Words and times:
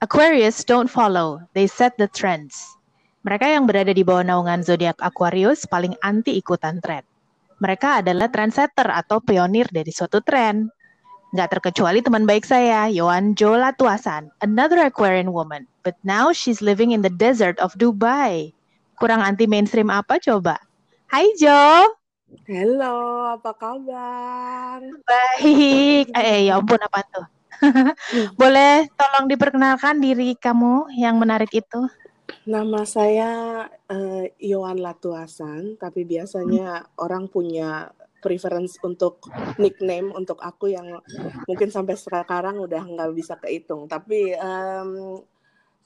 Aquarius 0.00 0.64
don't 0.64 0.88
follow, 0.88 1.44
they 1.52 1.68
set 1.68 1.92
the 2.00 2.08
trends. 2.08 2.56
Mereka 3.20 3.52
yang 3.52 3.68
berada 3.68 3.92
di 3.92 4.00
bawah 4.00 4.24
naungan 4.24 4.64
zodiak 4.64 4.96
Aquarius 4.96 5.68
paling 5.68 5.92
anti 6.00 6.40
ikutan 6.40 6.80
tren. 6.80 7.04
Mereka 7.60 8.00
adalah 8.00 8.32
trendsetter 8.32 8.88
atau 8.88 9.20
pionir 9.20 9.68
dari 9.68 9.92
suatu 9.92 10.24
tren. 10.24 10.72
Nggak 11.36 11.52
terkecuali 11.52 12.00
teman 12.00 12.24
baik 12.24 12.48
saya, 12.48 12.88
Yohan 12.88 13.36
Jo 13.36 13.60
Latuasan, 13.60 14.32
another 14.40 14.80
Aquarian 14.88 15.36
woman. 15.36 15.68
But 15.84 16.00
now 16.00 16.32
she's 16.32 16.64
living 16.64 16.96
in 16.96 17.04
the 17.04 17.12
desert 17.12 17.60
of 17.60 17.76
Dubai. 17.76 18.56
Kurang 18.96 19.20
anti 19.20 19.44
mainstream 19.44 19.92
apa 19.92 20.16
coba? 20.16 20.64
Hai 21.12 21.28
Jo. 21.36 21.92
Halo, 22.48 22.96
apa 23.36 23.52
kabar? 23.52 24.80
Baik. 25.04 26.08
Eh, 26.16 26.48
ya 26.48 26.56
ampun 26.56 26.80
apa 26.80 27.04
tuh? 27.04 27.39
Boleh 28.40 28.88
tolong 28.96 29.26
diperkenalkan 29.28 30.00
diri 30.00 30.36
kamu 30.36 30.92
yang 30.96 31.20
menarik 31.20 31.52
itu? 31.52 31.86
Nama 32.46 32.80
saya 32.86 33.30
uh, 33.68 34.24
Yohan 34.38 34.80
Latuasan, 34.80 35.76
tapi 35.76 36.06
biasanya 36.06 36.82
hmm. 36.82 37.02
orang 37.02 37.28
punya 37.28 37.90
preference 38.20 38.76
untuk 38.84 39.24
nickname 39.56 40.12
untuk 40.12 40.36
aku 40.44 40.68
yang 40.68 41.00
mungkin 41.48 41.72
sampai 41.72 41.96
sekarang 41.96 42.60
udah 42.60 42.82
nggak 42.84 43.10
bisa 43.16 43.40
kehitung. 43.40 43.88
Tapi 43.88 44.36
um, 44.36 45.20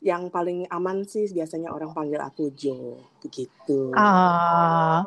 yang 0.05 0.29
paling 0.29 0.69
aman 0.69 1.09
sih 1.09 1.25
biasanya 1.33 1.73
orang 1.73 1.97
panggil 1.97 2.21
aku 2.21 2.53
Jo, 2.53 3.01
begitu. 3.25 3.89
Oh, 3.97 4.99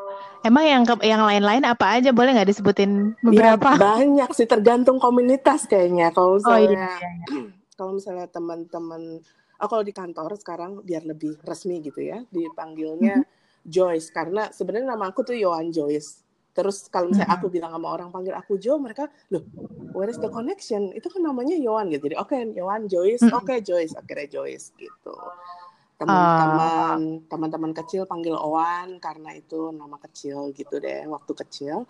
emang 0.42 0.66
yang 0.66 0.84
yang 1.06 1.22
lain-lain 1.22 1.62
apa 1.70 2.02
aja 2.02 2.10
boleh 2.10 2.34
nggak 2.34 2.50
disebutin 2.50 3.14
beberapa? 3.22 3.78
Ya, 3.78 4.02
banyak 4.02 4.30
sih 4.34 4.50
tergantung 4.50 4.98
komunitas 4.98 5.70
kayaknya. 5.70 6.10
Kalau 6.10 6.42
misalnya, 6.42 6.58
oh, 6.58 6.74
iya, 6.74 6.90
iya. 6.98 7.12
iya. 7.30 7.46
kalau 7.78 7.92
misalnya 7.94 8.26
teman-teman, 8.26 9.22
oh 9.62 9.68
kalau 9.70 9.84
di 9.86 9.94
kantor 9.94 10.34
sekarang 10.42 10.82
biar 10.82 11.06
lebih 11.06 11.38
resmi 11.46 11.78
gitu 11.86 12.02
ya, 12.02 12.26
dipanggilnya 12.34 13.22
mm 13.22 13.24
-hmm. 13.24 13.70
Joyce 13.70 14.10
karena 14.10 14.50
sebenarnya 14.50 14.98
nama 14.98 15.14
aku 15.14 15.22
tuh 15.30 15.38
Yohan 15.38 15.70
Joyce. 15.70 16.26
Terus 16.58 16.90
kalau 16.90 17.14
misalnya 17.14 17.38
aku 17.38 17.54
bilang 17.54 17.70
sama 17.70 17.94
orang 17.94 18.10
panggil 18.10 18.34
aku 18.34 18.58
Jo, 18.58 18.82
mereka 18.82 19.06
loh, 19.30 19.46
where 19.94 20.10
is 20.10 20.18
the 20.18 20.26
connection? 20.26 20.90
Itu 20.90 21.14
kan 21.14 21.22
namanya 21.22 21.54
Yohan 21.54 21.94
gitu. 21.94 22.10
Jadi 22.10 22.18
oke, 22.18 22.34
okay, 22.34 22.50
Yohan 22.58 22.90
Joyce, 22.90 23.30
oke 23.30 23.46
okay, 23.46 23.62
Joyce, 23.62 23.94
akhirnya 23.94 24.26
Joyce 24.26 24.74
gitu. 24.74 25.14
Teman-teman, 26.02 26.98
uh. 26.98 27.30
teman-teman 27.30 27.72
kecil 27.78 28.10
panggil 28.10 28.34
Owan 28.34 28.98
karena 28.98 29.38
itu 29.38 29.70
nama 29.70 30.02
kecil 30.02 30.50
gitu 30.58 30.82
deh 30.82 31.06
waktu 31.06 31.32
kecil. 31.46 31.86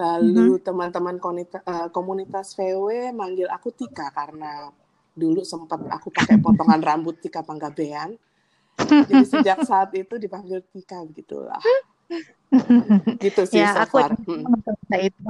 Lalu 0.00 0.56
mm-hmm. 0.56 0.64
teman-teman 0.64 1.16
komunitas, 1.20 1.60
uh, 1.68 1.92
komunitas 1.92 2.56
VW 2.56 3.12
manggil 3.12 3.52
aku 3.52 3.76
Tika 3.76 4.08
karena 4.08 4.72
dulu 5.12 5.44
sempat 5.44 5.84
aku 5.84 6.08
pakai 6.08 6.40
potongan 6.44 6.80
rambut 6.80 7.20
Tika 7.20 7.44
Panggabean. 7.44 8.16
Jadi 8.80 9.20
sejak 9.28 9.68
saat 9.68 9.92
itu 9.92 10.16
dipanggil 10.16 10.64
Tika 10.72 11.04
gitulah 11.12 11.60
gitu 13.24 13.42
sih 13.44 13.60
ya, 13.60 13.76
so 13.76 13.80
aku 13.84 13.96
far. 14.00 14.12
itu. 14.16 15.20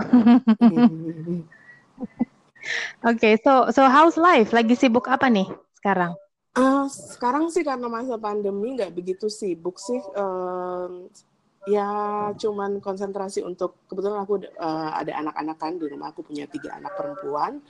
Oke, 3.06 3.16
okay, 3.16 3.34
so 3.42 3.70
so 3.75 3.86
how's 3.91 4.14
life? 4.20 4.55
Lagi 4.55 4.78
sibuk 4.78 5.10
apa 5.10 5.27
nih 5.27 5.48
sekarang? 5.78 6.14
Uh, 6.55 6.86
sekarang 6.91 7.50
sih 7.50 7.62
karena 7.62 7.86
masa 7.86 8.19
pandemi 8.19 8.75
nggak 8.75 8.94
begitu 8.94 9.27
sibuk 9.30 9.78
sih. 9.78 9.98
Uh, 10.14 11.06
ya 11.69 11.91
cuman 12.38 12.80
konsentrasi 12.80 13.44
untuk 13.44 13.84
kebetulan 13.91 14.25
aku 14.25 14.41
uh, 14.56 14.91
ada 14.97 15.20
anak-anak 15.20 15.56
kan 15.60 15.77
di 15.77 15.84
rumah 15.84 16.14
aku 16.14 16.22
punya 16.22 16.47
tiga 16.47 16.78
anak 16.78 16.94
perempuan. 16.94 17.62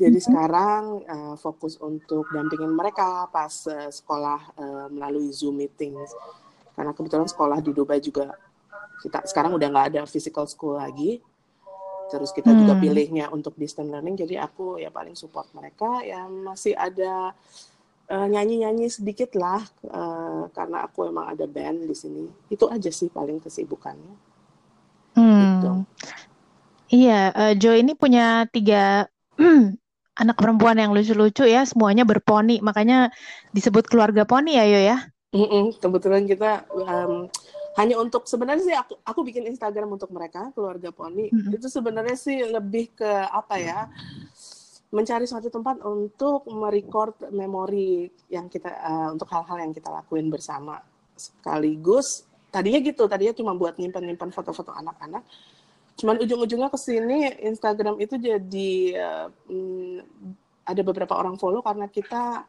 Jadi 0.00 0.18
mm 0.18 0.22
-hmm. 0.22 0.26
sekarang 0.26 0.82
uh, 1.04 1.34
fokus 1.36 1.76
untuk 1.78 2.26
dampingin 2.32 2.72
mereka 2.72 3.28
pas 3.28 3.52
uh, 3.70 3.90
sekolah 3.92 4.40
uh, 4.56 4.86
melalui 4.88 5.30
Zoom 5.30 5.60
meetings 5.60 6.10
karena 6.80 6.96
kebetulan 6.96 7.28
sekolah 7.28 7.58
di 7.60 7.76
Dubai 7.76 8.00
juga 8.00 8.32
kita 9.00 9.24
sekarang 9.24 9.56
udah 9.56 9.68
nggak 9.72 9.86
ada 9.96 10.02
physical 10.04 10.44
school 10.44 10.76
lagi 10.76 11.24
terus 12.10 12.34
kita 12.34 12.50
hmm. 12.50 12.58
juga 12.66 12.74
pilihnya 12.76 13.26
untuk 13.30 13.54
distance 13.54 13.88
learning 13.88 14.18
jadi 14.18 14.44
aku 14.44 14.82
ya 14.82 14.90
paling 14.90 15.14
support 15.14 15.46
mereka 15.54 16.02
yang 16.02 16.42
masih 16.42 16.74
ada 16.74 17.30
uh, 18.10 18.26
nyanyi-nyanyi 18.26 18.90
sedikit 18.90 19.30
lah 19.38 19.62
uh, 19.86 20.50
karena 20.50 20.84
aku 20.84 21.06
emang 21.06 21.30
ada 21.30 21.46
band 21.46 21.86
di 21.86 21.94
sini 21.94 22.26
itu 22.50 22.66
aja 22.66 22.90
sih 22.90 23.06
paling 23.06 23.38
kesibukannya 23.38 24.14
hmm. 25.14 25.38
gitu. 25.38 25.72
iya 26.90 27.30
uh, 27.30 27.52
Jo 27.54 27.78
ini 27.78 27.94
punya 27.94 28.50
tiga 28.50 29.06
anak 30.22 30.36
perempuan 30.36 30.76
yang 30.76 30.90
lucu-lucu 30.90 31.46
ya 31.46 31.62
semuanya 31.62 32.02
berponi 32.02 32.58
makanya 32.60 33.14
disebut 33.54 33.86
keluarga 33.86 34.26
poni 34.26 34.58
ya 34.58 34.66
Yo 34.66 34.82
ya 34.82 34.98
Mm 35.30 35.46
-mm, 35.46 35.64
kebetulan 35.78 36.26
kita 36.26 36.66
um, 36.74 37.30
hanya 37.78 38.00
untuk 38.02 38.26
sebenarnya 38.26 38.64
sih 38.66 38.74
aku 38.74 38.98
aku 39.06 39.20
bikin 39.22 39.46
Instagram 39.46 39.94
untuk 39.94 40.10
mereka 40.10 40.50
keluarga 40.56 40.90
Poni 40.90 41.30
mm 41.30 41.34
-hmm. 41.34 41.56
itu 41.56 41.66
sebenarnya 41.70 42.16
sih 42.18 42.42
lebih 42.42 42.90
ke 42.98 43.10
apa 43.30 43.56
ya 43.62 43.86
mencari 44.90 45.22
suatu 45.22 45.46
tempat 45.46 45.78
untuk 45.86 46.50
merecord 46.50 47.14
memori 47.30 48.10
yang 48.26 48.50
kita 48.50 48.74
uh, 48.74 49.08
untuk 49.14 49.30
hal-hal 49.30 49.62
yang 49.62 49.72
kita 49.72 49.86
lakuin 49.86 50.26
bersama. 50.26 50.82
Sekaligus 51.14 52.26
tadinya 52.50 52.82
gitu 52.82 53.06
tadinya 53.06 53.30
cuma 53.30 53.54
buat 53.54 53.78
nyimpan-nyimpan 53.78 54.34
foto-foto 54.34 54.74
anak-anak. 54.74 55.22
Cuman 55.94 56.18
ujung-ujungnya 56.26 56.74
ke 56.74 56.78
sini 56.78 57.38
Instagram 57.46 58.02
itu 58.02 58.18
jadi 58.18 58.70
uh, 58.98 59.28
ada 60.66 60.82
beberapa 60.82 61.14
orang 61.14 61.38
follow 61.38 61.62
karena 61.62 61.86
kita 61.86 62.42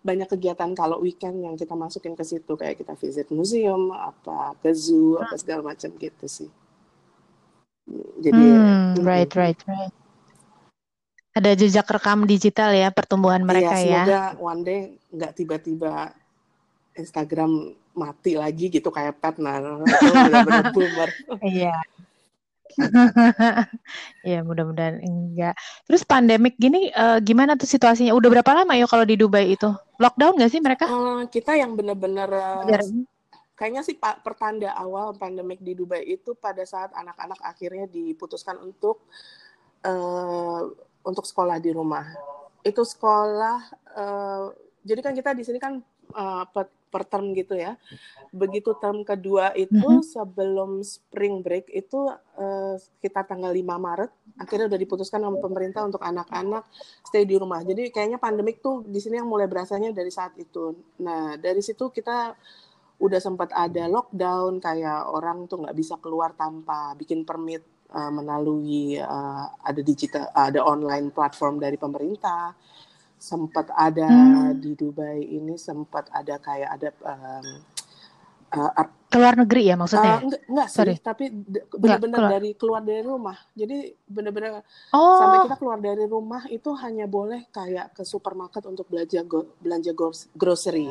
banyak 0.00 0.28
kegiatan 0.28 0.72
kalau 0.72 1.00
weekend 1.04 1.44
yang 1.44 1.54
kita 1.54 1.76
masukin 1.76 2.16
ke 2.16 2.24
situ. 2.24 2.52
Kayak 2.56 2.80
kita 2.80 2.94
visit 2.96 3.28
museum 3.32 3.92
apa 3.92 4.56
ke 4.60 4.72
zoo 4.72 5.20
apa 5.20 5.36
segala 5.36 5.72
macam 5.72 5.90
gitu 5.96 6.26
sih. 6.26 6.50
Jadi 8.20 8.44
hmm, 8.44 9.02
right 9.02 9.32
right 9.34 9.60
right. 9.66 9.94
Ada 11.30 11.54
jejak 11.54 11.86
rekam 11.86 12.26
digital 12.26 12.74
ya 12.74 12.90
pertumbuhan 12.90 13.42
mereka 13.46 13.78
iya, 13.78 13.82
semoga 13.82 13.86
ya. 13.86 14.02
semoga 14.02 14.22
one 14.42 14.60
day 14.66 14.80
nggak 15.14 15.32
tiba-tiba 15.38 15.92
Instagram 16.98 17.74
mati 17.94 18.38
lagi 18.38 18.66
gitu 18.70 18.90
kayak 18.90 19.18
pet 19.18 19.38
nah 19.38 19.58
benar-benar 19.58 20.70
boomer. 20.74 21.10
Iya 21.42 21.74
ya 24.30 24.40
mudah-mudahan 24.44 25.00
enggak. 25.02 25.54
Terus 25.88 26.02
pandemik 26.06 26.56
gini 26.56 26.90
uh, 26.94 27.18
gimana 27.20 27.54
tuh 27.56 27.68
situasinya? 27.68 28.14
Udah 28.16 28.28
berapa 28.28 28.50
lama 28.62 28.72
ya 28.76 28.86
kalau 28.86 29.04
di 29.04 29.16
Dubai 29.18 29.54
itu? 29.54 29.68
Lockdown 30.00 30.40
nggak 30.40 30.50
sih 30.50 30.60
mereka? 30.62 30.86
Uh, 30.88 31.24
kita 31.28 31.56
yang 31.56 31.76
benar-benar 31.76 32.28
uh, 32.30 32.64
kayaknya 33.60 33.84
sih 33.84 34.00
pak 34.00 34.24
pertanda 34.24 34.72
awal 34.72 35.12
pandemik 35.12 35.60
di 35.60 35.76
Dubai 35.76 36.00
itu 36.08 36.32
pada 36.32 36.64
saat 36.64 36.90
anak-anak 36.96 37.36
akhirnya 37.44 37.84
diputuskan 37.88 38.56
untuk 38.64 39.04
uh, 39.84 40.64
untuk 41.04 41.28
sekolah 41.28 41.60
di 41.60 41.70
rumah. 41.76 42.08
Itu 42.64 42.84
sekolah 42.88 43.58
uh, 43.96 44.46
jadi 44.80 45.00
kan 45.04 45.12
kita 45.12 45.36
di 45.36 45.44
sini 45.44 45.58
kan 45.60 45.84
uh, 46.16 46.44
per 46.90 47.06
term 47.06 47.32
gitu 47.32 47.54
ya. 47.54 47.78
Begitu 48.34 48.74
term 48.82 49.06
kedua 49.06 49.54
itu 49.54 49.78
mm 49.78 50.02
-hmm. 50.02 50.04
sebelum 50.04 50.82
spring 50.82 51.40
break 51.40 51.70
itu 51.70 52.10
uh, 52.36 52.74
kita 52.98 53.24
tanggal 53.24 53.54
5 53.54 53.62
Maret 53.62 54.10
akhirnya 54.36 54.66
udah 54.74 54.80
diputuskan 54.80 55.22
sama 55.22 55.38
pemerintah 55.38 55.86
untuk 55.86 56.02
anak-anak 56.02 56.66
stay 57.06 57.22
di 57.22 57.38
rumah. 57.38 57.62
Jadi 57.62 57.94
kayaknya 57.94 58.18
pandemik 58.18 58.58
tuh 58.58 58.82
di 58.82 58.98
sini 58.98 59.22
yang 59.22 59.30
mulai 59.30 59.46
berasanya 59.46 59.94
dari 59.94 60.10
saat 60.10 60.34
itu. 60.36 60.74
Nah, 61.00 61.38
dari 61.38 61.62
situ 61.62 61.88
kita 61.94 62.34
udah 63.00 63.20
sempat 63.20 63.48
ada 63.56 63.88
lockdown 63.88 64.60
kayak 64.60 65.08
orang 65.08 65.48
tuh 65.48 65.64
nggak 65.64 65.76
bisa 65.76 65.96
keluar 66.04 66.36
tanpa 66.36 66.92
bikin 67.00 67.24
permit 67.24 67.64
uh, 67.96 68.12
melalui 68.12 69.00
uh, 69.00 69.48
ada 69.64 69.80
digital 69.80 70.28
ada 70.36 70.60
online 70.60 71.08
platform 71.08 71.56
dari 71.56 71.80
pemerintah 71.80 72.52
sempat 73.20 73.68
ada 73.76 74.08
hmm. 74.08 74.64
di 74.64 74.72
Dubai 74.72 75.20
ini 75.20 75.60
sempat 75.60 76.08
ada 76.08 76.40
kayak 76.40 76.70
ada 76.72 76.88
um, 77.04 77.48
uh, 78.56 78.88
keluar 79.12 79.36
negeri 79.36 79.68
ya 79.68 79.76
maksudnya? 79.76 80.16
Uh, 80.16 80.24
enggak, 80.24 80.42
enggak 80.48 80.68
sih, 80.72 80.98
tapi 81.04 81.24
benar-benar 81.76 82.40
dari 82.40 82.56
keluar 82.56 82.80
dari 82.80 83.04
rumah. 83.04 83.36
Jadi 83.52 83.92
benar-benar 84.08 84.64
oh. 84.96 85.20
sampai 85.20 85.38
kita 85.44 85.56
keluar 85.60 85.78
dari 85.84 86.04
rumah 86.08 86.42
itu 86.48 86.70
hanya 86.80 87.04
boleh 87.04 87.52
kayak 87.52 87.92
ke 87.92 88.02
supermarket 88.08 88.64
untuk 88.64 88.88
belanja 88.88 89.20
go, 89.28 89.52
belanja 89.60 89.92
grocery. 90.32 90.88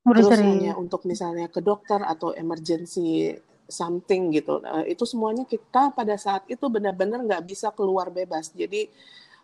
Terus 0.00 0.26
hanya 0.34 0.74
untuk 0.74 1.06
misalnya 1.06 1.46
ke 1.46 1.62
dokter 1.62 2.02
atau 2.02 2.34
emergency 2.34 3.38
something 3.70 4.34
gitu. 4.34 4.58
Uh, 4.66 4.82
itu 4.88 5.06
semuanya 5.06 5.46
kita 5.46 5.94
pada 5.94 6.18
saat 6.18 6.42
itu 6.50 6.66
benar-benar 6.66 7.22
nggak 7.22 7.46
bisa 7.46 7.70
keluar 7.70 8.10
bebas. 8.10 8.50
Jadi 8.50 8.90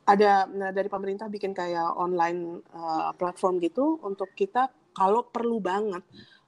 ada 0.07 0.47
nah, 0.47 0.71
dari 0.71 0.87
pemerintah 0.87 1.27
bikin 1.27 1.51
kayak 1.51 1.99
online 1.99 2.63
uh, 2.71 3.11
platform 3.19 3.59
gitu 3.59 3.99
untuk 4.07 4.31
kita 4.39 4.71
kalau 4.95 5.27
perlu 5.27 5.59
banget 5.59 6.07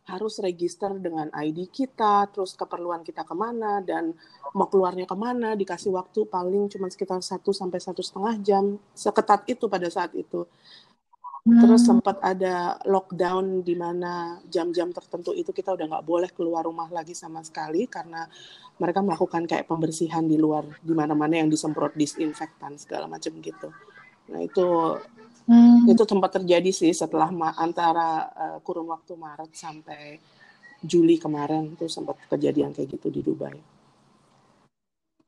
harus 0.09 0.41
register 0.41 0.89
dengan 0.97 1.29
ID 1.37 1.69
kita, 1.69 2.33
terus 2.33 2.57
keperluan 2.57 3.05
kita 3.05 3.29
ke 3.29 3.35
mana 3.37 3.85
dan 3.85 4.17
mau 4.57 4.65
keluarnya 4.65 5.05
ke 5.05 5.13
mana, 5.13 5.53
dikasih 5.53 5.93
waktu 5.93 6.25
paling 6.25 6.73
cuma 6.73 6.89
sekitar 6.89 7.21
satu 7.21 7.53
sampai 7.53 7.77
satu 7.77 8.01
setengah 8.01 8.35
jam, 8.41 8.65
seketat 8.97 9.45
itu 9.53 9.69
pada 9.69 9.85
saat 9.93 10.17
itu. 10.17 10.49
Terus 11.47 11.81
hmm. 11.87 11.89
sempat 11.89 12.17
ada 12.21 12.77
lockdown 12.85 13.63
di 13.63 13.73
mana 13.79 14.43
jam-jam 14.51 14.91
tertentu 14.91 15.31
itu 15.33 15.55
kita 15.55 15.73
udah 15.73 15.87
nggak 15.97 16.07
boleh 16.07 16.31
keluar 16.35 16.67
rumah 16.67 16.91
lagi 16.91 17.15
sama 17.15 17.41
sekali 17.47 17.87
karena 17.87 18.27
mereka 18.77 19.01
melakukan 19.01 19.47
kayak 19.47 19.65
pembersihan 19.65 20.27
di 20.27 20.37
luar 20.37 20.67
di 20.83 20.93
mana-mana 20.93 21.41
yang 21.41 21.49
disemprot 21.49 21.95
disinfektan 21.95 22.77
segala 22.77 23.07
macam 23.07 23.33
gitu. 23.39 23.71
Nah 24.35 24.41
itu 24.45 24.67
hmm. 25.49 25.89
itu 25.89 26.03
tempat 26.05 26.43
terjadi 26.43 26.71
sih 26.75 26.93
setelah 26.93 27.31
antara 27.57 28.29
uh, 28.35 28.59
kurun 28.61 28.91
waktu 28.91 29.15
Maret 29.17 29.51
sampai 29.55 30.19
Juli 30.79 31.19
kemarin 31.19 31.75
itu 31.75 31.91
sempat 31.91 32.19
kejadian 32.31 32.71
kayak 32.71 32.99
gitu 32.99 33.09
di 33.11 33.21
Dubai. 33.25 33.57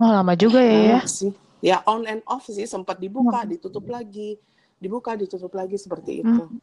Oh, 0.01 0.09
lama 0.09 0.33
juga 0.33 0.63
ya, 0.63 0.97
ya. 0.97 1.01
sih. 1.05 1.33
Ya 1.61 1.77
on 1.85 2.09
and 2.09 2.25
off 2.25 2.49
sih 2.49 2.65
sempat 2.65 2.97
dibuka, 2.97 3.45
ditutup 3.45 3.85
lagi 3.85 4.41
dibuka 4.81 5.13
ditutup 5.15 5.53
lagi 5.53 5.77
seperti 5.77 6.25
itu 6.25 6.43
hmm. 6.49 6.59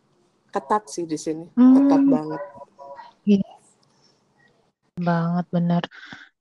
ketat 0.50 0.90
sih 0.90 1.06
di 1.06 1.16
sini 1.16 1.46
hmm. 1.54 1.74
ketat 1.78 2.04
banget 2.10 2.42
iya. 3.30 3.54
banget 4.98 5.46
bener 5.54 5.84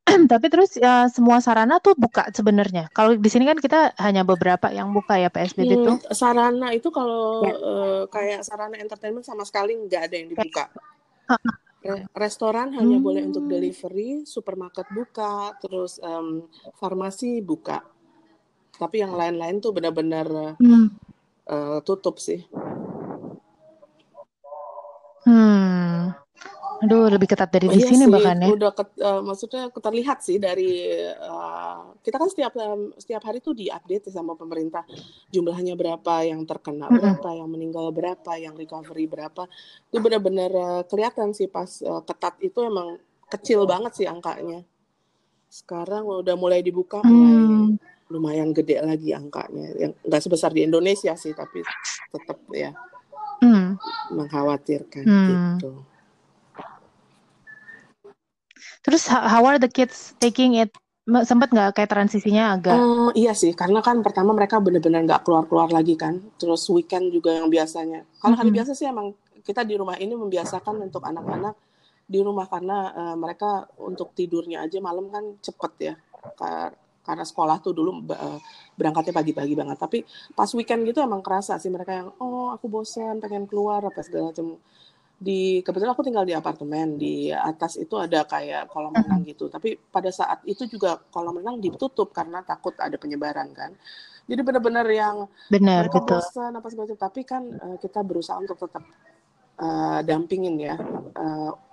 tapi 0.32 0.46
terus 0.48 0.78
ya 0.78 1.10
semua 1.10 1.42
sarana 1.42 1.82
tuh 1.82 1.98
buka 1.98 2.30
sebenarnya. 2.30 2.86
Kalau 2.94 3.18
di 3.18 3.26
sini 3.26 3.42
kan 3.42 3.58
kita 3.58 3.90
hanya 3.98 4.22
beberapa 4.22 4.70
yang 4.70 4.94
buka 4.94 5.18
ya 5.18 5.26
PSBB 5.26 5.72
hmm, 5.74 5.82
tuh. 5.82 5.96
Sarana 6.14 6.70
itu 6.70 6.94
kalau 6.94 7.42
ya. 7.42 7.54
uh, 7.58 8.02
kayak 8.06 8.46
sarana 8.46 8.78
entertainment 8.78 9.26
sama 9.26 9.42
sekali 9.42 9.74
nggak 9.74 10.02
ada 10.06 10.14
yang 10.14 10.28
dibuka. 10.30 10.70
Re 11.82 12.06
restoran 12.14 12.70
hmm. 12.70 12.78
hanya 12.78 12.98
boleh 13.02 13.22
untuk 13.26 13.50
delivery, 13.50 14.22
supermarket 14.22 14.86
buka, 14.94 15.58
terus 15.58 15.98
um, 15.98 16.46
farmasi 16.78 17.42
buka. 17.42 17.82
Tapi 18.78 19.02
yang 19.02 19.10
lain-lain 19.10 19.58
tuh 19.58 19.74
benar-benar 19.74 20.54
hmm 20.62 21.15
uh, 21.50 21.78
tutup 21.82 22.18
sih. 22.18 22.44
Hmm. 25.26 26.14
Aduh, 26.76 27.08
lebih 27.08 27.24
ketat 27.24 27.48
dari 27.48 27.66
oh, 27.66 27.72
di 27.72 27.80
iya 27.80 27.88
sini 27.88 28.04
sih, 28.04 28.12
bahkan 28.12 28.36
ya. 28.36 28.48
Udah 28.52 28.70
ket, 28.76 28.90
uh, 29.00 29.24
maksudnya 29.24 29.72
terlihat 29.72 30.18
sih 30.20 30.36
dari 30.36 30.92
uh, 31.16 31.96
kita 32.04 32.20
kan 32.20 32.28
setiap 32.28 32.52
um, 32.60 32.92
setiap 33.00 33.24
hari 33.24 33.40
tuh 33.40 33.56
diupdate 33.56 34.12
sama 34.12 34.36
pemerintah 34.36 34.84
jumlahnya 35.32 35.72
berapa 35.72 36.28
yang 36.28 36.44
terkena 36.44 36.92
berapa, 36.92 37.28
yang 37.32 37.48
meninggal 37.48 37.88
berapa, 37.96 38.32
yang 38.36 38.52
recovery 38.52 39.08
berapa. 39.08 39.48
Itu 39.88 40.04
benar-benar 40.04 40.50
uh, 40.52 40.82
kelihatan 40.84 41.32
sih 41.32 41.48
pas 41.48 41.80
uh, 41.80 42.04
ketat 42.04 42.36
itu 42.44 42.60
emang 42.60 43.00
kecil 43.32 43.64
banget 43.64 43.96
sih 43.96 44.06
angkanya. 44.06 44.60
Sekarang 45.48 46.04
udah 46.04 46.36
mulai 46.36 46.60
dibuka 46.60 47.00
mulai 47.00 47.80
mm 47.80 47.95
lumayan 48.06 48.54
gede 48.54 48.78
lagi 48.78 49.10
angkanya 49.10 49.66
yang 49.74 49.92
nggak 50.06 50.22
sebesar 50.22 50.54
di 50.54 50.62
Indonesia 50.62 51.18
sih 51.18 51.34
tapi 51.34 51.62
tetap 52.14 52.38
ya 52.54 52.70
hmm. 53.42 53.76
mengkhawatirkan 54.14 55.04
hmm. 55.04 55.28
gitu. 55.58 55.72
Terus 58.86 59.10
how 59.10 59.42
are 59.42 59.58
the 59.58 59.66
kids 59.66 60.14
taking 60.22 60.62
it? 60.62 60.70
Sempat 61.06 61.50
nggak 61.50 61.74
kayak 61.74 61.90
transisinya 61.90 62.54
agak? 62.54 62.78
Um, 62.78 63.10
iya 63.14 63.34
sih, 63.34 63.54
karena 63.54 63.78
kan 63.82 64.02
pertama 64.02 64.34
mereka 64.34 64.58
benar-benar 64.58 65.06
nggak 65.06 65.22
keluar-keluar 65.26 65.70
lagi 65.70 65.94
kan. 65.98 66.18
Terus 66.38 66.66
weekend 66.70 67.10
juga 67.10 67.34
yang 67.34 67.50
biasanya. 67.50 68.06
Kalau 68.22 68.34
hari 68.34 68.50
hmm. 68.50 68.58
biasa 68.62 68.70
sih 68.74 68.86
emang 68.86 69.14
kita 69.42 69.62
di 69.62 69.74
rumah 69.78 69.98
ini 69.98 70.14
membiasakan 70.14 70.86
untuk 70.86 71.02
anak-anak 71.06 71.54
di 72.06 72.22
rumah 72.22 72.46
karena 72.46 72.94
uh, 72.94 73.16
mereka 73.18 73.66
untuk 73.82 74.14
tidurnya 74.14 74.62
aja 74.62 74.78
malam 74.78 75.10
kan 75.10 75.34
cepet 75.42 75.72
ya 75.78 75.94
karena 77.06 77.22
sekolah 77.22 77.62
tuh 77.62 77.70
dulu 77.70 78.02
uh, 78.10 78.42
berangkatnya 78.74 79.14
pagi-pagi 79.14 79.54
banget. 79.54 79.78
Tapi 79.78 80.02
pas 80.34 80.50
weekend 80.58 80.82
gitu 80.90 80.98
emang 80.98 81.22
kerasa 81.22 81.54
sih 81.62 81.70
mereka 81.70 81.94
yang 81.94 82.08
oh 82.18 82.50
aku 82.50 82.66
bosan 82.66 83.22
pengen 83.22 83.46
keluar 83.46 83.86
apa 83.86 84.02
segala 84.02 84.34
macam 84.34 84.58
di 85.16 85.64
kebetulan 85.64 85.96
aku 85.96 86.04
tinggal 86.04 86.28
di 86.28 86.36
apartemen 86.36 87.00
di 87.00 87.32
atas 87.32 87.80
itu 87.80 87.96
ada 87.96 88.26
kayak 88.26 88.68
kolam 88.68 88.92
renang 88.92 89.22
gitu. 89.24 89.46
Tapi 89.46 89.78
pada 89.78 90.10
saat 90.10 90.42
itu 90.44 90.66
juga 90.66 90.98
kolam 91.08 91.38
renang 91.40 91.62
ditutup 91.62 92.10
karena 92.10 92.42
takut 92.42 92.74
ada 92.76 92.98
penyebaran 92.98 93.48
kan. 93.54 93.72
Jadi 94.26 94.42
benar-benar 94.42 94.86
yang 94.90 95.30
benar 95.46 95.86
mereka 95.86 96.02
betul. 96.02 96.18
bosan 96.18 96.52
apa 96.58 96.66
segala 96.66 96.84
macam 96.90 96.98
tapi 96.98 97.20
kan 97.22 97.42
uh, 97.46 97.76
kita 97.78 98.02
berusaha 98.02 98.36
untuk 98.42 98.58
tetap 98.58 98.82
uh, 99.62 100.02
dampingin 100.02 100.58
ya. 100.58 100.74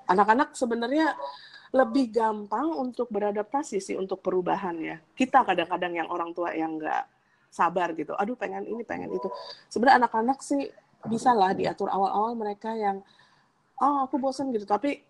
Anak-anak 0.08 0.54
uh, 0.54 0.56
sebenarnya 0.56 1.18
lebih 1.74 2.14
gampang 2.14 2.70
untuk 2.70 3.10
beradaptasi 3.10 3.82
sih 3.82 3.98
untuk 3.98 4.22
perubahan 4.22 4.78
ya. 4.78 4.98
Kita 5.18 5.42
kadang-kadang 5.42 5.98
yang 5.98 6.08
orang 6.14 6.30
tua 6.30 6.54
yang 6.54 6.78
nggak 6.78 7.04
sabar 7.50 7.98
gitu. 7.98 8.14
Aduh 8.14 8.38
pengen 8.38 8.70
ini 8.70 8.86
pengen 8.86 9.10
itu. 9.10 9.26
Sebenarnya 9.74 10.06
anak-anak 10.06 10.38
sih 10.46 10.70
bisa 11.10 11.34
lah 11.34 11.52
diatur 11.58 11.90
awal-awal 11.90 12.38
mereka 12.38 12.78
yang 12.78 13.02
oh 13.82 14.06
aku 14.06 14.22
bosan 14.22 14.54
gitu. 14.54 14.70
Tapi 14.70 15.02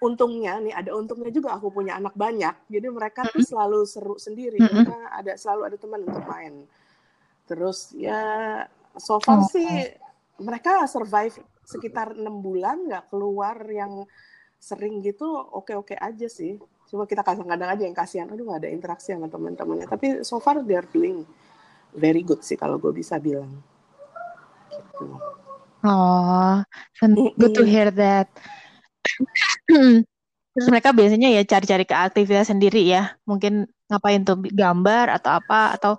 untungnya 0.00 0.56
nih 0.64 0.72
ada 0.72 0.96
untungnya 0.96 1.28
juga 1.28 1.52
aku 1.52 1.68
punya 1.68 2.00
anak 2.00 2.16
banyak. 2.16 2.64
Jadi 2.72 2.86
mereka 2.88 3.28
tuh 3.28 3.44
selalu 3.44 3.84
seru 3.84 4.16
sendiri. 4.16 4.56
Mereka 4.56 5.12
ada 5.12 5.36
selalu 5.36 5.68
ada 5.68 5.76
teman 5.76 6.00
untuk 6.00 6.24
main. 6.24 6.64
Terus 7.44 7.92
ya 7.92 8.20
so 8.96 9.20
far 9.20 9.44
oh. 9.44 9.48
sih 9.52 9.68
mereka 10.40 10.88
survive 10.88 11.44
sekitar 11.64 12.16
enam 12.16 12.40
bulan 12.40 12.88
nggak 12.88 13.12
keluar 13.12 13.60
yang 13.68 14.08
sering 14.64 15.04
gitu 15.04 15.28
oke-oke 15.28 15.92
aja 16.00 16.24
sih. 16.24 16.56
Cuma 16.88 17.04
kita 17.04 17.20
kadang-kadang 17.20 17.68
aja 17.68 17.82
yang 17.84 17.92
kasihan 17.92 18.32
aduh 18.32 18.48
gak 18.48 18.64
ada 18.64 18.70
interaksi 18.72 19.12
sama 19.12 19.28
teman-temannya. 19.28 19.84
Tapi 19.84 20.24
so 20.24 20.40
far 20.40 20.64
they 20.64 20.72
are 20.72 20.88
doing 20.88 21.28
very 21.92 22.24
good 22.24 22.40
sih 22.40 22.56
kalau 22.56 22.80
gue 22.80 22.88
bisa 22.96 23.20
bilang. 23.20 23.60
Gitu. 24.72 25.06
oh 25.84 26.64
good 27.36 27.52
to 27.52 27.68
hear 27.68 27.92
that. 27.92 28.32
Terus 30.54 30.66
mereka 30.70 30.96
biasanya 30.96 31.28
ya 31.28 31.42
cari-cari 31.44 31.84
ke 31.84 31.92
aktivitas 31.92 32.48
sendiri 32.48 32.88
ya. 32.88 33.20
Mungkin 33.28 33.68
ngapain 33.92 34.24
tuh 34.24 34.40
gambar 34.48 35.12
atau 35.20 35.30
apa 35.44 35.76
atau 35.76 35.92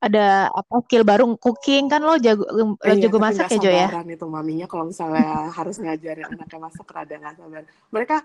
ada 0.00 0.48
apa 0.52 0.80
skill 0.84 1.04
baru 1.04 1.24
cooking 1.36 1.88
kan 1.92 2.00
lo 2.00 2.16
jago 2.16 2.44
lo 2.52 2.76
iya, 2.84 3.04
jago 3.04 3.20
masak 3.20 3.52
ya 3.52 3.58
Jo 3.60 3.70
ya? 3.72 3.88
itu 4.04 4.26
maminya 4.28 4.64
kalau 4.68 4.88
misalnya 4.88 5.48
harus 5.56 5.76
ngajarin 5.76 6.24
anaknya 6.24 6.58
masak 6.60 6.88
rada 6.88 7.14
nggak 7.16 7.36
sabar. 7.36 7.64
Mereka 7.92 8.16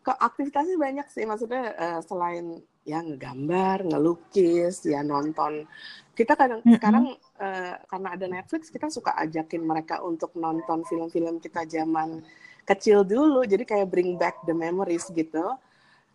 ke 0.00 0.12
aktivitasnya 0.16 0.76
banyak 0.80 1.06
sih 1.12 1.28
maksudnya 1.28 1.76
uh, 1.76 2.00
selain 2.00 2.64
ya 2.88 3.04
ngegambar, 3.04 3.84
ngelukis, 3.84 4.82
ya 4.88 5.04
nonton. 5.04 5.68
Kita 6.16 6.34
kadang 6.34 6.64
mm 6.64 6.66
-hmm. 6.66 6.76
sekarang 6.80 7.06
uh, 7.38 7.74
karena 7.84 8.08
ada 8.16 8.26
Netflix 8.26 8.72
kita 8.72 8.88
suka 8.88 9.14
ajakin 9.20 9.62
mereka 9.62 10.00
untuk 10.00 10.34
nonton 10.34 10.82
film-film 10.88 11.38
kita 11.38 11.68
zaman 11.68 12.24
kecil 12.64 13.04
dulu. 13.04 13.44
Jadi 13.44 13.62
kayak 13.68 13.86
bring 13.92 14.16
back 14.16 14.40
the 14.48 14.56
memories 14.56 15.06
gitu. 15.12 15.54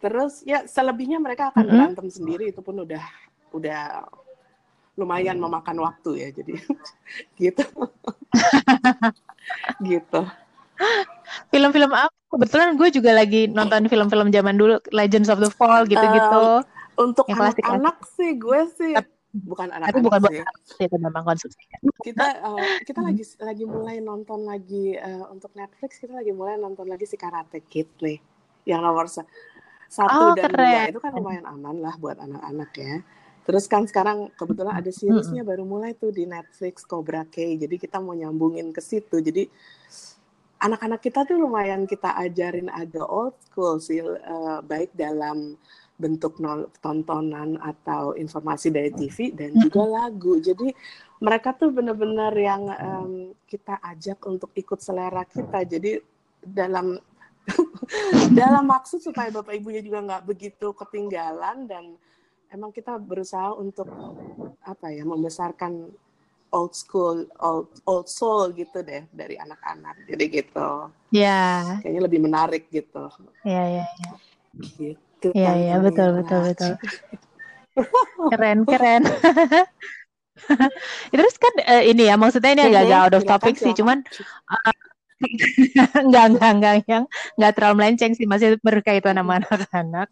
Terus 0.02 0.44
ya 0.44 0.66
selebihnya 0.66 1.22
mereka 1.22 1.54
akan 1.54 1.62
mm 1.62 1.64
-hmm. 1.64 1.72
berantem 1.72 2.08
sendiri 2.10 2.52
itu 2.52 2.60
pun 2.60 2.84
udah 2.84 3.06
udah 3.54 4.04
lumayan 4.96 5.38
memakan 5.40 5.80
waktu 5.84 6.26
ya 6.26 6.28
jadi 6.32 6.54
gitu. 7.42 7.66
Gitu. 9.86 10.22
Film-film 11.54 11.92
apa? 11.94 12.12
Kebetulan 12.34 12.76
gue 12.76 12.90
juga 12.92 13.16
lagi 13.16 13.48
nonton 13.48 13.88
film-film 13.88 14.34
zaman 14.34 14.58
dulu 14.58 14.82
Legends 14.92 15.30
of 15.30 15.40
the 15.40 15.48
Fall 15.54 15.86
gitu-gitu. 15.86 16.42
Uh, 16.42 16.66
untuk 17.00 17.30
anak-anak 17.30 18.02
sih 18.18 18.36
gue 18.36 18.62
sih 18.76 18.92
bukan 19.36 19.68
anak 19.68 19.92
tapi 19.92 20.00
bukan 20.00 20.20
sih. 20.32 20.88
itu 20.88 20.96
memang 20.96 21.24
konsumsi. 21.28 21.60
Kita 22.04 22.26
uh, 22.44 22.80
kita 22.88 23.04
lagi 23.04 23.24
lagi 23.44 23.66
mulai 23.68 24.00
nonton 24.00 24.48
lagi 24.48 24.96
uh, 24.96 25.28
untuk 25.28 25.52
Netflix 25.60 26.00
kita 26.00 26.16
lagi 26.16 26.32
mulai 26.32 26.56
nonton 26.56 26.88
lagi 26.88 27.04
si 27.04 27.20
Karate 27.20 27.60
Kid 27.68 27.92
nih 28.00 28.20
yang 28.64 28.80
nomor 28.80 29.12
satu 29.12 30.32
oh, 30.32 30.34
dan 30.34 30.50
keren. 30.50 30.60
dua 30.60 30.82
itu 30.90 31.00
kan 31.04 31.12
lumayan 31.14 31.46
aman 31.46 31.78
lah 31.84 31.94
buat 32.00 32.18
anak-anak 32.18 32.72
ya 32.80 32.96
Terus 33.46 33.70
kan 33.70 33.86
sekarang 33.86 34.34
kebetulan 34.34 34.82
ada 34.82 34.90
seriesnya 34.90 35.46
baru 35.46 35.62
mulai 35.62 35.94
tuh 35.94 36.10
di 36.10 36.26
Netflix 36.26 36.82
Cobra 36.82 37.22
Kai. 37.30 37.62
Jadi 37.62 37.78
kita 37.78 38.02
mau 38.02 38.18
nyambungin 38.18 38.74
ke 38.74 38.82
situ. 38.82 39.22
Jadi 39.22 39.46
anak-anak 40.58 40.98
kita 40.98 41.30
tuh 41.30 41.38
lumayan 41.38 41.86
kita 41.86 42.18
ajarin 42.26 42.74
agak 42.74 43.06
old 43.06 43.38
school 43.46 43.78
sih, 43.78 44.02
uh, 44.02 44.66
baik 44.66 44.98
dalam 44.98 45.54
bentuk 45.96 46.42
tontonan 46.84 47.56
atau 47.62 48.18
informasi 48.18 48.74
dari 48.74 48.92
TV 48.92 49.32
dan 49.32 49.54
juga 49.56 49.86
lagu. 49.86 50.42
Jadi 50.42 50.74
mereka 51.22 51.56
tuh 51.56 51.72
benar-benar 51.72 52.34
yang 52.36 52.68
um, 52.68 53.14
kita 53.46 53.78
ajak 53.80 54.20
untuk 54.26 54.52
ikut 54.58 54.82
selera 54.82 55.24
kita. 55.24 55.64
Jadi 55.64 56.02
dalam 56.42 56.98
dalam 58.42 58.66
maksud 58.66 59.06
supaya 59.06 59.30
bapak 59.30 59.54
ibunya 59.54 59.86
juga 59.86 60.02
nggak 60.02 60.24
begitu 60.26 60.74
ketinggalan 60.74 61.70
dan 61.70 61.94
emang 62.56 62.72
kita 62.72 62.96
berusaha 62.96 63.52
untuk 63.60 63.92
apa 64.64 64.88
ya 64.96 65.04
membesarkan 65.04 65.92
old 66.56 66.72
school 66.72 67.28
old 67.44 67.68
old 67.84 68.08
soul 68.08 68.56
gitu 68.56 68.80
deh 68.80 69.04
dari 69.12 69.36
anak-anak. 69.36 70.08
Jadi 70.08 70.24
gitu. 70.32 70.88
Ya. 71.12 71.20
Yeah. 71.20 71.60
kayaknya 71.84 72.02
lebih 72.08 72.20
menarik 72.24 72.64
gitu. 72.72 73.12
Ya 73.44 73.52
yeah, 73.52 73.66
ya 73.68 73.76
yeah, 73.76 73.88
ya. 73.92 74.12
Gitu 74.56 75.28
ya 75.36 75.52
ya 75.58 75.76
betul 75.84 76.24
betul 76.24 76.40
betul. 76.48 76.74
Keren 78.32 78.64
keren. 78.64 79.04
Terus 81.12 81.36
kan 81.40 81.54
uh, 81.64 81.84
ini 81.84 82.12
ya 82.12 82.16
maksudnya 82.16 82.52
ini 82.56 82.64
agak-agak 82.72 83.00
out 83.00 83.16
of 83.16 83.24
topic 83.24 83.56
sih, 83.56 83.72
cuman 83.72 84.04
uh, 84.52 84.76
enggak 86.06 86.26
enggak 86.36 86.52
enggak 86.60 86.76
yang 86.92 87.04
enggak 87.40 87.52
terlalu 87.56 87.76
melenceng 87.80 88.12
sih 88.14 88.28
masih 88.28 88.60
berkaitan 88.60 89.16
sama 89.16 89.40
anak-anak. 89.40 90.08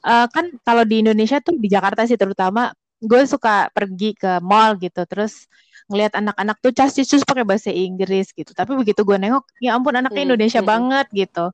Uh, 0.00 0.26
kan 0.32 0.48
kalau 0.64 0.82
di 0.88 1.04
Indonesia 1.04 1.38
tuh 1.44 1.56
di 1.60 1.68
Jakarta 1.68 2.08
sih 2.08 2.16
terutama 2.16 2.72
gue 2.96 3.22
suka 3.28 3.68
pergi 3.76 4.16
ke 4.16 4.40
mall 4.40 4.80
gitu 4.80 5.04
terus 5.04 5.44
ngelihat 5.86 6.18
anak-anak 6.18 6.56
tuh 6.58 6.72
cas 6.74 6.96
cus 6.96 7.22
pakai 7.22 7.44
bahasa 7.46 7.70
Inggris 7.70 8.32
gitu. 8.34 8.50
Tapi 8.56 8.74
begitu 8.74 9.06
gue 9.06 9.16
nengok, 9.20 9.44
ya 9.62 9.76
ampun 9.76 9.94
anaknya 9.94 10.24
hmm, 10.24 10.28
Indonesia 10.32 10.60
hmm. 10.64 10.70
banget 10.70 11.06
gitu. 11.14 11.46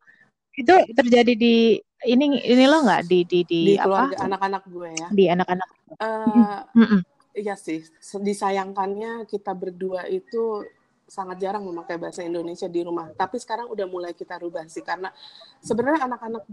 Itu 0.57 0.75
terjadi 0.97 1.33
di 1.37 1.81
ini 2.07 2.41
ini 2.41 2.65
lo 2.67 2.83
nggak 2.83 3.03
di 3.07 3.19
di 3.29 3.41
di, 3.45 3.61
di 3.73 3.75
apa? 3.77 4.15
anak-anak 4.17 4.63
gue 4.71 4.89
ya. 4.95 5.09
Di 5.13 5.25
anak-anak. 5.29 5.69
Uh, 6.01 6.65
mm 6.73 6.87
-mm. 6.87 7.01
Iya 7.33 7.57
sih, 7.57 7.81
disayangkannya 8.21 9.25
kita 9.25 9.57
berdua 9.57 10.05
itu 10.05 10.69
sangat 11.09 11.37
jarang 11.45 11.67
memakai 11.69 12.01
bahasa 12.01 12.25
Indonesia 12.25 12.65
di 12.71 12.81
rumah. 12.81 13.13
Tapi 13.13 13.37
sekarang 13.37 13.69
udah 13.69 13.85
mulai 13.85 14.17
kita 14.17 14.41
rubah 14.41 14.65
sih 14.65 14.81
karena 14.81 15.13
sebenarnya 15.61 16.09
anak-anak 16.09 16.45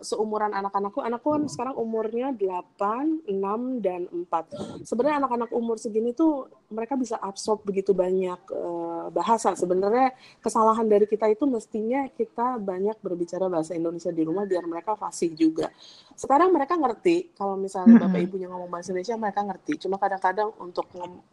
seumuran 0.00 0.52
anak-anakku, 0.56 1.04
anakku 1.04 1.28
kan 1.36 1.42
sekarang 1.50 1.74
umurnya 1.76 2.32
8, 2.32 3.28
6 3.28 3.84
dan 3.84 4.08
4. 4.08 4.88
Sebenarnya 4.88 5.16
anak-anak 5.20 5.50
umur 5.52 5.76
segini 5.76 6.16
tuh 6.16 6.48
mereka 6.72 6.96
bisa 6.96 7.20
absorb 7.20 7.60
begitu 7.68 7.92
banyak 7.92 8.40
uh, 8.48 9.12
bahasa. 9.12 9.52
Sebenarnya 9.52 10.16
kesalahan 10.40 10.88
dari 10.88 11.04
kita 11.04 11.28
itu 11.28 11.44
mestinya 11.44 12.08
kita 12.12 12.56
banyak 12.56 12.96
berbicara 13.04 13.48
bahasa 13.52 13.76
Indonesia 13.76 14.08
di 14.08 14.24
rumah 14.24 14.48
biar 14.48 14.64
mereka 14.64 14.96
fasih 14.96 15.36
juga. 15.36 15.68
Sekarang 16.16 16.48
mereka 16.50 16.80
ngerti 16.80 17.36
kalau 17.36 17.60
misalnya 17.60 18.00
bapak 18.08 18.20
ibunya 18.24 18.48
ngomong 18.48 18.72
bahasa 18.72 18.90
Indonesia 18.90 19.20
mereka 19.20 19.40
ngerti. 19.44 19.84
Cuma 19.84 20.00
kadang-kadang 20.00 20.48
untuk 20.56 20.88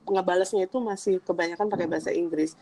ngebalesnya 0.07 0.67
itu 0.67 0.77
masih 0.83 1.23
kebanyakan 1.23 1.71
pakai 1.71 1.87
bahasa 1.87 2.11
Inggris 2.11 2.57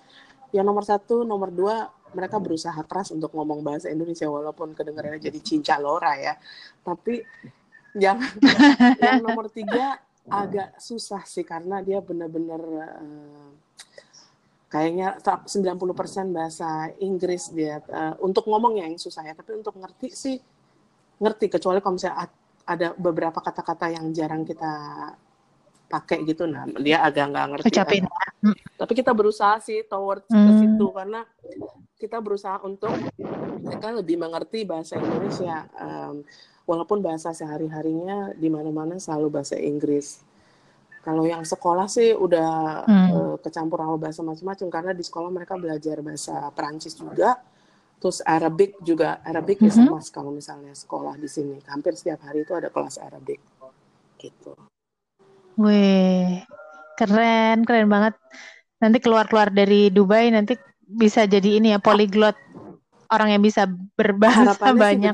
yang 0.54 0.66
nomor 0.70 0.86
satu, 0.86 1.26
nomor 1.26 1.50
dua, 1.50 1.90
mereka 2.14 2.38
berusaha 2.38 2.78
keras 2.86 3.10
untuk 3.10 3.34
ngomong 3.34 3.66
bahasa 3.66 3.90
Indonesia 3.90 4.30
walaupun 4.30 4.78
kedengarannya 4.78 5.18
jadi 5.18 5.40
cinca 5.42 5.82
lora 5.82 6.14
ya. 6.16 6.38
Tapi 6.86 7.26
yang 7.98 8.22
yang 9.04 9.22
nomor 9.26 9.50
tiga 9.50 9.98
agak 10.30 10.80
susah 10.80 11.26
sih 11.28 11.44
karena 11.44 11.84
dia 11.84 12.00
benar-benar 12.00 12.62
uh, 12.64 13.50
kayaknya 14.72 15.20
90% 15.20 16.32
bahasa 16.32 16.90
Inggris 17.04 17.52
dia 17.52 17.84
uh, 17.92 18.16
untuk 18.24 18.48
ngomong 18.48 18.80
yang 18.80 18.94
susah 18.96 19.26
ya, 19.26 19.34
tapi 19.36 19.58
untuk 19.58 19.76
ngerti 19.76 20.10
sih 20.14 20.38
ngerti 21.20 21.46
kecuali 21.52 21.82
kalau 21.84 21.98
misalnya 21.98 22.30
ada 22.64 22.96
beberapa 22.96 23.44
kata-kata 23.44 23.92
yang 23.92 24.10
jarang 24.16 24.48
kita 24.48 24.72
pakai 25.94 26.26
gitu 26.26 26.50
nah 26.50 26.66
dia 26.82 27.06
agak 27.06 27.30
nggak 27.30 27.46
ngerti 27.54 27.70
Ucapin. 27.70 28.04
Hmm. 28.42 28.58
tapi 28.82 28.94
kita 28.98 29.14
berusaha 29.14 29.62
sih 29.62 29.86
towards 29.86 30.26
hmm. 30.26 30.42
ke 30.42 30.52
situ 30.58 30.86
karena 30.90 31.22
kita 32.02 32.18
berusaha 32.18 32.58
untuk 32.66 32.90
mereka 33.62 33.94
lebih 33.94 34.18
mengerti 34.18 34.66
bahasa 34.66 34.98
Indonesia 34.98 35.70
um, 35.78 36.26
walaupun 36.66 37.06
bahasa 37.06 37.30
sehari 37.32 37.70
harinya 37.70 38.34
di 38.34 38.50
mana 38.50 38.74
mana 38.74 38.98
selalu 38.98 39.30
bahasa 39.30 39.54
Inggris 39.56 40.26
kalau 41.06 41.30
yang 41.30 41.46
sekolah 41.46 41.86
sih 41.86 42.18
udah 42.18 42.52
hmm. 42.90 43.10
uh, 43.14 43.36
kecampur 43.38 43.86
sama 43.86 43.96
bahasa 44.02 44.22
macam-macam 44.26 44.68
karena 44.74 44.92
di 44.98 45.04
sekolah 45.06 45.30
mereka 45.30 45.54
belajar 45.62 46.02
bahasa 46.02 46.50
Perancis 46.58 46.98
juga 46.98 47.38
terus 48.04 48.20
Arabic 48.20 48.84
juga 48.84 49.24
Arabic 49.24 49.64
mm 49.64 49.70
-hmm. 49.72 49.96
is 49.96 50.12
kalau 50.12 50.36
misalnya 50.36 50.76
sekolah 50.76 51.16
di 51.16 51.32
sini 51.32 51.56
hampir 51.72 51.96
setiap 51.96 52.28
hari 52.28 52.44
itu 52.44 52.52
ada 52.52 52.68
kelas 52.68 53.00
Arabic 53.00 53.40
gitu 54.20 54.60
Wih, 55.60 56.42
keren, 56.98 57.66
keren 57.68 57.90
banget. 57.90 58.18
Nanti 58.82 58.98
keluar-keluar 59.00 59.54
dari 59.54 59.94
Dubai 59.94 60.28
nanti 60.34 60.58
bisa 60.84 61.26
jadi 61.26 61.58
ini 61.58 61.74
ya 61.74 61.80
polyglot 61.80 62.36
orang 63.14 63.30
yang 63.38 63.42
bisa 63.46 63.70
berbahasa 63.96 64.58
Harapannya 64.58 65.14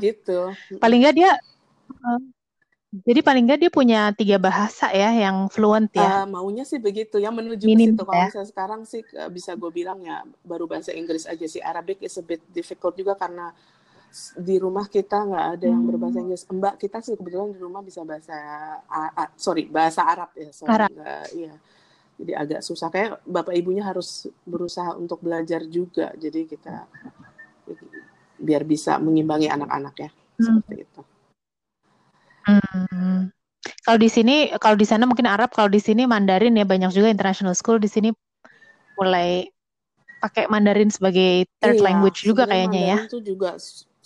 Paling 0.80 0.98
nggak 1.04 1.16
dia 1.16 1.30
uh, 2.04 2.20
jadi 2.90 3.22
paling 3.22 3.46
nggak 3.46 3.60
dia 3.62 3.70
punya 3.70 4.10
tiga 4.18 4.42
bahasa 4.42 4.90
ya 4.90 5.14
yang 5.14 5.46
fluent 5.46 5.94
ya. 5.94 6.24
Uh, 6.24 6.26
maunya 6.26 6.66
sih 6.66 6.82
begitu, 6.82 7.22
yang 7.22 7.36
menuju 7.38 7.62
Minim, 7.62 7.94
ke 7.94 8.02
situ. 8.02 8.02
Kalau 8.02 8.18
ya. 8.18 8.26
misalnya 8.26 8.50
sekarang 8.50 8.80
sih 8.82 9.00
bisa 9.30 9.54
gue 9.54 9.70
bilang 9.70 10.02
ya 10.02 10.26
baru 10.42 10.66
bahasa 10.66 10.90
Inggris 10.90 11.22
aja 11.30 11.46
sih. 11.46 11.62
Arabic 11.62 12.02
is 12.02 12.18
a 12.18 12.24
bit 12.26 12.42
difficult 12.50 12.98
juga 12.98 13.14
karena 13.14 13.54
di 14.38 14.56
rumah 14.58 14.90
kita 14.90 15.22
nggak 15.22 15.46
ada 15.58 15.66
yang 15.70 15.82
berbahasa 15.86 16.18
hmm. 16.18 16.24
Inggris. 16.26 16.42
Mbak 16.50 16.74
kita 16.82 16.98
sih 17.02 17.14
kebetulan 17.14 17.54
di 17.54 17.60
rumah 17.62 17.82
bisa 17.82 18.02
bahasa 18.02 18.36
uh, 18.84 19.30
sorry 19.38 19.70
bahasa 19.70 20.02
Arab 20.02 20.30
ya. 20.34 20.50
Sorry, 20.50 20.70
Arab. 20.70 20.90
Enggak, 20.90 21.24
iya. 21.34 21.54
Jadi 22.20 22.32
agak 22.36 22.60
susah. 22.60 22.88
Kayak 22.92 23.22
bapak 23.24 23.54
ibunya 23.56 23.86
harus 23.86 24.28
berusaha 24.44 24.92
untuk 24.98 25.22
belajar 25.24 25.64
juga. 25.64 26.12
Jadi 26.18 26.44
kita 26.50 26.84
biar 28.40 28.64
bisa 28.64 28.96
mengimbangi 28.96 29.52
anak-anak 29.52 29.94
ya 30.00 30.10
hmm. 30.10 30.44
seperti 30.44 30.74
itu. 30.82 31.00
Hmm. 32.48 33.28
Kalau 33.60 33.98
di 34.00 34.08
sini, 34.08 34.36
kalau 34.56 34.76
di 34.76 34.88
sana 34.88 35.04
mungkin 35.04 35.28
Arab, 35.28 35.52
kalau 35.52 35.68
di 35.68 35.78
sini 35.78 36.08
Mandarin 36.08 36.56
ya 36.56 36.64
banyak 36.64 36.90
juga 36.96 37.12
international 37.12 37.52
school 37.52 37.76
di 37.76 37.86
sini 37.86 38.08
mulai 38.96 39.48
pakai 40.20 40.48
Mandarin 40.48 40.92
sebagai 40.92 41.48
third 41.60 41.80
iya, 41.80 41.84
language 41.84 42.24
juga 42.24 42.48
kayaknya 42.48 42.80
Mandarin 42.80 43.04
ya. 43.04 43.08
Itu 43.08 43.20
juga 43.20 43.50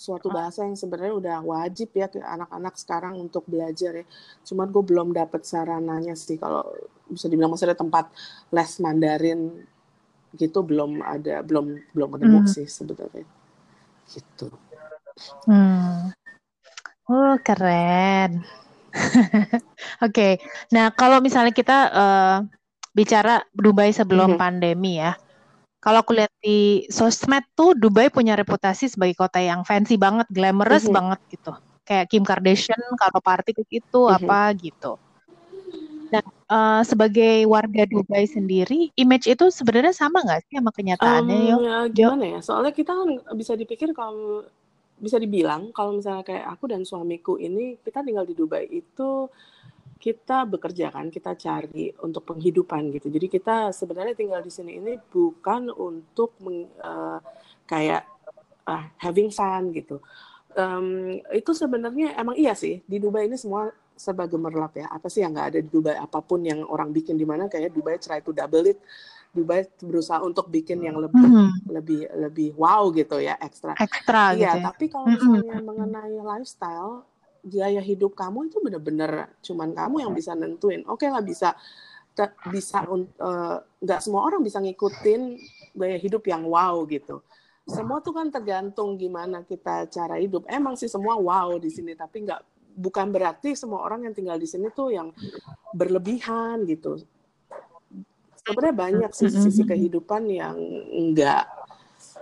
suatu 0.05 0.29
bahasa 0.29 0.61
yang 0.61 0.77
sebenarnya 0.77 1.15
udah 1.17 1.37
wajib 1.41 1.89
ya 1.97 2.05
ke 2.05 2.21
anak-anak 2.21 2.77
sekarang 2.77 3.17
untuk 3.17 3.49
belajar 3.49 4.05
ya. 4.05 4.05
Cuman 4.45 4.69
gue 4.69 4.83
belum 4.85 5.09
dapet 5.17 5.41
sarananya 5.41 6.13
sih 6.13 6.37
kalau 6.37 6.61
bisa 7.09 7.25
dibilang 7.25 7.49
maksudnya 7.49 7.73
tempat 7.73 8.13
les 8.53 8.71
Mandarin 8.77 9.65
gitu 10.37 10.61
belum 10.61 11.01
ada 11.01 11.41
belum 11.41 11.95
belum 11.95 12.09
ketemu 12.19 12.39
hmm. 12.43 12.51
sih 12.51 12.67
sebetulnya 12.69 13.25
gitu. 14.13 14.53
Hmm. 15.49 16.13
Oh 17.09 17.35
keren. 17.41 18.45
Oke, 18.95 19.59
okay. 19.99 20.33
nah 20.71 20.87
kalau 20.95 21.19
misalnya 21.19 21.51
kita 21.51 21.77
uh, 21.91 22.37
bicara 22.95 23.43
Dubai 23.51 23.91
sebelum 23.91 24.33
mm 24.33 24.35
-hmm. 24.39 24.43
pandemi 24.43 24.93
ya, 25.03 25.19
kalau 25.85 26.01
aku 26.01 26.17
lihat 26.17 26.33
di 26.41 26.89
sosmed 26.89 27.45
tuh 27.53 27.77
Dubai 27.77 28.09
punya 28.09 28.33
reputasi 28.33 28.89
sebagai 28.89 29.13
kota 29.13 29.37
yang 29.37 29.61
fancy 29.61 30.01
banget, 30.01 30.25
glamorous 30.33 30.89
mm-hmm. 30.89 30.97
banget 30.97 31.19
gitu. 31.29 31.53
Kayak 31.85 32.09
Kim 32.09 32.25
Kardashian 32.25 32.81
kalau 32.97 33.21
party 33.21 33.53
ke 33.53 33.61
gitu 33.69 34.09
mm-hmm. 34.09 34.17
apa 34.17 34.39
gitu. 34.57 34.97
Nah, 36.09 36.25
uh, 36.49 36.81
sebagai 36.81 37.45
warga 37.45 37.85
Dubai 37.85 38.25
sendiri, 38.25 38.89
image 38.97 39.29
itu 39.29 39.45
sebenarnya 39.53 39.93
sama 39.93 40.25
nggak 40.25 40.49
sih 40.49 40.57
sama 40.57 40.73
kenyataannya, 40.73 41.37
um, 41.37 41.45
yo? 41.45 41.55
Ya, 41.61 41.77
gimana 41.93 42.25
ya? 42.33 42.39
Soalnya 42.41 42.73
kita 42.73 42.89
kan 42.89 43.09
bisa 43.37 43.53
dipikir 43.53 43.93
kalau 43.93 44.41
bisa 44.95 45.19
dibilang 45.19 45.75
kalau 45.75 45.99
misalnya 45.99 46.23
kayak 46.23 46.45
aku 46.55 46.71
dan 46.71 46.87
suamiku 46.87 47.35
ini 47.35 47.75
kita 47.83 47.99
tinggal 47.99 48.23
di 48.23 48.31
Dubai 48.31 48.63
itu 48.71 49.27
kita 49.95 50.43
bekerja 50.45 50.91
kan, 50.91 51.07
kita 51.07 51.33
cari 51.39 51.89
untuk 52.03 52.27
penghidupan 52.27 52.91
gitu. 52.93 53.07
Jadi 53.07 53.27
kita 53.31 53.71
sebenarnya 53.71 54.13
tinggal 54.13 54.43
di 54.43 54.51
sini 54.51 54.77
ini 54.77 54.99
bukan 54.99 55.71
untuk 55.71 56.35
meng, 56.43 56.67
uh, 56.83 57.19
kayak 57.65 58.05
uh, 58.67 58.83
having 58.99 59.31
fun 59.31 59.71
gitu. 59.71 60.03
Um, 60.55 61.19
itu 61.35 61.51
sebenarnya 61.51 62.15
emang 62.15 62.39
iya 62.39 62.55
sih 62.55 62.79
di 62.87 62.95
Dubai 62.95 63.27
ini 63.27 63.35
semua 63.35 63.71
serba 63.95 64.27
gemerlap 64.27 64.75
ya. 64.75 64.87
Apa 64.91 65.07
sih 65.07 65.23
yang 65.23 65.35
nggak 65.35 65.47
ada 65.55 65.59
di 65.63 65.69
Dubai? 65.71 65.95
Apa 65.95 66.19
pun 66.23 66.43
yang 66.43 66.63
orang 66.67 66.91
bikin 66.91 67.15
di 67.15 67.27
mana 67.27 67.47
kayak 67.47 67.71
Dubai 67.71 67.99
try 67.99 68.19
to 68.19 68.35
double 68.35 68.67
it. 68.67 68.79
Dubai 69.35 69.67
berusaha 69.83 70.23
untuk 70.23 70.47
bikin 70.47 70.79
yang 70.79 70.95
lebih 70.95 71.19
mm 71.19 71.31
-hmm. 71.35 71.49
lebih 71.67 71.99
lebih 72.23 72.49
wow 72.55 72.87
gitu 72.95 73.19
ya 73.19 73.35
ekstra. 73.43 73.75
Ekstra 73.75 74.31
iya, 74.31 74.55
gitu. 74.55 74.57
Ya. 74.63 74.63
tapi 74.71 74.85
kalau 74.87 75.11
misalnya 75.11 75.43
mm 75.43 75.59
-hmm. 75.59 75.67
mengenai 75.67 76.15
lifestyle 76.23 77.03
gaya 77.45 77.77
hidup 77.79 78.17
kamu 78.17 78.49
itu 78.49 78.57
bener-bener 78.57 79.29
cuman 79.45 79.69
kamu 79.77 80.09
yang 80.09 80.13
bisa 80.17 80.33
nentuin. 80.33 80.81
Oke 80.89 81.05
okay 81.05 81.09
lah 81.13 81.21
bisa 81.21 81.53
bisa 82.49 82.79
eh, 82.81 83.57
nggak 83.83 83.99
uh, 83.99 84.03
semua 84.03 84.21
orang 84.25 84.41
bisa 84.41 84.57
ngikutin 84.63 85.21
gaya 85.75 85.97
hidup 85.99 86.23
yang 86.25 86.47
wow 86.47 86.81
gitu. 86.89 87.21
Semua 87.65 87.97
tuh 87.97 88.13
kan 88.13 88.29
tergantung 88.29 88.95
gimana 88.95 89.41
kita 89.41 89.89
cara 89.89 90.21
hidup. 90.21 90.45
Emang 90.49 90.77
sih 90.77 90.85
semua 90.85 91.17
wow 91.17 91.57
di 91.57 91.69
sini, 91.73 91.97
tapi 91.97 92.21
nggak 92.21 92.41
bukan 92.77 93.09
berarti 93.09 93.57
semua 93.57 93.81
orang 93.81 94.05
yang 94.05 94.13
tinggal 94.13 94.37
di 94.37 94.45
sini 94.45 94.69
tuh 94.69 94.93
yang 94.93 95.09
berlebihan 95.73 96.61
gitu. 96.69 97.01
Sebenarnya 98.45 98.75
banyak 98.77 99.11
sisi-sisi 99.11 99.65
kehidupan 99.65 100.29
yang 100.29 100.55
enggak 100.93 101.49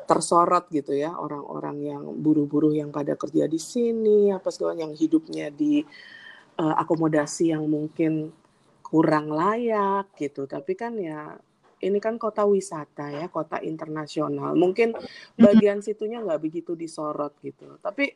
tersorot 0.04 0.68
gitu 0.70 0.94
ya 0.94 1.16
orang-orang 1.16 1.78
yang 1.84 2.04
buru-buru 2.20 2.76
yang 2.76 2.92
pada 2.92 3.16
kerja 3.16 3.48
di 3.48 3.58
sini 3.58 4.30
apa 4.30 4.52
segala 4.52 4.76
yang 4.78 4.94
hidupnya 4.94 5.50
di 5.50 5.84
uh, 6.60 6.76
akomodasi 6.78 7.56
yang 7.56 7.66
mungkin 7.66 8.30
kurang 8.84 9.34
layak 9.34 10.14
gitu. 10.20 10.46
Tapi 10.46 10.74
kan 10.78 10.94
ya 11.00 11.34
ini 11.84 12.00
kan 12.00 12.16
kota 12.16 12.46
wisata 12.46 13.10
ya 13.10 13.28
kota 13.28 13.60
internasional. 13.60 14.54
Mungkin 14.56 14.94
bagian 15.36 15.82
situnya 15.82 16.22
nggak 16.22 16.42
begitu 16.42 16.78
disorot 16.78 17.34
gitu. 17.42 17.82
Tapi 17.82 18.14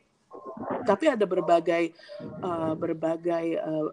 tapi 0.86 1.04
ada 1.08 1.24
berbagai 1.24 1.92
uh, 2.40 2.72
berbagai 2.76 3.46
uh, 3.58 3.90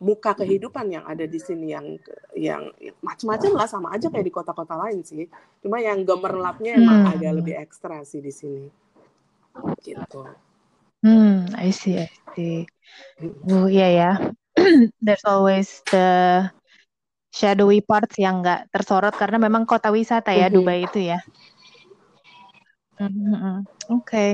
muka 0.00 0.32
kehidupan 0.32 0.88
yang 0.88 1.04
ada 1.04 1.28
di 1.28 1.36
sini 1.36 1.76
yang 1.76 2.00
yang 2.32 2.72
macam-macam 3.04 3.52
lah 3.52 3.68
sama 3.68 3.92
aja 3.92 4.08
kayak 4.08 4.26
di 4.26 4.32
kota-kota 4.32 4.72
lain 4.80 5.04
sih. 5.04 5.28
Cuma 5.60 5.76
yang 5.76 6.00
gemerlapnya 6.08 6.80
emang 6.80 7.04
hmm. 7.04 7.12
agak 7.12 7.32
lebih 7.36 7.54
ekstra 7.60 8.00
sih 8.00 8.24
di 8.24 8.32
sini. 8.32 8.64
Gitu. 9.84 10.24
Hmm, 11.04 11.52
I 11.52 11.68
see, 11.68 12.00
I 12.00 12.08
see. 12.32 12.64
Oh 13.52 13.68
iya 13.68 13.88
ya. 13.92 14.12
There's 15.04 15.24
always 15.28 15.84
the 15.92 16.48
shadowy 17.30 17.84
parts 17.84 18.16
yang 18.16 18.40
nggak 18.40 18.72
tersorot 18.72 19.14
karena 19.14 19.36
memang 19.36 19.68
kota 19.68 19.92
wisata 19.92 20.32
ya 20.32 20.48
mm 20.48 20.52
-hmm. 20.52 20.56
Dubai 20.56 20.78
itu 20.88 21.00
ya. 21.12 21.20
Mm 22.96 23.12
-hmm. 23.12 23.56
Oke. 23.92 24.00
Okay. 24.00 24.30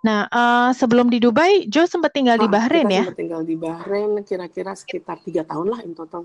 Nah, 0.00 0.24
uh, 0.32 0.70
sebelum 0.72 1.12
di 1.12 1.20
Dubai, 1.20 1.68
Joe 1.68 1.84
sempat 1.84 2.16
tinggal 2.16 2.40
ah, 2.40 2.42
di 2.42 2.48
Bahrain 2.48 2.88
kita 2.88 2.96
ya? 2.96 3.02
Sempat 3.04 3.20
tinggal 3.20 3.42
di 3.44 3.56
Bahrain 3.56 4.10
kira-kira 4.24 4.72
sekitar 4.72 5.20
tiga 5.20 5.44
tahun 5.44 5.76
lah 5.76 5.80
in 5.84 5.92
total. 5.92 6.24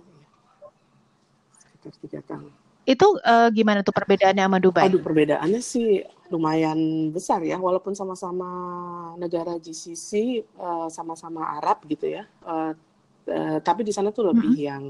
Sekitar 1.60 1.94
tiga 2.00 2.20
tahun. 2.24 2.51
Itu 2.88 3.20
uh, 3.20 3.50
gimana 3.51 3.84
tuh 3.84 3.91
perbedaannya 3.91 4.48
sama 4.48 4.60
Dubai? 4.63 4.88
Aduh, 4.88 5.03
perbedaannya 5.03 5.60
sih 5.60 6.08
lumayan 6.32 7.12
besar 7.12 7.44
ya, 7.44 7.60
walaupun 7.60 7.91
sama-sama 7.91 8.48
negara 9.20 9.60
GCC, 9.60 10.39
uh, 10.55 10.88
sama-sama 10.88 11.60
Arab 11.60 11.84
gitu 11.91 12.08
ya. 12.08 12.24
Uh, 12.48 12.72
uh, 13.27 13.60
tapi 13.60 13.84
di 13.84 13.91
sana 13.91 14.15
tuh 14.15 14.32
lebih 14.32 14.55
mm 14.55 14.60
-hmm. 14.62 14.70
yang 14.72 14.84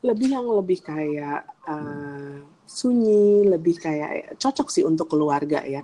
lebih 0.00 0.28
yang 0.32 0.44
lebih 0.44 0.80
kayak 0.84 1.48
uh, 1.64 2.36
sunyi, 2.68 3.48
lebih 3.48 3.80
kayak 3.80 4.36
cocok 4.36 4.68
sih 4.68 4.84
untuk 4.84 5.08
keluarga 5.08 5.64
ya 5.64 5.80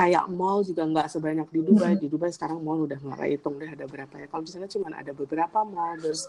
kayak 0.00 0.24
mall 0.32 0.64
juga 0.64 0.88
nggak 0.88 1.12
sebanyak 1.12 1.48
di 1.52 1.60
Dubai. 1.60 1.92
Di 2.00 2.08
Dubai 2.08 2.32
sekarang 2.32 2.64
mall 2.64 2.88
udah 2.88 2.96
nggak 2.96 3.28
hitung 3.36 3.60
deh 3.60 3.68
ada 3.68 3.84
berapa 3.84 4.14
ya. 4.16 4.26
Kalau 4.32 4.40
di 4.40 4.50
sana 4.50 4.64
cuma 4.64 4.88
ada 4.96 5.12
beberapa 5.12 5.60
mall, 5.60 6.00
terus 6.00 6.24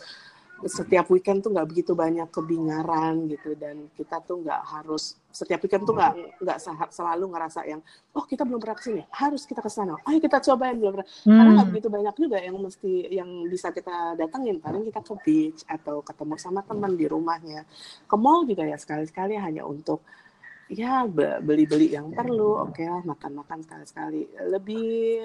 setiap 0.61 1.09
weekend 1.09 1.41
tuh 1.41 1.49
nggak 1.49 1.73
begitu 1.73 1.97
banyak 1.97 2.29
kebingaran 2.29 3.25
gitu 3.33 3.57
dan 3.57 3.89
kita 3.97 4.21
tuh 4.21 4.45
nggak 4.45 4.61
harus 4.61 5.17
setiap 5.33 5.57
weekend 5.65 5.89
tuh 5.89 5.97
nggak 5.97 6.13
nggak 6.37 6.57
selalu 6.93 7.33
ngerasa 7.33 7.65
yang 7.65 7.81
oh 8.13 8.21
kita 8.29 8.45
belum 8.45 8.61
pernah 8.61 8.77
ke 8.77 8.83
sini 8.85 9.01
harus 9.09 9.49
kita 9.49 9.57
ke 9.63 9.71
sana 9.73 9.97
ayo 10.05 10.21
kita 10.21 10.37
cobain 10.37 10.77
belum 10.77 11.01
pernah 11.01 11.07
hmm. 11.09 11.33
karena 11.33 11.49
nggak 11.57 11.69
begitu 11.73 11.87
banyak 11.89 12.15
juga 12.19 12.37
yang 12.37 12.55
mesti 12.61 12.93
yang 13.09 13.29
bisa 13.49 13.73
kita 13.73 14.13
datengin 14.19 14.61
paling 14.61 14.85
kita 14.85 15.01
ke 15.01 15.13
beach 15.25 15.61
atau 15.65 16.05
ketemu 16.05 16.35
sama 16.37 16.61
teman 16.61 16.93
di 16.93 17.09
rumahnya 17.09 17.65
ke 18.05 18.15
mall 18.19 18.45
juga 18.45 18.61
ya 18.61 18.77
sekali 18.77 19.09
sekali 19.09 19.33
hanya 19.41 19.65
untuk 19.65 20.05
ya 20.71 21.03
beli-beli 21.43 21.91
yang 21.91 22.15
perlu 22.15 22.63
oke 22.63 22.79
okay 22.79 22.87
lah 22.87 23.03
makan-makan 23.03 23.59
sekali-sekali. 23.67 24.31
Lebih 24.47 25.19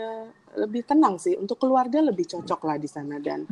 lebih 0.58 0.82
tenang 0.82 1.22
sih 1.22 1.38
untuk 1.38 1.62
keluarga 1.62 2.02
lebih 2.02 2.26
cocok 2.26 2.60
lah 2.66 2.76
di 2.76 2.90
sana 2.90 3.22
dan 3.22 3.46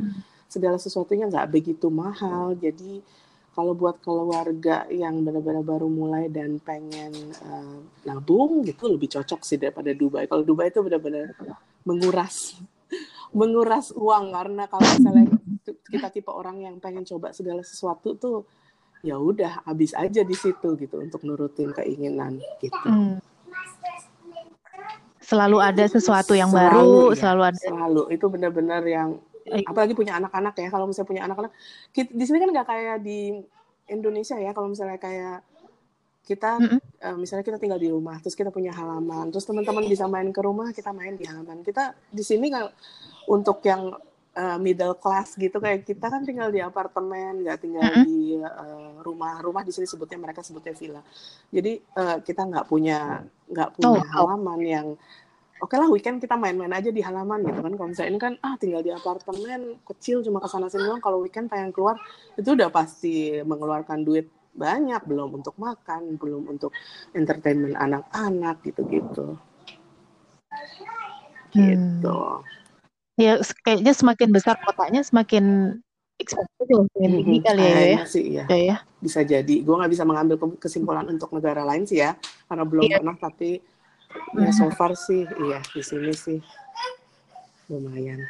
segala 0.51 0.75
sesuatunya 0.75 1.31
nggak 1.31 1.47
begitu 1.47 1.87
mahal. 1.87 2.53
Jadi 2.59 2.99
kalau 3.55 3.71
buat 3.71 4.03
keluarga 4.03 4.83
yang 4.91 5.23
benar-benar 5.23 5.63
baru 5.63 5.87
mulai 5.87 6.27
dan 6.27 6.59
pengen 6.59 7.15
uh, 7.47 7.79
nabung 8.03 8.67
gitu 8.67 8.91
lebih 8.91 9.07
cocok 9.15 9.47
sih 9.47 9.55
daripada 9.55 9.95
Dubai. 9.95 10.27
Kalau 10.27 10.43
Dubai 10.43 10.67
itu 10.67 10.83
benar-benar 10.83 11.31
menguras 11.87 12.59
menguras 13.39 13.95
uang. 13.95 14.35
Karena 14.35 14.67
kalau 14.67 14.83
misalnya 14.83 15.25
kita 15.95 16.11
tipe 16.11 16.27
orang 16.27 16.59
yang 16.59 16.75
pengen 16.83 17.07
coba 17.07 17.31
segala 17.31 17.63
sesuatu 17.63 18.19
tuh 18.19 18.43
ya 19.05 19.21
udah 19.21 19.61
habis 19.69 19.93
aja 19.93 20.25
di 20.25 20.33
situ 20.33 20.73
gitu 20.81 20.97
untuk 20.97 21.21
nurutin 21.21 21.69
keinginan 21.69 22.41
gitu. 22.57 22.89
Hmm. 22.89 23.21
Selalu 25.21 25.57
ada 25.61 25.85
sesuatu 25.85 26.33
yang 26.33 26.49
selalu, 26.49 26.73
baru, 26.73 26.97
ya, 27.13 27.17
selalu 27.21 27.41
ada. 27.45 27.57
Selalu 27.61 28.03
itu 28.13 28.25
benar-benar 28.29 28.81
yang 28.85 29.21
eh. 29.45 29.61
apalagi 29.65 29.93
punya 29.93 30.17
anak-anak 30.17 30.57
ya. 30.57 30.67
Kalau 30.73 30.85
misalnya 30.89 31.09
punya 31.09 31.23
anak-anak, 31.29 31.51
di 31.93 32.23
sini 32.25 32.37
kan 32.41 32.49
nggak 32.49 32.67
kayak 32.67 32.97
di 33.05 33.41
Indonesia 33.89 34.37
ya. 34.41 34.53
Kalau 34.57 34.69
misalnya 34.69 34.97
kayak 34.97 35.45
kita 36.25 36.57
mm 36.57 36.65
-hmm. 36.65 36.79
uh, 37.05 37.15
misalnya 37.21 37.45
kita 37.45 37.61
tinggal 37.61 37.77
di 37.77 37.85
rumah 37.85 38.17
terus 38.17 38.33
kita 38.33 38.49
punya 38.49 38.73
halaman 38.73 39.29
terus 39.29 39.45
teman-teman 39.45 39.85
bisa 39.85 40.09
main 40.09 40.33
ke 40.33 40.41
rumah 40.41 40.73
kita 40.73 40.89
main 40.89 41.13
di 41.13 41.21
halaman 41.29 41.61
kita 41.61 41.93
di 42.09 42.25
sini 42.25 42.49
kalau 42.49 42.73
untuk 43.29 43.61
yang 43.61 43.93
uh, 44.35 44.57
middle 44.59 44.95
class 44.99 45.33
gitu 45.39 45.57
kayak 45.57 45.87
kita 45.87 46.11
kan 46.11 46.21
tinggal 46.27 46.51
di 46.51 46.59
apartemen 46.59 47.41
nggak 47.41 47.59
tinggal 47.63 47.87
mm 47.87 47.95
-hmm. 47.95 48.05
di 48.05 48.19
uh, 48.43 48.99
rumah 49.01 49.39
rumah 49.39 49.63
di 49.63 49.71
sini 49.71 49.87
sebutnya 49.87 50.19
mereka 50.19 50.43
sebutnya 50.43 50.75
villa. 50.75 51.01
Jadi 51.49 51.79
uh, 51.95 52.19
kita 52.21 52.41
nggak 52.45 52.65
punya 52.67 53.23
nggak 53.47 53.69
punya 53.79 54.01
oh, 54.01 54.05
halaman 54.13 54.59
yang 54.61 54.87
oke 55.63 55.71
okay 55.71 55.77
lah 55.79 55.87
weekend 55.87 56.19
kita 56.19 56.35
main-main 56.35 56.71
aja 56.75 56.91
di 56.91 57.01
halaman 57.01 57.41
gitu 57.47 57.59
kan. 57.63 57.73
Kalau 57.73 57.89
misalnya 57.89 58.11
ini 58.11 58.19
kan 58.19 58.33
ah 58.43 58.55
tinggal 58.59 58.81
di 58.83 58.91
apartemen 58.91 59.79
kecil 59.87 60.21
cuma 60.21 60.43
ke 60.43 60.47
sana 60.51 60.67
sini 60.67 60.85
doang. 60.85 61.01
Kalau 61.01 61.23
weekend 61.23 61.47
pengen 61.47 61.71
keluar 61.71 61.95
itu 62.35 62.53
udah 62.53 62.69
pasti 62.69 63.39
mengeluarkan 63.41 64.03
duit 64.03 64.27
banyak. 64.55 65.01
Belum 65.07 65.39
untuk 65.39 65.55
makan 65.55 66.19
belum 66.19 66.51
untuk 66.51 66.75
entertainment 67.15 67.79
anak-anak 67.79 68.59
gitu-gitu. 68.67 69.39
Gitu, 71.55 71.63
-gitu. 71.63 72.19
Hmm 72.43 72.63
ya 73.15 73.39
kayaknya 73.63 73.93
semakin 73.95 74.29
besar 74.31 74.59
kotanya 74.59 75.01
semakin 75.03 75.77
ekspektasi 76.15 76.71
semakin 76.71 77.11
tinggi 77.11 77.39
kali 77.43 77.61
ya, 77.63 77.79
ya. 77.79 77.99
sih 78.07 78.23
iya. 78.23 78.43
ya. 78.47 78.57
ya. 78.59 78.77
Bisa 79.03 79.19
jadi. 79.23 79.55
Gue 79.63 79.75
nggak 79.75 79.91
bisa 79.91 80.03
mengambil 80.07 80.39
kesimpulan 80.59 81.05
untuk 81.11 81.31
negara 81.35 81.63
lain 81.67 81.83
sih 81.83 81.99
ya, 81.99 82.15
karena 82.47 82.63
belum 82.63 82.83
iya. 82.87 82.97
pernah. 82.99 83.15
Tapi 83.19 83.59
ya 84.39 84.51
so 84.55 84.71
far 84.71 84.95
sih, 84.95 85.27
iya 85.27 85.59
di 85.75 85.81
sini 85.83 86.11
sih 86.15 86.39
lumayan. 87.67 88.23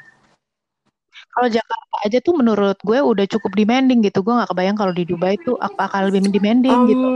Kalau 1.35 1.47
Jakarta 1.51 1.95
aja 2.07 2.17
tuh 2.23 2.33
menurut 2.35 2.79
gue 2.79 2.99
udah 2.99 3.25
cukup 3.27 3.51
demanding 3.53 3.99
gitu. 4.03 4.23
Gue 4.23 4.33
nggak 4.33 4.55
kebayang 4.55 4.77
kalau 4.79 4.93
di 4.95 5.03
Dubai 5.03 5.35
tuh 5.43 5.59
apa 5.59 5.91
akan 5.91 6.09
lebih 6.09 6.31
demanding 6.31 6.75
um, 6.75 6.87
gitu. 6.87 7.07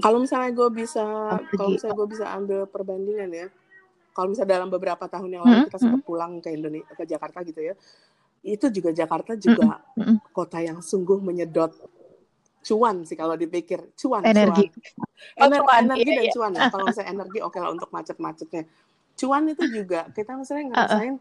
Kalau 0.00 0.22
misalnya 0.22 0.50
gue 0.54 0.68
bisa, 0.70 1.04
kalau 1.50 1.68
misalnya 1.74 1.96
gue 1.98 2.08
bisa 2.14 2.26
ambil 2.30 2.60
perbandingan 2.70 3.30
ya, 3.34 3.46
kalau 4.14 4.32
misalnya 4.32 4.60
dalam 4.60 4.68
beberapa 4.68 5.04
tahun 5.06 5.28
yang 5.38 5.42
lalu 5.46 5.56
hmm, 5.56 5.66
kita 5.70 5.78
sempat 5.78 6.00
hmm. 6.02 6.08
pulang 6.08 6.32
ke 6.42 6.48
Indonesia 6.52 6.92
ke 6.94 7.04
Jakarta 7.06 7.38
gitu 7.46 7.60
ya 7.60 7.74
itu 8.40 8.66
juga 8.72 8.90
Jakarta 8.96 9.32
juga 9.36 9.84
hmm, 9.96 10.32
kota 10.32 10.58
yang 10.64 10.78
sungguh 10.80 11.20
menyedot 11.20 11.72
cuan 12.60 13.08
sih 13.08 13.16
kalau 13.16 13.36
dipikir 13.40 13.80
cuan 13.96 14.20
energi 14.24 14.68
cuan. 14.68 15.48
Ener 15.48 15.60
oh, 15.60 15.66
cuan, 15.68 15.80
energi 15.88 16.10
iya, 16.10 16.16
dan 16.16 16.24
iya. 16.24 16.32
cuan 16.32 16.50
ya 16.52 16.60
kalau 16.68 16.84
misalnya 16.88 17.08
energi 17.12 17.38
oke 17.40 17.52
okay 17.52 17.60
lah 17.60 17.70
untuk 17.72 17.88
macet-macetnya 17.88 18.62
cuan 19.16 19.42
itu 19.48 19.64
juga 19.68 20.00
kita 20.12 20.32
misalnya 20.36 20.64
ngerasain 20.72 21.16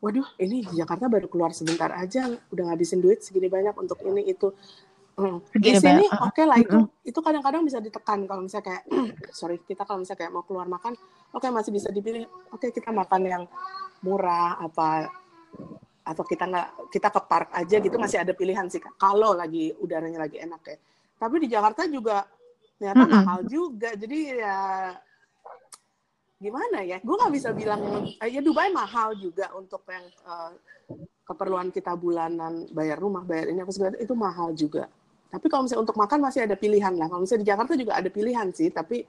waduh 0.00 0.24
ini 0.40 0.64
Jakarta 0.72 1.12
baru 1.12 1.28
keluar 1.28 1.52
sebentar 1.52 1.92
aja 1.92 2.32
udah 2.48 2.64
ngabisin 2.72 3.04
duit 3.04 3.20
segini 3.20 3.52
banyak 3.52 3.76
untuk 3.76 4.00
ini 4.08 4.32
itu. 4.32 4.52
Di 5.52 5.70
sini 5.76 6.04
oke 6.08 6.32
okay 6.32 6.44
lah 6.48 6.58
itu 6.58 6.78
itu 7.04 7.18
kadang-kadang 7.20 7.62
bisa 7.62 7.78
ditekan 7.78 8.24
kalau 8.24 8.42
misalnya 8.44 8.66
kayak 8.72 8.82
sorry 9.38 9.60
kita 9.62 9.84
kalau 9.84 10.02
misalnya 10.02 10.20
kayak 10.26 10.32
mau 10.32 10.44
keluar 10.44 10.66
makan 10.66 10.96
oke 11.36 11.42
okay, 11.42 11.50
masih 11.52 11.70
bisa 11.70 11.88
dipilih 11.92 12.26
oke 12.50 12.60
okay, 12.60 12.70
kita 12.72 12.90
makan 12.90 13.20
yang 13.26 13.44
murah 14.00 14.56
apa 14.60 15.12
atau 16.00 16.24
kita 16.24 16.48
nggak 16.48 16.68
kita 16.90 17.08
ke 17.12 17.20
park 17.28 17.48
aja 17.54 17.76
gitu 17.78 17.96
masih 18.00 18.18
ada 18.24 18.32
pilihan 18.32 18.66
sih 18.66 18.80
kalau 18.98 19.36
lagi 19.36 19.76
udaranya 19.78 20.26
lagi 20.26 20.40
enak 20.40 20.62
ya. 20.64 20.76
Tapi 21.20 21.36
di 21.44 21.48
Jakarta 21.52 21.84
juga 21.84 22.24
ternyata 22.80 23.04
mm 23.04 23.06
-hmm. 23.06 23.20
mahal 23.20 23.40
juga 23.44 23.90
jadi 23.92 24.18
ya 24.40 24.58
gimana 26.40 26.78
ya? 26.82 26.98
Gue 27.04 27.14
nggak 27.20 27.34
bisa 27.36 27.52
bilang 27.52 28.08
eh, 28.16 28.28
ya 28.32 28.40
Dubai 28.40 28.72
mahal 28.72 29.12
juga 29.20 29.52
untuk 29.52 29.84
yang 29.92 30.08
uh, 30.24 30.50
keperluan 31.30 31.70
kita 31.70 31.94
bulanan 31.94 32.66
bayar 32.74 32.98
rumah 32.98 33.22
bayar 33.22 33.54
ini 33.54 33.62
apa 33.62 33.70
segala 33.70 33.94
itu 34.02 34.16
mahal 34.18 34.50
juga 34.50 34.90
tapi 35.30 35.46
kalau 35.46 35.62
misalnya 35.64 35.86
untuk 35.86 35.96
makan 35.96 36.18
masih 36.18 36.42
ada 36.42 36.58
pilihan 36.58 36.90
lah. 36.98 37.06
Kalau 37.06 37.22
misalnya 37.22 37.42
di 37.46 37.50
Jakarta 37.54 37.72
juga 37.78 37.92
ada 37.94 38.10
pilihan 38.10 38.46
sih, 38.50 38.68
tapi 38.74 39.06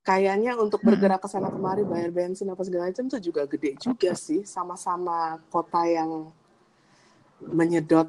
kayaknya 0.00 0.56
untuk 0.56 0.80
bergerak 0.80 1.20
ke 1.20 1.28
sana 1.28 1.52
kemari 1.52 1.84
bayar 1.84 2.08
bensin 2.08 2.48
apa 2.48 2.64
segala 2.64 2.88
macam 2.88 3.04
itu 3.04 3.20
juga 3.20 3.44
gede 3.44 3.76
juga 3.76 4.16
sih. 4.16 4.48
Sama-sama 4.48 5.36
kota 5.52 5.84
yang 5.84 6.32
menyedot 7.44 8.08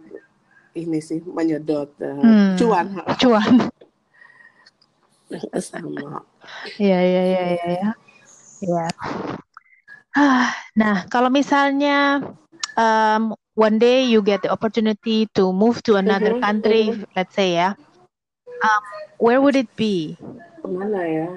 ini 0.72 1.04
sih, 1.04 1.20
menyedot 1.28 1.92
uh, 2.00 2.16
hmm, 2.16 2.56
cuan. 2.56 2.88
Cuan. 3.20 3.54
sama. 5.60 6.24
Iya, 6.80 7.00
iya, 7.00 7.22
iya, 7.28 7.44
iya, 7.56 7.68
iya. 7.76 7.90
Ya. 8.62 8.88
Nah, 10.80 11.08
kalau 11.08 11.32
misalnya 11.32 12.20
um, 12.76 13.36
one 13.56 13.80
day 13.80 14.04
you 14.04 14.22
get 14.22 14.42
the 14.42 14.52
opportunity 14.52 15.28
to 15.36 15.52
move 15.52 15.84
to 15.84 15.96
another 15.96 16.38
mm-hmm, 16.38 16.46
country, 16.46 16.84
mm-hmm. 16.92 17.04
let's 17.16 17.36
say 17.36 17.60
ya, 17.60 17.76
um, 18.64 18.82
where 19.20 19.42
would 19.42 19.56
it 19.56 19.70
be? 19.76 20.16
Ke 20.62 20.68
mana 20.68 21.02
ya? 21.04 21.30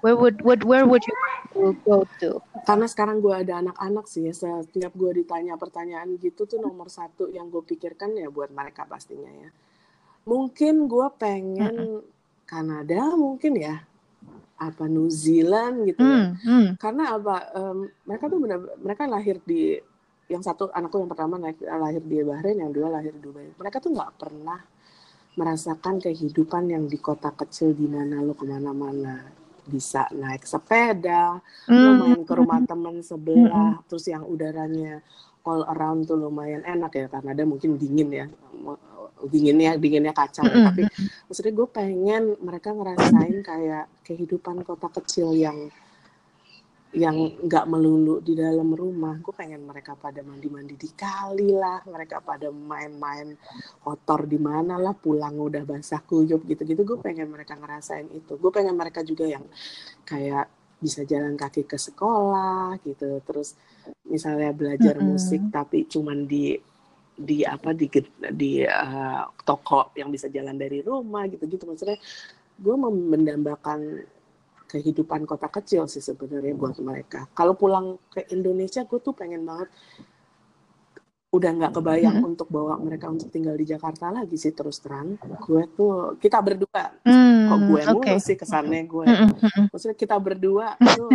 Where 0.00 0.16
would, 0.16 0.40
would 0.40 0.64
where 0.64 0.88
would 0.88 1.04
you 1.04 1.76
go 1.84 2.08
to? 2.24 2.40
Karena 2.64 2.88
sekarang 2.88 3.20
gue 3.20 3.36
ada 3.36 3.60
anak-anak 3.60 4.08
sih 4.08 4.24
ya, 4.24 4.32
setiap 4.32 4.96
gue 4.96 5.24
ditanya 5.24 5.60
pertanyaan 5.60 6.16
gitu 6.16 6.48
tuh 6.48 6.56
nomor 6.56 6.88
satu 6.88 7.28
yang 7.28 7.52
gue 7.52 7.60
pikirkan 7.60 8.16
ya 8.16 8.32
buat 8.32 8.48
mereka 8.48 8.88
pastinya 8.88 9.28
ya. 9.28 9.52
Mungkin 10.24 10.88
gue 10.88 11.06
pengen 11.20 11.74
mm-hmm. 11.76 12.48
Kanada 12.48 13.12
mungkin 13.14 13.60
ya, 13.60 13.84
apa 14.60 14.84
New 14.88 15.08
Zealand 15.08 15.88
gitu 15.88 16.04
mm, 16.04 16.12
ya. 16.12 16.24
Mm. 16.44 16.68
Karena 16.76 17.04
apa? 17.16 17.36
Um, 17.56 17.88
mereka 18.04 18.24
tuh 18.28 18.40
benar 18.40 18.58
mereka 18.80 19.02
lahir 19.08 19.36
di 19.44 19.80
yang 20.30 20.42
satu 20.46 20.70
anakku 20.70 21.02
yang 21.02 21.10
pertama 21.10 21.42
lahir 21.42 22.02
di 22.06 22.22
Bahrain 22.22 22.54
yang 22.54 22.70
dua 22.70 22.88
lahir 22.88 23.10
di 23.10 23.20
Dubai 23.20 23.50
mereka 23.58 23.82
tuh 23.82 23.90
nggak 23.90 24.12
pernah 24.14 24.62
merasakan 25.34 25.98
kehidupan 25.98 26.70
yang 26.70 26.84
di 26.86 26.98
kota 27.02 27.34
kecil 27.34 27.74
di 27.74 27.86
mana 27.90 28.22
lo 28.22 28.34
ke 28.34 28.46
mana-mana 28.46 29.40
bisa 29.70 30.10
naik 30.10 30.42
sepeda, 30.42 31.38
mm. 31.70 31.70
lo 31.70 31.90
hmm. 31.94 31.98
main 32.02 32.20
ke 32.26 32.34
rumah 32.34 32.58
teman 32.66 32.98
sebelah, 33.06 33.78
mm. 33.78 33.86
terus 33.86 34.10
yang 34.10 34.26
udaranya 34.26 34.98
all 35.46 35.62
around 35.70 36.10
tuh 36.10 36.18
lumayan 36.18 36.66
enak 36.66 36.92
ya 36.92 37.06
karena 37.06 37.32
ada 37.32 37.44
mungkin 37.46 37.78
dingin 37.78 38.10
ya 38.12 38.26
dinginnya 39.20 39.76
dinginnya 39.76 40.12
kacang 40.12 40.48
mm 40.48 40.52
-hmm. 40.52 40.66
tapi 40.68 40.82
maksudnya 41.28 41.52
gue 41.52 41.68
pengen 41.68 42.22
mereka 42.40 42.72
ngerasain 42.72 43.36
kayak 43.44 43.84
kehidupan 44.04 44.64
kota 44.64 44.88
kecil 45.00 45.32
yang 45.32 45.72
yang 46.90 47.38
nggak 47.38 47.70
melulu 47.70 48.18
di 48.18 48.34
dalam 48.34 48.74
rumah. 48.74 49.22
Gue 49.22 49.30
pengen 49.30 49.62
mereka 49.62 49.94
pada 49.94 50.26
mandi-mandi 50.26 50.74
di 50.74 50.90
kali 50.90 51.54
lah 51.54 51.86
mereka 51.86 52.18
pada 52.18 52.50
main-main 52.50 53.38
kotor 53.78 54.26
di 54.26 54.38
mana 54.42 54.74
lah 54.74 54.90
pulang 54.98 55.38
udah 55.38 55.62
basah 55.62 56.02
kuyup 56.02 56.42
gitu-gitu. 56.50 56.82
Gue 56.82 56.98
pengen 56.98 57.30
mereka 57.30 57.54
ngerasain 57.54 58.10
itu. 58.10 58.34
Gue 58.34 58.50
pengen 58.50 58.74
mereka 58.74 59.06
juga 59.06 59.22
yang 59.22 59.46
kayak 60.02 60.50
bisa 60.82 61.06
jalan 61.06 61.38
kaki 61.38 61.62
ke 61.62 61.78
sekolah 61.78 62.82
gitu. 62.82 63.22
Terus 63.22 63.54
misalnya 64.10 64.50
belajar 64.50 64.98
mm 64.98 65.02
-hmm. 65.06 65.10
musik 65.14 65.42
tapi 65.54 65.86
cuman 65.86 66.26
di 66.26 66.58
di 67.20 67.46
apa 67.46 67.70
di 67.70 67.86
di 68.34 68.66
uh, 68.66 69.30
toko 69.46 69.94
yang 69.94 70.10
bisa 70.10 70.26
jalan 70.26 70.58
dari 70.58 70.82
rumah 70.82 71.22
gitu-gitu. 71.30 71.70
Maksudnya 71.70 72.02
gue 72.58 72.76
mendambakan 72.90 74.02
kehidupan 74.70 75.26
kota 75.26 75.50
kecil 75.50 75.90
sih 75.90 75.98
sebenarnya 75.98 76.54
buat 76.54 76.78
mereka. 76.78 77.26
Kalau 77.34 77.58
pulang 77.58 77.98
ke 78.06 78.30
Indonesia, 78.30 78.86
gue 78.86 79.00
tuh 79.02 79.10
pengen 79.10 79.42
banget 79.42 79.66
udah 81.30 81.50
nggak 81.54 81.72
kebayang 81.78 82.18
hmm. 82.18 82.30
untuk 82.34 82.50
bawa 82.50 82.74
mereka 82.82 83.06
untuk 83.06 83.30
tinggal 83.30 83.54
di 83.54 83.62
Jakarta 83.62 84.10
lagi 84.10 84.34
sih 84.34 84.50
terus 84.50 84.82
terang. 84.82 85.14
Gue 85.46 85.66
tuh 85.74 86.18
kita 86.18 86.42
berdua, 86.42 86.90
hmm, 87.06 87.46
kok 87.46 87.60
gue 87.70 87.80
okay. 87.86 87.94
mulu 87.94 88.18
sih 88.18 88.36
kesannya 88.38 88.82
gue. 88.86 89.06
Hmm, 89.06 89.30
hmm, 89.30 89.38
hmm. 89.38 89.66
Maksudnya 89.70 89.98
kita 89.98 90.16
berdua 90.18 90.74
tuh 90.98 91.10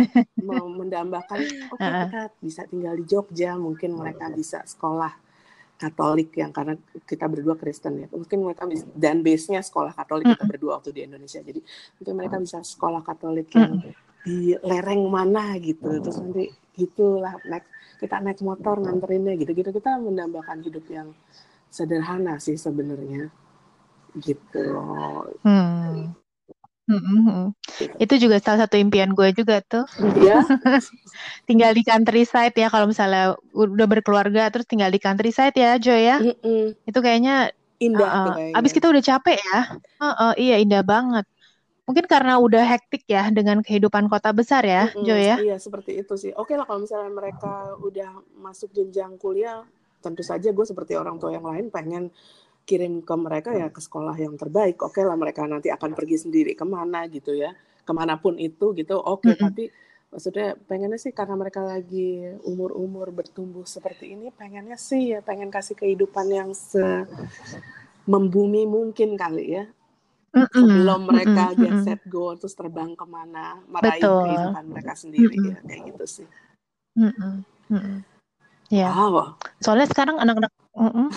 mendambakan, 0.72 1.40
oke 1.68 1.80
okay, 1.80 1.88
kita 2.08 2.22
bisa 2.40 2.62
tinggal 2.64 2.96
di 2.96 3.04
Jogja, 3.04 3.60
mungkin 3.60 3.92
mereka 3.92 4.32
bisa 4.32 4.64
sekolah 4.64 5.25
Katolik 5.76 6.32
yang 6.40 6.56
karena 6.56 6.72
kita 7.04 7.28
berdua 7.28 7.54
Kristen 7.60 8.00
ya. 8.00 8.08
Mungkin 8.08 8.40
mereka 8.40 8.64
bisa 8.64 8.88
dan 8.96 9.20
base 9.20 9.52
nya 9.52 9.60
sekolah 9.60 9.92
Katolik 9.92 10.32
kita 10.32 10.44
berdua 10.48 10.80
waktu 10.80 10.90
di 10.96 11.00
Indonesia. 11.04 11.40
Jadi 11.44 11.60
mungkin 12.00 12.14
mereka 12.16 12.36
bisa 12.40 12.58
sekolah 12.64 13.04
Katolik 13.04 13.52
yang 13.52 13.84
di 14.24 14.56
lereng 14.64 15.04
mana 15.12 15.60
gitu. 15.60 16.00
Terus 16.00 16.16
nanti 16.18 16.48
gitulah 16.72 17.36
naik 17.44 17.68
kita 18.00 18.20
naik 18.20 18.40
motor 18.40 18.80
nganterinnya 18.80 19.36
gitu 19.40 19.52
gitu 19.56 19.70
kita 19.72 19.96
menambahkan 20.00 20.60
hidup 20.64 20.84
yang 20.88 21.12
sederhana 21.68 22.40
sih 22.40 22.56
sebenarnya. 22.56 23.28
Gitu. 24.16 24.64
Hmm. 25.44 26.16
Itu 27.98 28.14
juga 28.22 28.38
salah 28.38 28.66
satu 28.66 28.78
impian 28.78 29.10
gue 29.10 29.34
juga 29.34 29.58
tuh. 29.66 29.84
Iya. 29.98 30.46
tinggal 31.48 31.74
di 31.74 31.82
countryside 31.82 32.54
ya 32.54 32.70
kalau 32.70 32.86
misalnya 32.86 33.34
udah 33.54 33.86
berkeluarga 33.90 34.46
terus 34.54 34.70
tinggal 34.70 34.90
di 34.94 35.02
countryside 35.02 35.54
ya 35.54 35.78
Joy 35.82 36.02
ya. 36.06 36.16
Mm-mm. 36.22 36.78
Itu 36.86 36.98
kayaknya 37.02 37.50
indah. 37.82 38.06
Uh, 38.06 38.34
kayaknya. 38.38 38.54
Abis 38.54 38.70
kita 38.70 38.86
udah 38.86 39.02
capek 39.02 39.38
ya. 39.38 39.60
Uh, 39.98 40.08
uh, 40.08 40.32
iya 40.38 40.56
indah 40.62 40.86
banget. 40.86 41.26
Mungkin 41.86 42.06
karena 42.10 42.42
udah 42.42 42.66
hektik 42.66 43.06
ya 43.06 43.30
dengan 43.30 43.62
kehidupan 43.62 44.10
kota 44.10 44.34
besar 44.34 44.66
ya, 44.66 44.90
mm-hmm. 44.90 45.06
Joy 45.06 45.22
ya. 45.22 45.36
Iya 45.38 45.56
seperti 45.62 46.02
itu 46.02 46.14
sih. 46.18 46.34
Oke 46.34 46.58
lah 46.58 46.66
kalau 46.66 46.82
misalnya 46.82 47.10
mereka 47.14 47.78
udah 47.78 48.22
masuk 48.42 48.74
jenjang 48.74 49.14
kuliah, 49.22 49.62
tentu 50.02 50.22
saja 50.26 50.50
gue 50.50 50.66
seperti 50.66 50.98
orang 50.98 51.18
tua 51.18 51.34
yang 51.34 51.46
lain 51.46 51.70
pengen 51.70 52.10
kirim 52.66 53.00
ke 53.06 53.14
mereka 53.14 53.54
ya 53.54 53.70
ke 53.70 53.78
sekolah 53.78 54.18
yang 54.18 54.34
terbaik 54.34 54.82
oke 54.82 54.92
okay 54.92 55.06
lah 55.06 55.14
mereka 55.14 55.46
nanti 55.46 55.70
akan 55.70 55.94
pergi 55.94 56.26
sendiri 56.26 56.58
ke 56.58 56.66
mana 56.66 57.06
gitu 57.06 57.32
ya 57.32 57.54
ke 57.86 57.92
mana 57.94 58.18
pun 58.18 58.34
itu 58.36 58.74
gitu 58.74 58.98
oke 58.98 59.22
okay, 59.22 59.32
mm 59.32 59.36
-hmm. 59.38 59.46
tapi 59.46 59.64
maksudnya 60.10 60.48
pengennya 60.66 60.98
sih 60.98 61.14
karena 61.14 61.34
mereka 61.38 61.62
lagi 61.62 62.26
umur-umur 62.42 63.14
bertumbuh 63.14 63.62
seperti 63.62 64.18
ini 64.18 64.34
pengennya 64.34 64.74
sih 64.74 65.14
ya 65.14 65.22
pengen 65.22 65.50
kasih 65.50 65.78
kehidupan 65.78 66.26
yang 66.30 66.50
se 66.52 66.82
membumi 68.06 68.66
mungkin 68.66 69.18
kali 69.18 69.62
ya 69.62 69.64
sebelum 70.52 71.08
mereka 71.08 71.56
get 71.56 71.74
set 71.82 72.00
go 72.06 72.36
terus 72.36 72.52
terbang 72.52 72.92
ke 72.92 73.06
mana 73.08 73.56
meraih 73.70 74.02
Betul. 74.02 74.22
kehidupan 74.28 74.64
mereka 74.68 74.92
sendiri 74.92 75.36
ya 75.40 75.56
kayak 75.64 75.82
gitu 75.92 76.04
sih. 76.04 76.28
Ya. 78.68 78.90
Wow. 78.90 79.38
Soalnya 79.62 79.86
sekarang 79.88 80.18
anak-anak 80.18 80.52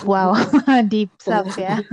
wow, 0.08 0.32
deep 0.92 1.12
stuff 1.20 1.52
ya. 1.60 1.84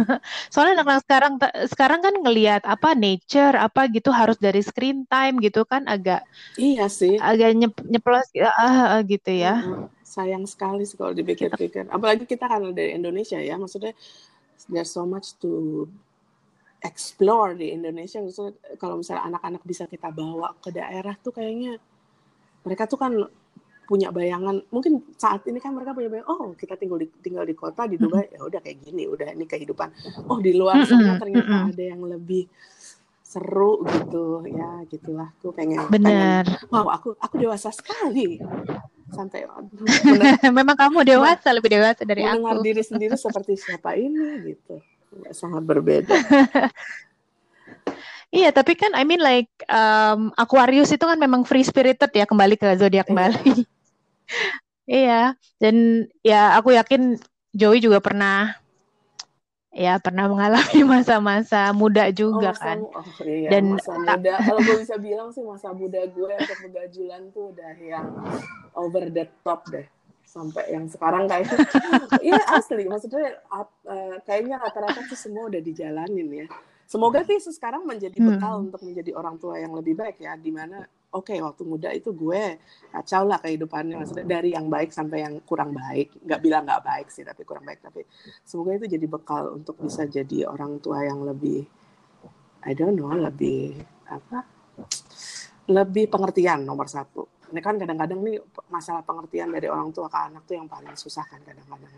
Soalnya 0.48 0.82
anak-anak 0.82 1.04
sekarang 1.04 1.34
sekarang 1.68 2.00
kan 2.00 2.16
ngelihat 2.24 2.64
apa 2.64 2.96
nature 2.96 3.60
apa 3.60 3.92
gitu 3.92 4.10
harus 4.16 4.40
dari 4.40 4.64
screen 4.64 5.04
time 5.12 5.38
gitu 5.44 5.68
kan 5.68 5.84
agak 5.86 6.24
Iya 6.56 6.88
sih. 6.88 7.20
agak 7.20 7.52
nyep, 7.60 7.74
nyeplos 7.84 8.28
uh, 8.40 9.04
gitu 9.04 9.32
ya. 9.36 9.62
Sayang 10.08 10.48
sekali 10.48 10.88
sih 10.88 10.96
kalau 10.96 11.12
dipikir-pikir. 11.12 11.92
Apalagi 11.92 12.24
kita 12.24 12.48
kan 12.48 12.72
dari 12.72 12.96
Indonesia 12.96 13.38
ya, 13.38 13.60
maksudnya 13.60 13.92
there's 14.72 14.90
so 14.90 15.04
much 15.04 15.36
to 15.44 15.86
explore 16.80 17.52
di 17.52 17.76
Indonesia. 17.76 18.24
Maksudnya 18.24 18.56
kalau 18.80 19.04
misalnya 19.04 19.28
anak-anak 19.28 19.62
bisa 19.68 19.84
kita 19.92 20.08
bawa 20.16 20.56
ke 20.64 20.72
daerah 20.72 21.20
tuh 21.20 21.36
kayaknya 21.36 21.78
mereka 22.64 22.88
tuh 22.88 23.00
kan 23.00 23.12
punya 23.88 24.12
bayangan. 24.12 24.60
Mungkin 24.68 25.16
saat 25.16 25.48
ini 25.48 25.64
kan 25.64 25.72
mereka 25.72 25.96
punya 25.96 26.12
bayangan 26.12 26.28
oh 26.28 26.52
kita 26.60 26.76
tinggal 26.76 27.00
di 27.00 27.08
tinggal 27.24 27.48
di 27.48 27.56
kota 27.56 27.88
di 27.88 27.96
Dubai. 27.96 28.28
Ya 28.28 28.44
udah 28.44 28.60
kayak 28.60 28.84
gini 28.84 29.08
udah 29.08 29.32
ini 29.32 29.48
kehidupan. 29.48 29.90
Oh 30.28 30.44
di 30.44 30.52
luar 30.52 30.84
sana 30.84 31.16
ternyata 31.16 31.72
ada 31.72 31.84
yang 31.96 32.04
lebih 32.04 32.52
seru 33.24 33.88
gitu. 33.88 34.44
Ya 34.52 34.84
gitulah. 34.92 35.32
Aku 35.40 35.56
pengen 35.56 35.88
benar. 35.88 36.44
Wow 36.68 36.92
aku 36.92 37.16
aku 37.16 37.40
dewasa 37.40 37.72
sekali. 37.72 38.44
Sampai 39.08 39.48
memang 40.60 40.76
kamu 40.76 41.08
dewasa 41.08 41.56
lebih 41.56 41.72
dewasa 41.80 42.04
dari 42.04 42.28
aku. 42.28 42.60
diri 42.60 42.84
sendiri 42.84 43.16
seperti 43.24 43.56
siapa 43.56 43.96
ini 43.96 44.52
gitu. 44.52 44.84
Sangat 45.32 45.64
berbeda. 45.64 46.12
Iya, 48.28 48.52
tapi 48.52 48.76
kan 48.76 48.92
I 48.92 49.08
mean 49.08 49.24
like 49.24 49.48
um, 49.72 50.36
Aquarius 50.36 50.92
itu 50.92 51.00
kan 51.00 51.16
memang 51.16 51.48
free 51.48 51.64
spirited 51.64 52.12
ya 52.12 52.28
kembali 52.28 52.60
ke 52.60 52.76
zodiak 52.76 53.08
iya. 53.08 53.16
Iya, 54.88 55.36
dan 55.60 56.08
ya 56.24 56.56
aku 56.56 56.72
yakin 56.72 57.20
Joey 57.52 57.84
juga 57.84 58.00
pernah 58.00 58.56
ya 59.78 60.02
pernah 60.02 60.26
mengalami 60.26 60.82
masa-masa 60.98 61.70
muda 61.70 62.10
juga 62.10 62.50
oh, 62.50 62.56
masa, 62.56 62.66
kan. 62.66 62.78
Oh 62.82 63.06
iya, 63.22 63.50
dan 63.54 63.78
masa 63.78 63.94
muda. 63.94 64.34
Kalau 64.48 64.62
gue 64.64 64.78
bisa 64.82 64.96
bilang 64.98 65.30
sih 65.30 65.44
masa 65.46 65.70
muda 65.76 66.02
gue 66.08 66.34
untuk 66.34 66.60
begajulan 66.72 67.22
tuh 67.30 67.54
udah 67.54 67.74
yang 67.78 68.08
over 68.74 69.06
the 69.12 69.30
top 69.46 69.68
deh. 69.70 69.86
Sampai 70.28 70.72
yang 70.72 70.88
sekarang 70.88 71.28
kayak 71.28 71.52
iya 72.26 72.42
asli 72.52 72.84
maksudnya 72.84 73.38
uh, 73.54 73.68
kayaknya 74.28 74.60
rata-rata 74.60 75.04
tuh 75.06 75.20
semua 75.20 75.52
udah 75.52 75.62
dijalanin 75.62 76.28
ya. 76.32 76.48
Semoga 76.88 77.20
sih 77.28 77.36
sekarang 77.44 77.84
menjadi 77.84 78.16
bekal 78.16 78.64
hmm. 78.64 78.66
untuk 78.72 78.82
menjadi 78.88 79.12
orang 79.12 79.36
tua 79.36 79.60
yang 79.60 79.76
lebih 79.76 80.00
baik 80.00 80.24
ya 80.24 80.40
di 80.40 80.56
mana 80.56 80.88
oke 81.18 81.34
okay, 81.34 81.42
waktu 81.42 81.64
muda 81.66 81.90
itu 81.90 82.14
gue 82.14 82.62
kacau 82.94 83.26
lah 83.26 83.42
kehidupannya 83.42 83.98
maksudnya 83.98 84.26
dari 84.26 84.54
yang 84.54 84.70
baik 84.70 84.94
sampai 84.94 85.26
yang 85.26 85.42
kurang 85.42 85.74
baik. 85.74 86.14
Nggak 86.22 86.42
bilang 86.46 86.64
nggak 86.70 86.84
baik 86.86 87.08
sih 87.10 87.26
tapi 87.26 87.42
kurang 87.42 87.66
baik 87.66 87.82
tapi 87.82 88.06
semoga 88.46 88.78
itu 88.78 88.86
jadi 88.86 89.06
bekal 89.10 89.58
untuk 89.58 89.76
bisa 89.82 90.06
jadi 90.06 90.46
orang 90.46 90.78
tua 90.78 91.02
yang 91.04 91.26
lebih 91.26 91.66
I 92.64 92.72
don't 92.78 92.94
know 92.94 93.12
lebih 93.12 93.76
apa? 94.08 94.46
Lebih 95.68 96.08
pengertian 96.08 96.64
nomor 96.64 96.88
satu. 96.88 97.28
Ini 97.48 97.64
kan 97.64 97.80
kadang-kadang 97.80 98.20
nih 98.24 98.38
masalah 98.68 99.02
pengertian 99.02 99.52
dari 99.52 99.72
orang 99.72 99.90
tua 99.96 100.12
ke 100.12 100.20
anak 100.20 100.44
tuh 100.44 100.60
yang 100.60 100.68
paling 100.68 100.96
susah 101.00 101.24
kan 101.26 101.40
kadang-kadang. 101.44 101.92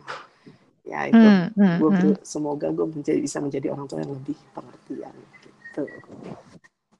Ya 0.90 1.06
itu 1.06 1.22
hmm, 1.22 1.54
hmm, 1.54 1.78
gue 1.78 1.90
hmm. 1.94 2.16
semoga 2.26 2.74
gue 2.74 2.88
menjadi 2.90 3.20
bisa 3.22 3.38
menjadi 3.38 3.74
orang 3.74 3.86
tua 3.86 4.02
yang 4.02 4.14
lebih 4.14 4.38
pengertian 4.58 5.14
gitu. 5.46 5.84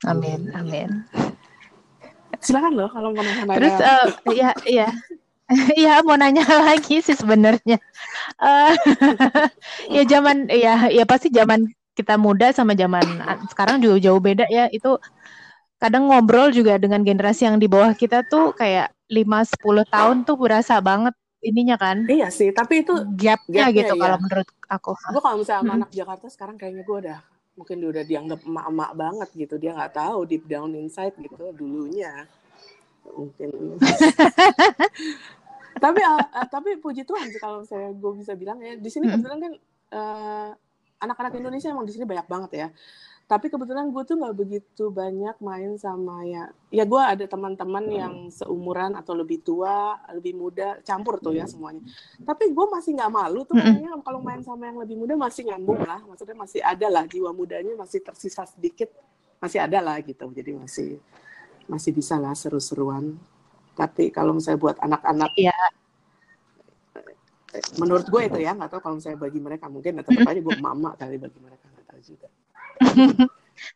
Amin 0.06 0.48
amin 0.56 1.04
silakan 2.40 2.74
loh 2.76 2.90
kalau 2.92 3.12
mau 3.14 3.24
nanya. 3.24 3.44
Terus 3.56 3.76
uh, 3.80 4.08
ya 4.34 4.52
iya. 4.66 4.90
Iya 5.74 6.06
mau 6.06 6.14
nanya 6.14 6.46
lagi 6.70 7.02
sih 7.02 7.18
sebenarnya. 7.18 7.82
Uh, 8.38 8.70
ya 9.98 10.06
zaman 10.06 10.46
ya 10.46 10.94
ya 10.94 11.04
pasti 11.10 11.34
zaman 11.34 11.66
kita 11.98 12.22
muda 12.22 12.54
sama 12.54 12.78
zaman 12.78 13.02
sekarang 13.50 13.82
juga 13.82 13.98
jauh 13.98 14.22
beda 14.22 14.46
ya. 14.46 14.70
Itu 14.70 15.02
kadang 15.82 16.06
ngobrol 16.12 16.54
juga 16.54 16.78
dengan 16.78 17.02
generasi 17.02 17.50
yang 17.50 17.58
di 17.58 17.66
bawah 17.66 17.98
kita 17.98 18.30
tuh 18.30 18.54
kayak 18.54 18.94
5 19.10 19.26
10 19.58 19.90
tahun 19.90 20.18
tuh 20.22 20.38
berasa 20.38 20.78
banget 20.78 21.18
ininya 21.42 21.82
kan. 21.82 22.06
Iya 22.06 22.30
sih, 22.30 22.52
tapi 22.54 22.84
itu 22.86 22.94
gapnya, 23.16 23.72
gapnya 23.72 23.78
gitu 23.80 23.94
iya. 23.98 24.02
kalau 24.06 24.18
menurut 24.22 24.48
aku. 24.68 24.92
Gue 24.94 25.24
kalau 25.24 25.38
misalnya 25.40 25.64
hmm. 25.66 25.78
anak 25.82 25.90
Jakarta 25.96 26.28
sekarang 26.30 26.56
kayaknya 26.60 26.84
gue 26.86 26.98
udah 27.10 27.20
mungkin 27.60 27.84
dia 27.84 27.90
udah 27.92 28.06
dianggap 28.08 28.40
emak-emak 28.48 28.92
banget 28.96 29.30
gitu 29.36 29.56
dia 29.60 29.76
nggak 29.76 30.00
tahu 30.00 30.24
deep 30.24 30.48
down 30.48 30.72
inside 30.80 31.12
gitu 31.20 31.52
dulunya. 31.52 32.24
Mungkin. 33.04 33.50
Tapi 35.80 36.02
uh, 36.04 36.48
tapi 36.52 36.76
puji 36.76 37.08
Tuhan 37.08 37.32
sih 37.32 37.40
kalau 37.40 37.64
saya 37.64 37.96
gue 37.96 38.12
bisa 38.20 38.36
bilang 38.36 38.60
ya 38.60 38.76
di 38.76 38.90
sini 38.92 39.08
kebetulan 39.08 39.40
kan 39.40 39.54
uh, 39.96 40.52
anak-anak 41.00 41.40
Indonesia 41.40 41.72
emang 41.72 41.88
di 41.88 41.96
sini 41.96 42.04
banyak 42.04 42.28
banget 42.28 42.52
ya 42.52 42.68
tapi 43.30 43.46
kebetulan 43.46 43.94
gue 43.94 44.04
tuh 44.10 44.18
nggak 44.18 44.34
begitu 44.42 44.90
banyak 44.90 45.38
main 45.38 45.78
sama 45.78 46.26
ya 46.26 46.50
ya 46.74 46.82
gue 46.82 46.98
ada 46.98 47.30
teman-teman 47.30 47.86
yang 47.86 48.16
seumuran 48.34 48.98
atau 48.98 49.14
lebih 49.14 49.46
tua 49.46 50.02
lebih 50.18 50.34
muda 50.34 50.82
campur 50.82 51.22
tuh 51.22 51.38
ya 51.38 51.46
semuanya. 51.46 51.86
Tapi 52.26 52.50
gue 52.50 52.66
masih 52.74 52.98
nggak 52.98 53.14
malu 53.14 53.46
tuh 53.46 53.54
kayaknya 53.54 53.94
kalau 54.02 54.26
main 54.26 54.42
sama 54.42 54.74
yang 54.74 54.82
lebih 54.82 54.98
muda 54.98 55.14
masih 55.14 55.46
nyambung 55.46 55.78
lah 55.78 56.02
maksudnya 56.10 56.34
masih 56.34 56.58
ada 56.66 56.90
lah 56.90 57.06
jiwa 57.06 57.30
mudanya 57.30 57.78
masih 57.78 58.02
tersisa 58.02 58.50
sedikit 58.50 58.90
masih 59.38 59.62
ada 59.62 59.78
lah 59.78 60.02
gitu. 60.02 60.26
Jadi 60.34 60.50
masih 60.58 60.98
masih 61.70 61.94
bisa 61.94 62.18
lah 62.18 62.34
seru-seruan. 62.34 63.14
Tapi 63.78 64.10
kalau 64.10 64.34
misalnya 64.34 64.58
buat 64.58 64.78
anak-anak 64.82 65.38
ya 65.38 65.54
menurut 67.78 68.10
gue 68.10 68.22
itu 68.26 68.42
ya 68.42 68.58
nggak 68.58 68.74
tahu 68.74 68.82
kalau 68.82 68.96
misalnya 68.98 69.22
bagi 69.22 69.38
mereka 69.38 69.70
mungkin 69.70 70.02
tetap 70.02 70.18
aja 70.18 70.42
gue 70.42 70.58
mama 70.58 70.98
kali 70.98 71.22
bagi 71.22 71.38
mereka 71.38 71.66
nggak 71.70 71.86
tahu 71.94 72.02
juga 72.02 72.30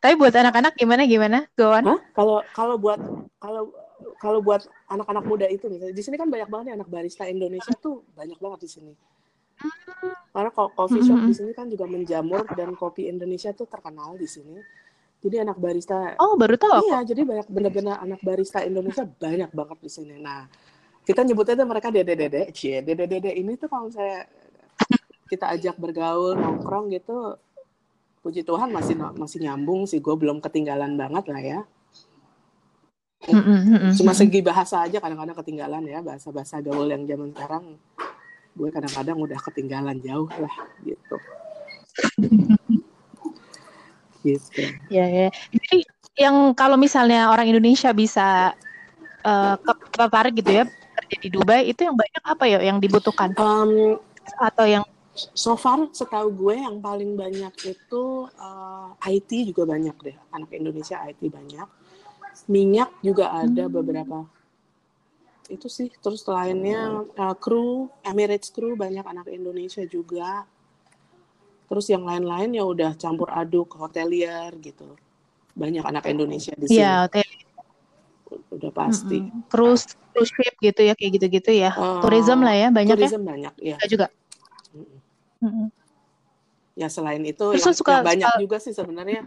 Tapi 0.04 0.14
buat 0.16 0.32
anak-anak 0.32 0.74
gimana 0.80 1.04
gimana? 1.04 1.44
Go 1.60 1.72
on. 1.72 1.84
Kalau 2.16 2.40
kalau 2.56 2.76
buat 2.80 3.00
kalau 3.40 3.72
kalau 4.20 4.40
buat 4.40 4.64
anak-anak 4.88 5.24
muda 5.28 5.48
itu 5.52 5.68
misalnya 5.68 5.96
di 5.96 6.04
sini 6.04 6.16
kan 6.16 6.28
banyak 6.32 6.48
banget 6.48 6.66
nih 6.72 6.76
anak 6.80 6.90
barista 6.92 7.24
Indonesia 7.28 7.74
tuh 7.76 8.04
banyak 8.16 8.40
banget 8.40 8.60
di 8.64 8.70
sini. 8.72 8.94
Karena 10.34 10.50
coffee 10.52 11.04
shop 11.04 11.24
di 11.30 11.34
sini 11.36 11.52
kan 11.56 11.70
juga 11.70 11.86
menjamur 11.88 12.44
dan 12.58 12.74
kopi 12.76 13.08
Indonesia 13.08 13.54
tuh 13.56 13.68
terkenal 13.70 14.16
di 14.16 14.28
sini. 14.28 14.60
Jadi 15.24 15.40
anak 15.40 15.56
barista 15.56 16.20
Oh, 16.20 16.36
baru 16.36 16.60
tahu 16.60 16.84
Iya, 16.92 17.00
jadi 17.08 17.24
banyak 17.24 17.48
benar-benar 17.48 18.04
anak 18.04 18.20
barista 18.20 18.60
Indonesia 18.60 19.08
banyak 19.08 19.56
banget 19.56 19.80
di 19.80 19.92
sini. 19.92 20.16
Nah, 20.20 20.52
kita 21.08 21.24
nyebutnya 21.24 21.64
tuh 21.64 21.68
mereka 21.68 21.88
dede-dede. 21.96 22.52
Cie, 22.52 22.84
dede-dede 22.84 23.32
ini 23.32 23.56
tuh 23.56 23.72
kalau 23.72 23.88
saya 23.88 24.28
kita 25.32 25.48
ajak 25.56 25.80
bergaul, 25.80 26.36
nongkrong 26.36 26.92
gitu, 26.92 27.40
puji 28.24 28.48
Tuhan 28.48 28.72
masih 28.72 28.96
masih 29.20 29.44
nyambung 29.44 29.84
sih 29.84 30.00
gue 30.00 30.16
belum 30.16 30.40
ketinggalan 30.40 30.96
banget 30.96 31.28
lah 31.28 31.42
ya. 31.44 31.60
Cuma 34.00 34.16
segi 34.16 34.40
bahasa 34.40 34.84
aja 34.84 35.04
kadang-kadang 35.04 35.36
ketinggalan 35.44 35.84
ya 35.88 36.00
bahasa-bahasa 36.00 36.64
gaul 36.64 36.88
yang 36.88 37.04
zaman 37.04 37.36
sekarang. 37.36 37.76
Gue 38.56 38.72
kadang-kadang 38.72 39.20
udah 39.20 39.40
ketinggalan 39.44 40.00
jauh 40.00 40.32
lah 40.40 40.56
gitu. 40.88 41.18
Gitu. 44.24 44.64
Ya 44.88 45.04
ya. 45.04 45.28
Jadi 45.52 45.84
yang 46.16 46.56
kalau 46.56 46.80
misalnya 46.80 47.28
orang 47.28 47.52
Indonesia 47.52 47.92
bisa 47.92 48.56
uh, 49.20 49.56
tertarik 49.92 50.40
gitu 50.40 50.48
ya 50.48 50.64
kerja 50.64 51.16
di 51.20 51.28
Dubai 51.28 51.68
itu 51.68 51.84
yang 51.84 52.00
banyak 52.00 52.24
apa 52.24 52.44
ya 52.48 52.64
yang 52.64 52.80
dibutuhkan? 52.80 53.36
Um, 53.36 54.00
atau 54.40 54.64
yang 54.64 54.88
so 55.14 55.54
far 55.54 55.90
setahu 55.94 56.34
gue 56.34 56.56
yang 56.58 56.82
paling 56.82 57.14
banyak 57.14 57.54
itu 57.70 58.04
uh, 58.34 58.98
eh, 59.06 59.22
IT 59.22 59.54
juga 59.54 59.70
banyak 59.70 59.96
deh. 60.02 60.18
Anak 60.34 60.50
Indonesia 60.58 60.98
IT 61.06 61.22
banyak. 61.30 61.68
Minyak 62.50 62.90
juga 63.06 63.30
ada 63.30 63.70
hmm. 63.70 63.74
beberapa. 63.74 64.18
Itu 65.48 65.70
sih. 65.70 65.94
Terus 66.02 66.26
lainnya 66.26 67.06
uh, 67.06 67.36
kru 67.38 67.94
Emirates 68.02 68.50
kru 68.50 68.74
banyak 68.74 69.06
anak 69.06 69.30
Indonesia 69.30 69.86
juga. 69.86 70.50
Terus 71.70 71.86
yang 71.90 72.04
lain-lain 72.06 72.58
ya 72.58 72.66
udah 72.66 72.92
campur 72.98 73.30
aduk 73.30 73.78
hotelier 73.78 74.50
gitu. 74.62 74.98
Banyak 75.54 75.86
anak 75.86 76.10
Indonesia 76.10 76.58
di 76.58 76.66
sini. 76.66 76.82
ya, 76.82 77.06
hotel. 77.06 77.26
udah 78.50 78.72
pasti. 78.74 79.22
Mm 79.22 79.30
-hmm. 79.30 79.42
cruise 79.46 79.86
cruise 80.10 80.34
ship 80.34 80.58
gitu 80.58 80.82
ya 80.82 80.98
kayak 80.98 81.22
gitu-gitu 81.22 81.54
ya. 81.54 81.70
Uh, 81.78 82.02
tourism 82.02 82.42
lah 82.42 82.58
ya 82.58 82.68
banyak 82.74 82.98
tourism 82.98 83.22
ya 83.22 83.30
banyak 83.30 83.54
ya 83.62 83.78
juga 83.86 84.10
hmm 85.44 85.68
Ya 86.74 86.90
selain 86.90 87.22
itu 87.22 87.38
Terus 87.54 87.70
yang, 87.70 87.78
suka, 87.78 88.02
yang 88.02 88.06
banyak 88.06 88.32
suka... 88.34 88.42
juga 88.42 88.58
sih 88.58 88.74
sebenarnya 88.74 89.22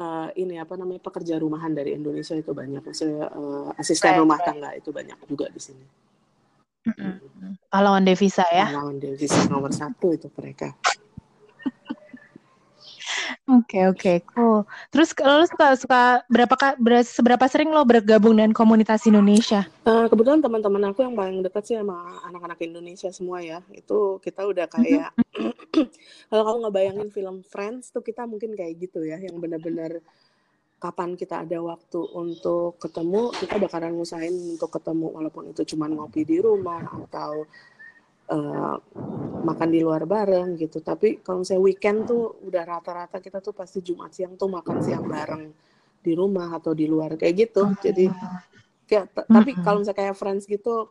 uh, 0.00 0.32
ini 0.32 0.56
apa 0.56 0.80
namanya 0.80 1.04
pekerja 1.04 1.36
rumahan 1.36 1.76
dari 1.76 1.92
Indonesia 1.92 2.32
itu 2.32 2.56
banyak. 2.56 2.80
Maksudnya 2.80 3.28
uh, 3.28 3.68
asisten 3.76 4.16
right, 4.16 4.20
rumah 4.24 4.40
right. 4.40 4.48
tangga 4.48 4.70
itu 4.72 4.88
banyak 4.88 5.18
juga 5.28 5.52
di 5.52 5.60
sini. 5.60 5.84
Mm-hmm. 6.88 7.68
Pahlawan 7.68 8.08
devisa 8.08 8.48
ya. 8.48 8.72
Pahlawan 8.72 8.96
devisa 8.96 9.44
nomor 9.52 9.76
satu 9.76 10.16
itu 10.16 10.32
mereka. 10.32 10.72
Oke 13.50 13.82
oke 13.90 14.12
cool. 14.30 14.62
Terus 14.94 15.10
lo 15.18 15.42
suka 15.42 15.74
suka 15.74 16.02
berapa 16.30 16.54
seberapa 17.02 17.44
sering 17.50 17.74
lo 17.74 17.82
bergabung 17.82 18.38
dengan 18.38 18.54
komunitas 18.54 19.02
Indonesia? 19.10 19.66
Uh, 19.82 20.06
kebetulan 20.06 20.38
teman-teman 20.38 20.94
aku 20.94 21.02
yang 21.02 21.18
paling 21.18 21.42
dekat 21.42 21.66
sih 21.66 21.74
sama 21.74 22.22
anak-anak 22.30 22.62
Indonesia 22.62 23.10
semua 23.10 23.42
ya. 23.42 23.58
Itu 23.74 24.22
kita 24.22 24.46
udah 24.46 24.70
kayak 24.70 25.10
kalau 26.30 26.42
kamu 26.46 26.56
nggak 26.62 26.74
bayangin 26.78 27.08
film 27.10 27.36
Friends 27.42 27.90
tuh 27.90 28.06
kita 28.06 28.22
mungkin 28.22 28.54
kayak 28.54 28.78
gitu 28.78 29.02
ya, 29.02 29.18
yang 29.18 29.34
benar-benar 29.42 29.98
kapan 30.80 31.18
kita 31.18 31.42
ada 31.44 31.58
waktu 31.60 32.00
untuk 32.16 32.78
ketemu, 32.78 33.34
kita 33.36 33.60
bakalan 33.60 33.98
ngusahain 33.98 34.32
untuk 34.32 34.70
ketemu 34.72 35.12
walaupun 35.12 35.52
itu 35.52 35.62
cuma 35.74 35.90
ngopi 35.90 36.24
di 36.24 36.40
rumah 36.40 36.86
atau 37.04 37.44
uh, 38.30 38.76
makan 39.42 39.68
di 39.68 39.80
luar 39.82 40.06
bareng 40.06 40.54
gitu. 40.56 40.78
Tapi 40.80 41.20
kalau 41.20 41.42
misalnya 41.42 41.62
weekend 41.66 42.06
tuh 42.06 42.38
udah 42.46 42.62
rata-rata 42.62 43.18
kita 43.18 43.42
tuh 43.42 43.52
pasti 43.52 43.82
Jumat 43.82 44.14
siang 44.14 44.38
tuh 44.38 44.48
makan 44.48 44.78
siang 44.80 45.04
bareng 45.04 45.50
di 46.00 46.12
rumah 46.16 46.56
atau 46.56 46.72
di 46.72 46.88
luar 46.88 47.18
kayak 47.18 47.34
gitu. 47.50 47.62
Jadi 47.82 48.08
ya, 48.90 49.06
tapi 49.06 49.54
kalau 49.62 49.82
misalnya 49.82 49.98
kayak 50.02 50.16
friends 50.18 50.50
gitu, 50.50 50.90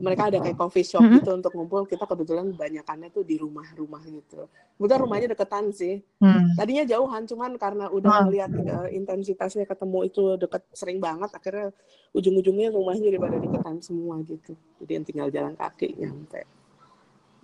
mereka 0.00 0.32
ada 0.32 0.40
kayak 0.40 0.56
coffee 0.56 0.86
shop 0.86 1.04
gitu 1.12 1.30
untuk 1.34 1.52
ngumpul. 1.52 1.84
Kita 1.84 2.08
kebetulan 2.08 2.52
banyakannya 2.54 3.08
tuh 3.12 3.24
di 3.26 3.36
rumah-rumah 3.36 4.00
gitu. 4.08 4.48
Kebetulan 4.80 5.00
rumahnya 5.04 5.28
deketan 5.36 5.70
sih. 5.70 6.00
Mm. 6.24 6.56
Tadinya 6.56 6.84
jauhan, 6.88 7.22
cuman 7.28 7.52
karena 7.60 7.86
udah 7.92 8.26
melihat 8.26 8.50
uh, 8.50 8.88
intensitasnya 8.90 9.68
ketemu 9.68 9.98
itu 10.08 10.24
deket 10.40 10.62
sering 10.72 10.98
banget, 10.98 11.30
akhirnya 11.30 11.68
ujung-ujungnya 12.16 12.72
rumahnya 12.72 13.12
jadi 13.12 13.18
pada 13.20 13.36
deketan 13.38 13.76
semua 13.84 14.18
gitu. 14.24 14.56
Jadi 14.82 14.90
yang 14.94 15.04
tinggal 15.04 15.28
jalan 15.28 15.54
kaki 15.54 16.00
nyampe 16.00 16.53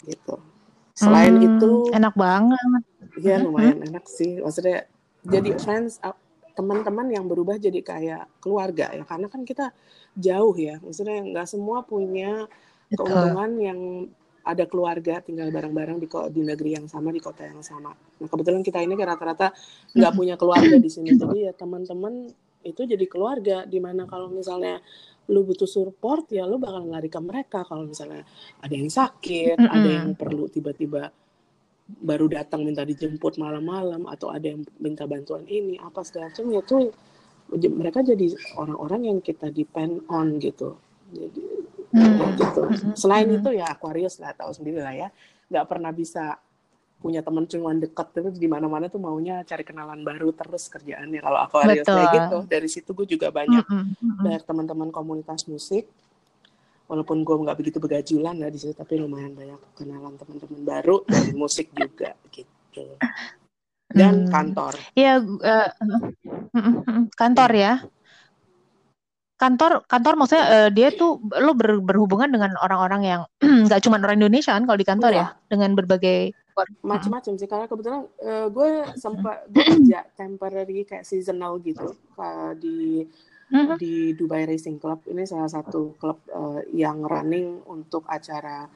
gitu. 0.05 0.41
Selain 0.97 1.35
hmm, 1.37 1.47
itu 1.47 1.71
enak 1.97 2.15
banget. 2.17 2.83
Iya 3.21 3.41
lumayan 3.45 3.81
hmm. 3.81 3.89
enak 3.93 4.05
sih. 4.07 4.41
Maksudnya 4.41 4.85
jadi 5.25 5.57
friends 5.57 6.01
teman-teman 6.57 7.09
yang 7.09 7.25
berubah 7.25 7.57
jadi 7.57 7.81
kayak 7.81 8.23
keluarga 8.43 8.93
ya 8.93 9.05
karena 9.09 9.27
kan 9.33 9.43
kita 9.49 9.73
jauh 10.17 10.57
ya. 10.57 10.77
Maksudnya 10.83 11.25
nggak 11.25 11.47
semua 11.49 11.85
punya 11.87 12.45
keuntungan 12.93 13.51
yang 13.61 13.81
ada 14.41 14.65
keluarga 14.65 15.21
tinggal 15.21 15.53
bareng-bareng 15.53 16.01
di 16.01 16.09
di 16.33 16.43
negeri 16.43 16.71
yang 16.81 16.87
sama 16.89 17.13
di 17.13 17.21
kota 17.21 17.45
yang 17.45 17.61
sama. 17.61 17.93
Nah 17.93 18.29
kebetulan 18.29 18.65
kita 18.65 18.81
ini 18.81 18.97
rata-rata 18.97 19.53
nggak 19.95 20.13
punya 20.17 20.35
keluarga 20.41 20.77
di 20.81 20.91
sini 20.91 21.15
jadi 21.21 21.51
ya 21.51 21.53
teman-teman 21.53 22.29
itu 22.61 22.85
jadi 22.85 23.05
keluarga 23.09 23.65
di 23.65 23.81
mana 23.81 24.05
kalau 24.05 24.29
misalnya 24.29 24.85
lu 25.31 25.47
butuh 25.47 25.71
support 25.71 26.27
ya 26.35 26.45
lu 26.45 26.59
bakal 26.59 26.83
lari 26.91 27.07
ke 27.07 27.21
mereka 27.23 27.63
kalau 27.63 27.87
misalnya 27.87 28.27
ada 28.59 28.75
yang 28.75 28.91
sakit, 28.91 29.57
mm 29.57 29.65
-hmm. 29.65 29.77
ada 29.79 29.89
yang 29.89 30.09
perlu 30.19 30.51
tiba-tiba 30.51 31.15
baru 31.91 32.31
datang 32.31 32.63
minta 32.63 32.87
dijemput 32.87 33.39
malam-malam 33.39 34.07
atau 34.07 34.31
ada 34.31 34.47
yang 34.47 34.63
minta 34.79 35.07
bantuan 35.11 35.43
ini 35.51 35.75
apa 35.79 36.07
segala 36.07 36.31
macam 36.31 36.47
ya 36.55 36.63
tuh 36.63 36.91
mereka 37.51 38.07
jadi 38.07 38.31
orang-orang 38.55 39.11
yang 39.11 39.19
kita 39.19 39.51
depend 39.51 40.07
on 40.07 40.39
gitu. 40.39 40.79
Jadi 41.11 41.43
mm 41.91 41.99
-hmm. 41.99 42.31
gitu. 42.39 42.61
Selain 42.95 43.27
mm 43.27 43.35
-hmm. 43.35 43.43
itu 43.43 43.51
ya 43.59 43.67
Aquarius 43.75 44.23
lah 44.23 44.31
tahu 44.39 44.55
sendiri 44.55 44.79
lah 44.79 44.95
ya, 44.95 45.09
nggak 45.51 45.67
pernah 45.67 45.91
bisa 45.91 46.39
punya 47.01 47.25
teman 47.25 47.49
cuma 47.49 47.73
dekat 47.73 48.13
terus 48.13 48.37
di 48.37 48.45
mana-mana 48.45 48.93
tuh 48.93 49.01
maunya 49.01 49.41
cari 49.49 49.65
kenalan 49.65 50.05
baru 50.05 50.37
terus 50.37 50.69
kerjaannya. 50.69 51.25
Kalau 51.25 51.39
aku 51.41 51.65
Betul. 51.65 51.97
kayak 51.97 52.13
gitu 52.13 52.39
dari 52.45 52.69
situ 52.69 52.91
gue 52.93 53.07
juga 53.09 53.33
banyak 53.33 53.65
mm 53.65 53.83
-hmm. 53.97 54.21
banyak 54.21 54.43
teman-teman 54.45 54.89
komunitas 54.93 55.49
musik. 55.49 55.89
Walaupun 56.93 57.25
gue 57.25 57.37
nggak 57.41 57.57
begitu 57.57 57.79
begajulan 57.81 58.37
ya 58.37 58.53
di 58.53 58.59
situ 58.61 58.77
tapi 58.77 59.01
lumayan 59.01 59.33
banyak 59.33 59.61
kenalan 59.79 60.15
teman-teman 60.21 60.61
baru 60.61 61.01
dari 61.09 61.33
musik 61.33 61.73
juga 61.73 62.13
gitu. 62.29 62.85
Dan 63.91 64.27
hmm. 64.27 64.31
kantor. 64.31 64.75
Iya 64.95 65.25
uh, 65.25 65.69
kantor 67.17 67.51
ya. 67.57 67.75
Kantor 69.41 69.89
kantor 69.89 70.15
maksudnya 70.21 70.45
uh, 70.47 70.69
dia 70.69 70.93
tuh 70.93 71.17
lo 71.41 71.57
ber, 71.57 71.81
berhubungan 71.81 72.29
dengan 72.29 72.55
orang-orang 72.61 73.03
yang 73.09 73.21
nggak 73.67 73.81
cuma 73.89 73.97
orang 73.97 74.21
Indonesia 74.21 74.53
kan 74.53 74.69
kalau 74.69 74.79
di 74.79 74.87
kantor 74.87 75.13
ya? 75.17 75.27
Dengan 75.49 75.73
berbagai 75.73 76.37
macam-macam 76.85 77.33
sih 77.39 77.49
karena 77.49 77.67
kebetulan 77.67 78.03
uh, 78.23 78.47
gue 78.51 78.71
sempat 78.99 79.47
gue 79.49 79.65
kerja 79.65 80.07
temporary 80.15 80.85
kayak 80.85 81.07
seasonal 81.07 81.59
gitu 81.63 81.95
uh, 82.19 82.53
di 82.57 83.07
di 83.83 84.15
Dubai 84.15 84.47
Racing 84.47 84.79
Club. 84.79 85.03
Ini 85.11 85.27
salah 85.27 85.51
satu 85.51 85.99
klub 85.99 86.23
uh, 86.31 86.63
yang 86.71 87.03
running 87.03 87.67
untuk 87.67 88.07
acara 88.07 88.71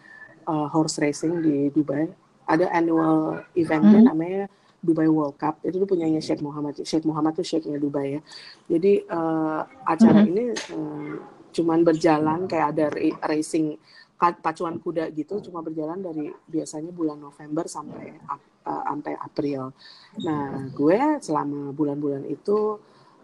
uh, 0.51 0.67
horse 0.67 0.99
racing 0.99 1.39
di 1.41 1.71
Dubai. 1.71 2.11
Ada 2.45 2.69
annual 2.75 3.47
eventnya 3.55 4.03
mm-hmm. 4.03 4.11
namanya 4.11 4.45
Dubai 4.83 5.09
World 5.09 5.39
Cup. 5.39 5.63
Itu 5.63 5.81
tuh 5.81 5.89
punyanya 5.89 6.19
Sheikh 6.19 6.43
Muhammad 6.43 6.83
Sheikh 6.83 7.07
Muhammad 7.07 7.39
tuh 7.39 7.47
Sheikhnya 7.47 7.79
Dubai 7.79 8.19
ya. 8.19 8.21
Jadi 8.69 9.07
uh, 9.09 9.63
acara 9.87 10.27
ini 10.27 10.53
uh, 10.53 11.13
cuman 11.55 11.87
berjalan 11.87 12.51
kayak 12.51 12.75
ada 12.75 12.87
racing 13.31 13.79
pacuan 14.19 14.79
kuda 14.79 15.11
gitu 15.13 15.43
cuma 15.51 15.61
berjalan 15.61 16.01
dari 16.01 16.31
biasanya 16.47 16.95
bulan 16.95 17.19
November 17.19 17.67
sampai 17.67 18.15
uh, 18.65 18.83
sampai 18.89 19.15
April. 19.19 19.75
Nah, 20.25 20.71
gue 20.73 21.21
selama 21.21 21.75
bulan-bulan 21.75 22.25
itu 22.31 22.79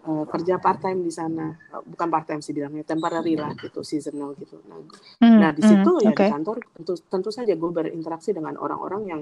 uh, 0.04 0.24
kerja 0.28 0.60
part 0.60 0.80
time 0.80 1.00
di 1.04 1.12
sana, 1.12 1.56
uh, 1.72 1.82
bukan 1.84 2.08
part 2.08 2.26
time 2.28 2.42
sih 2.44 2.52
bilangnya 2.52 2.84
temporary 2.84 3.36
lah 3.36 3.52
gitu, 3.56 3.80
seasonal 3.80 4.36
gitu. 4.36 4.60
Nah, 4.68 4.80
hmm, 5.24 5.38
nah 5.40 5.50
di 5.54 5.62
situ 5.64 5.90
hmm, 5.90 6.04
ya 6.04 6.10
okay. 6.12 6.28
di 6.28 6.34
kantor 6.36 6.56
tentu, 6.76 6.92
tentu 7.08 7.30
saja 7.32 7.52
gue 7.54 7.70
berinteraksi 7.70 8.34
dengan 8.36 8.56
orang-orang 8.60 9.02
yang 9.08 9.20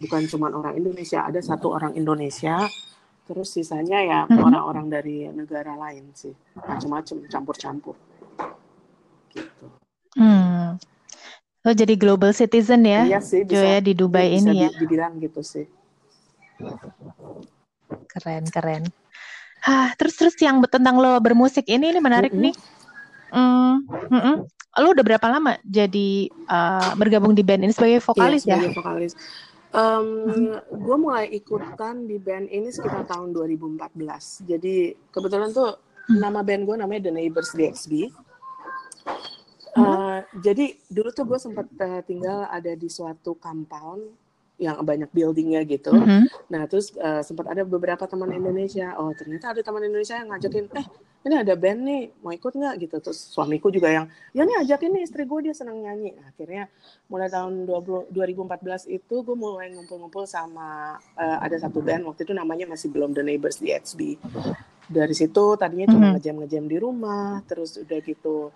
bukan 0.00 0.22
cuma 0.28 0.52
orang 0.52 0.76
Indonesia, 0.76 1.24
ada 1.24 1.40
satu 1.40 1.72
orang 1.74 1.92
Indonesia, 1.96 2.64
terus 3.26 3.52
sisanya 3.52 3.98
ya 4.00 4.20
hmm. 4.24 4.38
orang-orang 4.38 4.86
dari 4.88 5.28
negara 5.34 5.74
lain 5.76 6.14
sih, 6.16 6.32
macam-macam, 6.56 7.16
campur-campur. 7.28 7.96
Hmm. 10.16 10.80
Oh 11.66 11.74
jadi 11.74 11.98
global 11.98 12.30
citizen 12.30 12.86
ya? 12.86 13.04
Iya 13.04 13.20
sih, 13.20 13.42
bisa, 13.42 13.58
ya 13.58 13.78
di 13.82 13.92
Dubai 13.92 14.32
bisa 14.32 14.38
ini 14.48 14.54
ya. 14.64 14.70
Dibilang 14.70 15.18
gitu 15.18 15.42
sih. 15.42 15.66
Keren 18.06 18.46
keren. 18.48 18.86
Hah, 19.66 19.90
terus 19.98 20.14
terus 20.14 20.38
yang 20.38 20.62
tentang 20.70 20.94
lo 20.94 21.18
bermusik 21.18 21.66
ini 21.66 21.90
ini 21.90 21.98
menarik 21.98 22.30
mm 22.30 22.38
-hmm. 22.38 22.46
nih. 22.46 22.54
Mm, 23.34 23.74
mm 24.14 24.20
-mm. 24.22 24.36
Lo 24.78 24.86
udah 24.94 25.04
berapa 25.04 25.26
lama 25.26 25.58
jadi 25.66 26.30
uh, 26.46 26.94
bergabung 26.94 27.34
di 27.34 27.42
band 27.42 27.66
ini 27.66 27.74
sebagai 27.74 27.98
vokalis 27.98 28.46
iya, 28.46 28.62
sebagai 28.62 28.70
ya? 28.70 28.76
vokalis. 28.78 29.12
Um, 29.74 30.08
gue 30.70 30.96
mulai 30.96 31.26
ikutan 31.34 32.06
di 32.06 32.22
band 32.22 32.46
ini 32.46 32.70
sekitar 32.70 33.10
tahun 33.10 33.34
2014. 33.34 33.90
Jadi 34.46 34.94
kebetulan 35.10 35.50
tuh 35.50 35.82
hmm. 36.14 36.22
nama 36.22 36.46
band 36.46 36.62
gue 36.62 36.76
namanya 36.78 37.10
The 37.10 37.12
Neighbors 37.12 37.50
DXB. 37.58 38.14
Uh, 39.76 40.20
jadi 40.40 40.72
dulu 40.88 41.12
tuh 41.12 41.24
gue 41.28 41.38
sempat 41.38 41.68
uh, 41.78 42.00
tinggal 42.02 42.48
ada 42.48 42.72
di 42.72 42.88
suatu 42.88 43.36
compound 43.36 44.26
yang 44.56 44.80
banyak 44.80 45.12
buildingnya 45.12 45.68
gitu. 45.68 45.92
Mm-hmm. 45.92 46.48
Nah 46.48 46.64
terus 46.64 46.96
uh, 46.96 47.20
sempat 47.20 47.52
ada 47.52 47.62
beberapa 47.62 48.08
teman 48.08 48.32
Indonesia. 48.32 48.96
Oh 48.96 49.12
ternyata 49.12 49.52
ada 49.52 49.60
teman 49.60 49.84
Indonesia 49.84 50.16
yang 50.16 50.32
ngajakin, 50.32 50.72
eh 50.72 50.86
ini 51.26 51.34
ada 51.42 51.58
band 51.58 51.80
nih, 51.84 52.02
mau 52.24 52.32
ikut 52.32 52.52
nggak 52.56 52.74
gitu. 52.88 52.96
Terus 53.04 53.18
suamiku 53.36 53.68
juga 53.68 53.92
yang, 53.92 54.06
ya 54.32 54.48
nih 54.48 54.64
ajakin 54.64 54.90
nih 54.96 55.02
istri 55.04 55.28
gue 55.28 55.50
dia 55.50 55.54
senang 55.58 55.82
nyanyi. 55.82 56.16
Nah, 56.16 56.32
akhirnya 56.32 56.70
mulai 57.10 57.28
tahun 57.28 57.68
20, 57.68 58.14
2014 58.14 58.86
itu 58.88 59.14
gue 59.26 59.36
mulai 59.36 59.74
ngumpul-ngumpul 59.74 60.24
sama 60.24 60.96
uh, 61.18 61.38
ada 61.42 61.58
satu 61.60 61.84
band 61.84 62.08
waktu 62.08 62.24
itu 62.24 62.32
namanya 62.32 62.64
masih 62.64 62.88
belum 62.88 63.12
The 63.12 63.26
Neighbors 63.26 63.60
di 63.60 63.74
XB. 63.76 64.22
Dari 64.86 65.14
situ 65.18 65.44
tadinya 65.58 65.90
cuma 65.90 65.98
mm-hmm. 65.98 66.14
ngejam-ngejam 66.16 66.64
di 66.70 66.76
rumah, 66.78 67.42
terus 67.44 67.74
udah 67.76 67.98
gitu 68.00 68.54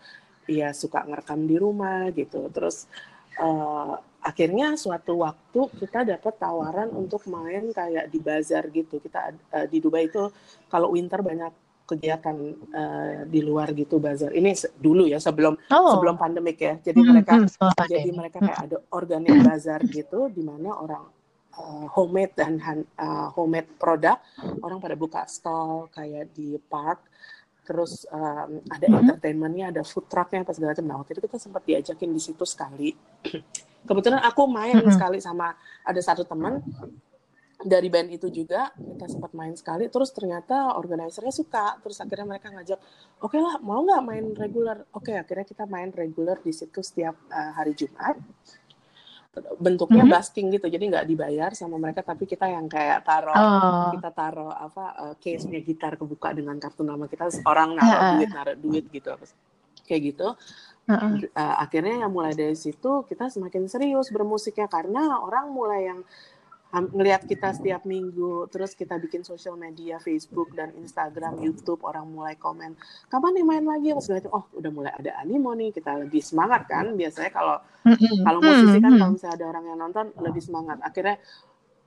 ya 0.51 0.75
suka 0.75 1.07
ngerekam 1.07 1.47
di 1.47 1.57
rumah 1.57 2.11
gitu. 2.11 2.51
Terus 2.51 2.91
uh, 3.39 3.95
akhirnya 4.21 4.75
suatu 4.75 5.23
waktu 5.23 5.61
kita 5.79 6.03
dapat 6.19 6.35
tawaran 6.37 6.91
untuk 6.91 7.23
main 7.31 7.71
kayak 7.71 8.11
di 8.11 8.19
bazar 8.19 8.67
gitu. 8.75 8.99
Kita 8.99 9.31
uh, 9.31 9.67
di 9.71 9.79
Dubai 9.79 10.11
itu 10.11 10.27
kalau 10.67 10.91
winter 10.93 11.23
banyak 11.23 11.55
kegiatan 11.87 12.37
uh, 12.71 13.27
di 13.27 13.41
luar 13.43 13.75
gitu 13.75 13.99
bazar. 13.99 14.31
Ini 14.31 14.55
dulu 14.79 15.07
ya 15.07 15.19
sebelum 15.19 15.55
oh. 15.59 15.91
sebelum 15.95 16.19
pandemik 16.19 16.59
ya. 16.59 16.75
Jadi 16.79 17.01
hmm, 17.03 17.09
mereka 17.11 17.35
hmm, 17.39 17.87
jadi 17.87 18.11
mereka 18.11 18.39
kayak 18.43 18.61
ada 18.71 18.79
organik 18.95 19.35
bazar 19.43 19.83
gitu 19.87 20.31
di 20.31 20.43
mana 20.43 20.75
orang 20.79 21.03
uh, 21.59 21.87
homemade 21.91 22.35
dan 22.39 22.63
uh, 22.95 23.29
homemade 23.35 23.71
produk 23.75 24.23
orang 24.63 24.79
pada 24.79 24.95
buka 24.95 25.27
stall 25.27 25.91
kayak 25.91 26.31
di 26.31 26.57
park 26.71 27.03
terus 27.65 28.05
um, 28.11 28.61
ada 28.67 28.87
mm-hmm. 28.87 29.01
entertainmentnya, 29.05 29.67
ada 29.71 29.83
food 29.87 30.07
trucknya 30.11 30.43
apa 30.43 30.53
segala 30.57 30.73
macam. 30.73 30.87
Nah 30.87 30.97
waktu 31.03 31.13
itu 31.17 31.23
kita 31.25 31.39
sempat 31.39 31.63
diajakin 31.65 32.11
di 32.11 32.21
situ 32.23 32.45
sekali. 32.49 32.95
Kebetulan 33.89 34.21
aku 34.25 34.43
main 34.51 34.77
mm-hmm. 34.77 34.95
sekali 34.95 35.19
sama 35.23 35.55
ada 35.85 36.01
satu 36.01 36.25
teman 36.25 36.61
dari 37.61 37.93
band 37.93 38.09
itu 38.09 38.33
juga 38.33 38.73
kita 38.73 39.07
sempat 39.09 39.33
main 39.37 39.53
sekali. 39.53 39.89
Terus 39.93 40.11
ternyata 40.13 40.77
organisernya 40.77 41.33
suka. 41.33 41.77
Terus 41.85 42.01
akhirnya 42.01 42.27
mereka 42.37 42.49
ngajak, 42.53 42.79
oke 43.21 43.37
okay 43.37 43.41
lah 43.41 43.61
mau 43.61 43.85
nggak 43.85 44.03
main 44.05 44.27
regular? 44.37 44.85
Oke 44.97 45.13
okay, 45.13 45.17
akhirnya 45.21 45.47
kita 45.49 45.65
main 45.69 45.93
regular 45.93 46.41
di 46.41 46.53
situ 46.53 46.81
setiap 46.81 47.17
uh, 47.29 47.53
hari 47.57 47.77
Jumat 47.77 48.17
bentuknya 49.63 50.03
mm 50.03 50.11
-hmm. 50.11 50.17
basking 50.19 50.47
gitu 50.51 50.67
jadi 50.67 50.85
nggak 50.91 51.07
dibayar 51.07 51.51
sama 51.55 51.79
mereka 51.79 52.03
tapi 52.03 52.27
kita 52.27 52.51
yang 52.51 52.67
kayak 52.67 53.07
taruh 53.07 53.31
oh. 53.31 53.95
kita 53.95 54.11
taruh 54.11 54.51
apa 54.51 54.85
uh, 54.99 55.15
case-nya 55.23 55.63
gitar 55.63 55.95
kebuka 55.95 56.35
dengan 56.35 56.59
kartu 56.59 56.83
nama 56.83 57.07
kita 57.07 57.31
orang 57.47 57.79
naruh 57.79 57.95
uh. 57.95 58.11
duit 58.19 58.31
naruh 58.35 58.57
duit 58.59 58.85
gitu 58.91 59.15
kayak 59.91 60.15
gitu. 60.15 60.29
Uh, 60.91 61.23
akhirnya 61.35 62.07
yang 62.07 62.11
mulai 62.11 62.35
dari 62.35 62.55
situ 62.55 63.07
kita 63.07 63.31
semakin 63.31 63.71
serius 63.71 64.11
bermusiknya 64.11 64.67
karena 64.67 65.23
orang 65.23 65.51
mulai 65.51 65.87
yang 65.87 66.03
ngelihat 66.71 67.27
kita 67.27 67.51
setiap 67.51 67.83
minggu, 67.83 68.47
terus 68.47 68.79
kita 68.79 68.95
bikin 69.03 69.27
sosial 69.27 69.59
media, 69.59 69.99
Facebook 69.99 70.55
dan 70.55 70.71
Instagram, 70.79 71.43
YouTube, 71.43 71.83
orang 71.83 72.07
mulai 72.07 72.39
komen, 72.39 72.79
kapan 73.11 73.31
nih 73.35 73.45
main 73.47 73.65
lagi? 73.67 73.91
Pas 73.91 74.07
oh 74.31 74.47
udah 74.55 74.71
mulai 74.71 74.93
ada 74.95 75.19
animo 75.19 75.51
nih, 75.51 75.75
kita 75.75 75.99
lebih 75.99 76.23
semangat 76.23 76.71
kan? 76.71 76.95
Biasanya 76.95 77.31
kalau 77.35 77.59
kalau 78.23 78.39
musisi 78.39 78.79
kan 78.79 78.93
kalau 78.95 79.13
misalnya 79.19 79.35
ada 79.35 79.47
orang 79.51 79.65
yang 79.67 79.79
nonton 79.83 80.07
lebih 80.23 80.43
semangat. 80.43 80.79
Akhirnya 80.79 81.19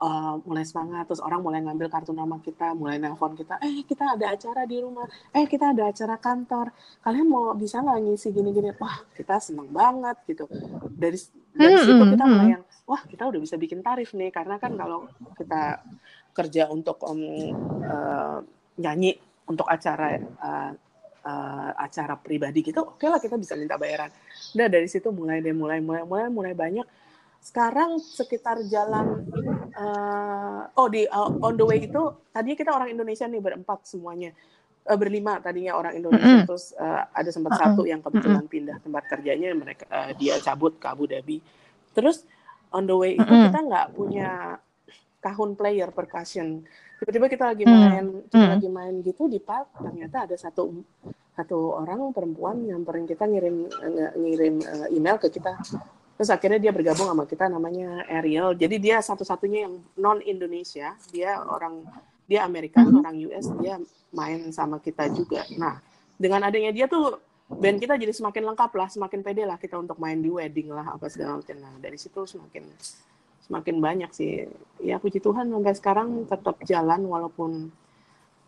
uh, 0.03 0.35
mulai 0.43 0.67
semangat, 0.67 1.07
terus 1.07 1.23
orang 1.23 1.39
mulai 1.39 1.63
ngambil 1.63 1.87
kartu 1.87 2.11
nama 2.11 2.35
kita, 2.43 2.75
mulai 2.75 2.99
nelpon 2.99 3.39
kita, 3.39 3.63
eh 3.63 3.87
kita 3.87 4.19
ada 4.19 4.35
acara 4.35 4.67
di 4.67 4.83
rumah, 4.83 5.07
eh 5.31 5.47
kita 5.47 5.71
ada 5.71 5.87
acara 5.87 6.19
kantor, 6.19 6.75
kalian 6.99 7.27
mau 7.31 7.55
bisa 7.55 7.79
nggak 7.79 7.99
ngisi 8.03 8.35
gini-gini? 8.35 8.75
Wah 8.75 8.99
kita 9.15 9.39
seneng 9.39 9.71
banget 9.71 10.19
gitu. 10.27 10.45
Dari 10.91 11.42
dari 11.53 11.75
situ 11.79 12.03
kita 12.17 12.25
mulai 12.25 12.47
yang 12.57 12.63
wah 12.83 13.01
kita 13.05 13.23
udah 13.29 13.39
bisa 13.39 13.55
bikin 13.55 13.79
tarif 13.85 14.11
nih. 14.17 14.29
Karena 14.33 14.57
kan 14.57 14.73
kalau 14.75 15.07
kita 15.37 15.79
kerja 16.33 16.67
untuk 16.73 16.97
um, 17.05 17.21
uh, 17.85 18.41
nyanyi 18.81 19.15
untuk 19.45 19.69
acara 19.69 20.17
uh, 20.17 20.71
uh, 21.23 21.69
acara 21.77 22.17
pribadi 22.17 22.65
gitu 22.65 22.81
oke 22.81 22.97
okay 22.97 23.07
lah 23.07 23.21
kita 23.21 23.37
bisa 23.37 23.53
minta 23.53 23.77
bayaran. 23.77 24.09
Udah 24.57 24.67
dari 24.67 24.89
situ 24.89 25.13
mulai 25.13 25.39
deh 25.39 25.53
mulai 25.53 25.79
mulai 25.79 26.03
mulai 26.03 26.27
mulai 26.29 26.53
banyak. 26.57 26.87
Sekarang 27.43 27.99
sekitar 27.99 28.63
jalan 28.71 29.27
uh, 29.75 30.63
oh 30.79 30.87
di 30.87 31.03
uh, 31.05 31.29
on 31.43 31.59
the 31.59 31.65
way 31.67 31.83
itu 31.85 32.01
tadinya 32.31 32.57
kita 32.57 32.71
orang 32.71 32.89
Indonesia 32.95 33.27
nih 33.27 33.43
berempat 33.43 33.83
semuanya 33.83 34.31
uh, 34.87 34.97
berlima 34.99 35.39
tadinya 35.39 35.75
orang 35.75 35.97
Indonesia 35.97 36.27
mm 36.27 36.37
-hmm. 36.43 36.47
terus 36.47 36.75
uh, 36.75 37.07
ada 37.11 37.29
sempat 37.31 37.59
satu 37.59 37.83
yang 37.87 37.99
kebetulan 38.03 38.45
pindah 38.47 38.77
tempat 38.83 39.03
kerjanya 39.07 39.53
mereka 39.55 39.85
uh, 39.91 40.11
dia 40.15 40.39
cabut 40.39 40.75
ke 40.79 40.85
Abu 40.87 41.07
Dhabi. 41.09 41.39
Terus 41.93 42.23
on 42.73 42.87
the 42.89 42.95
way 42.95 43.15
itu 43.15 43.23
mm 43.23 43.31
-hmm. 43.31 43.45
kita 43.51 43.59
nggak 43.63 43.87
punya 43.95 44.29
kahun 45.23 45.55
player 45.55 45.87
percussion 45.95 46.67
tiba-tiba 46.99 47.31
kita 47.31 47.43
lagi 47.51 47.63
main 47.63 48.27
mm. 48.27 48.27
kita 48.27 48.47
lagi 48.59 48.69
main 48.71 48.95
gitu 49.03 49.31
di 49.31 49.39
park 49.39 49.71
ternyata 49.79 50.27
ada 50.27 50.35
satu 50.35 50.83
satu 51.33 51.79
orang 51.81 52.13
perempuan 52.13 52.63
yang 52.63 52.85
pernah 52.85 53.09
kita 53.09 53.25
ngirim 53.25 53.65
ngirim 54.15 54.55
uh, 54.61 54.87
email 54.93 55.17
ke 55.17 55.33
kita. 55.33 55.57
Terus 56.13 56.29
akhirnya 56.29 56.61
dia 56.61 56.69
bergabung 56.69 57.09
sama 57.09 57.25
kita 57.25 57.49
namanya 57.49 58.05
Ariel. 58.05 58.53
Jadi 58.53 58.77
dia 58.77 59.01
satu-satunya 59.01 59.65
yang 59.65 59.81
non 59.97 60.21
Indonesia 60.21 60.93
dia 61.09 61.41
orang 61.41 61.81
dia 62.33 62.41
Amerika 62.41 62.81
mm 62.81 62.89
-hmm. 62.89 62.99
orang 63.05 63.15
US 63.29 63.45
dia 63.61 63.75
main 64.09 64.49
sama 64.49 64.81
kita 64.81 65.05
juga 65.13 65.45
nah 65.61 65.77
dengan 66.17 66.49
adanya 66.49 66.73
dia 66.73 66.89
tuh 66.89 67.21
band 67.49 67.77
kita 67.79 67.99
jadi 67.99 68.13
semakin 68.13 68.43
lengkap 68.53 68.71
lah, 68.73 68.87
semakin 68.89 69.19
pede 69.21 69.43
lah 69.45 69.57
kita 69.59 69.77
untuk 69.77 69.99
main 69.99 70.17
di 70.17 70.29
wedding 70.31 70.71
lah 70.71 70.95
apa 70.95 71.11
segala 71.11 71.39
macam. 71.39 71.57
Nah 71.59 71.73
dari 71.79 71.97
situ 71.99 72.23
semakin 72.25 72.63
semakin 73.43 73.75
banyak 73.77 74.11
sih. 74.15 74.47
Ya 74.81 74.97
puji 74.97 75.19
Tuhan 75.19 75.51
sampai 75.51 75.73
sekarang 75.75 76.07
tetap 76.25 76.57
jalan 76.63 77.01
walaupun 77.05 77.69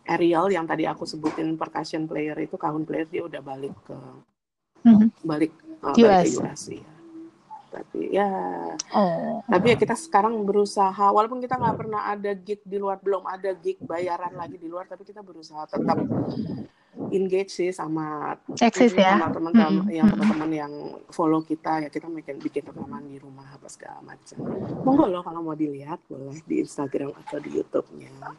Ariel 0.06 0.54
yang 0.54 0.64
tadi 0.64 0.86
aku 0.86 1.02
sebutin 1.02 1.58
percussion 1.58 2.06
player 2.06 2.38
itu 2.38 2.54
kahun 2.54 2.86
player 2.86 3.06
dia 3.10 3.26
udah 3.26 3.42
balik 3.42 3.74
ke 3.82 3.98
mm-hmm. 4.86 5.08
balik 5.26 5.52
uh, 5.82 5.94
US. 5.94 5.98
balik 5.98 6.30
ke 6.30 6.40
US 6.46 6.62
ya. 6.70 6.90
Tapi 7.76 8.08
ya, 8.08 8.28
oh. 8.96 9.44
tapi 9.44 9.66
ya 9.72 9.76
kita 9.76 9.92
sekarang 9.92 10.32
berusaha 10.48 11.12
walaupun 11.12 11.44
kita 11.44 11.60
nggak 11.60 11.76
pernah 11.76 12.08
ada 12.08 12.32
gig 12.32 12.64
di 12.64 12.80
luar 12.80 12.96
belum 13.04 13.28
ada 13.28 13.52
gig 13.52 13.76
bayaran 13.84 14.32
lagi 14.32 14.56
di 14.56 14.64
luar 14.64 14.88
tapi 14.88 15.04
kita 15.04 15.20
berusaha 15.20 15.68
tetap 15.68 16.00
engage 17.12 17.52
sih 17.52 17.70
sama 17.70 18.36
Eksis 18.56 18.96
ya 18.96 19.20
sama 19.20 19.28
teman-teman 19.28 19.84
hmm. 19.84 19.92
yang 19.92 20.08
teman-teman 20.08 20.50
yang 20.50 20.72
follow 21.12 21.44
kita 21.44 21.86
ya 21.86 21.88
kita 21.92 22.08
bikin 22.08 22.40
bikin 22.40 22.64
rekaman 22.64 23.04
di 23.04 23.20
rumah 23.20 23.44
apa 23.52 23.68
segala 23.68 24.00
macam 24.00 24.40
monggo 24.80 25.04
loh 25.04 25.20
kalau 25.20 25.44
mau 25.44 25.52
dilihat 25.52 26.00
boleh 26.08 26.40
di 26.48 26.64
Instagram 26.64 27.12
atau 27.12 27.36
di 27.38 27.50
YouTube-nya 27.60 28.32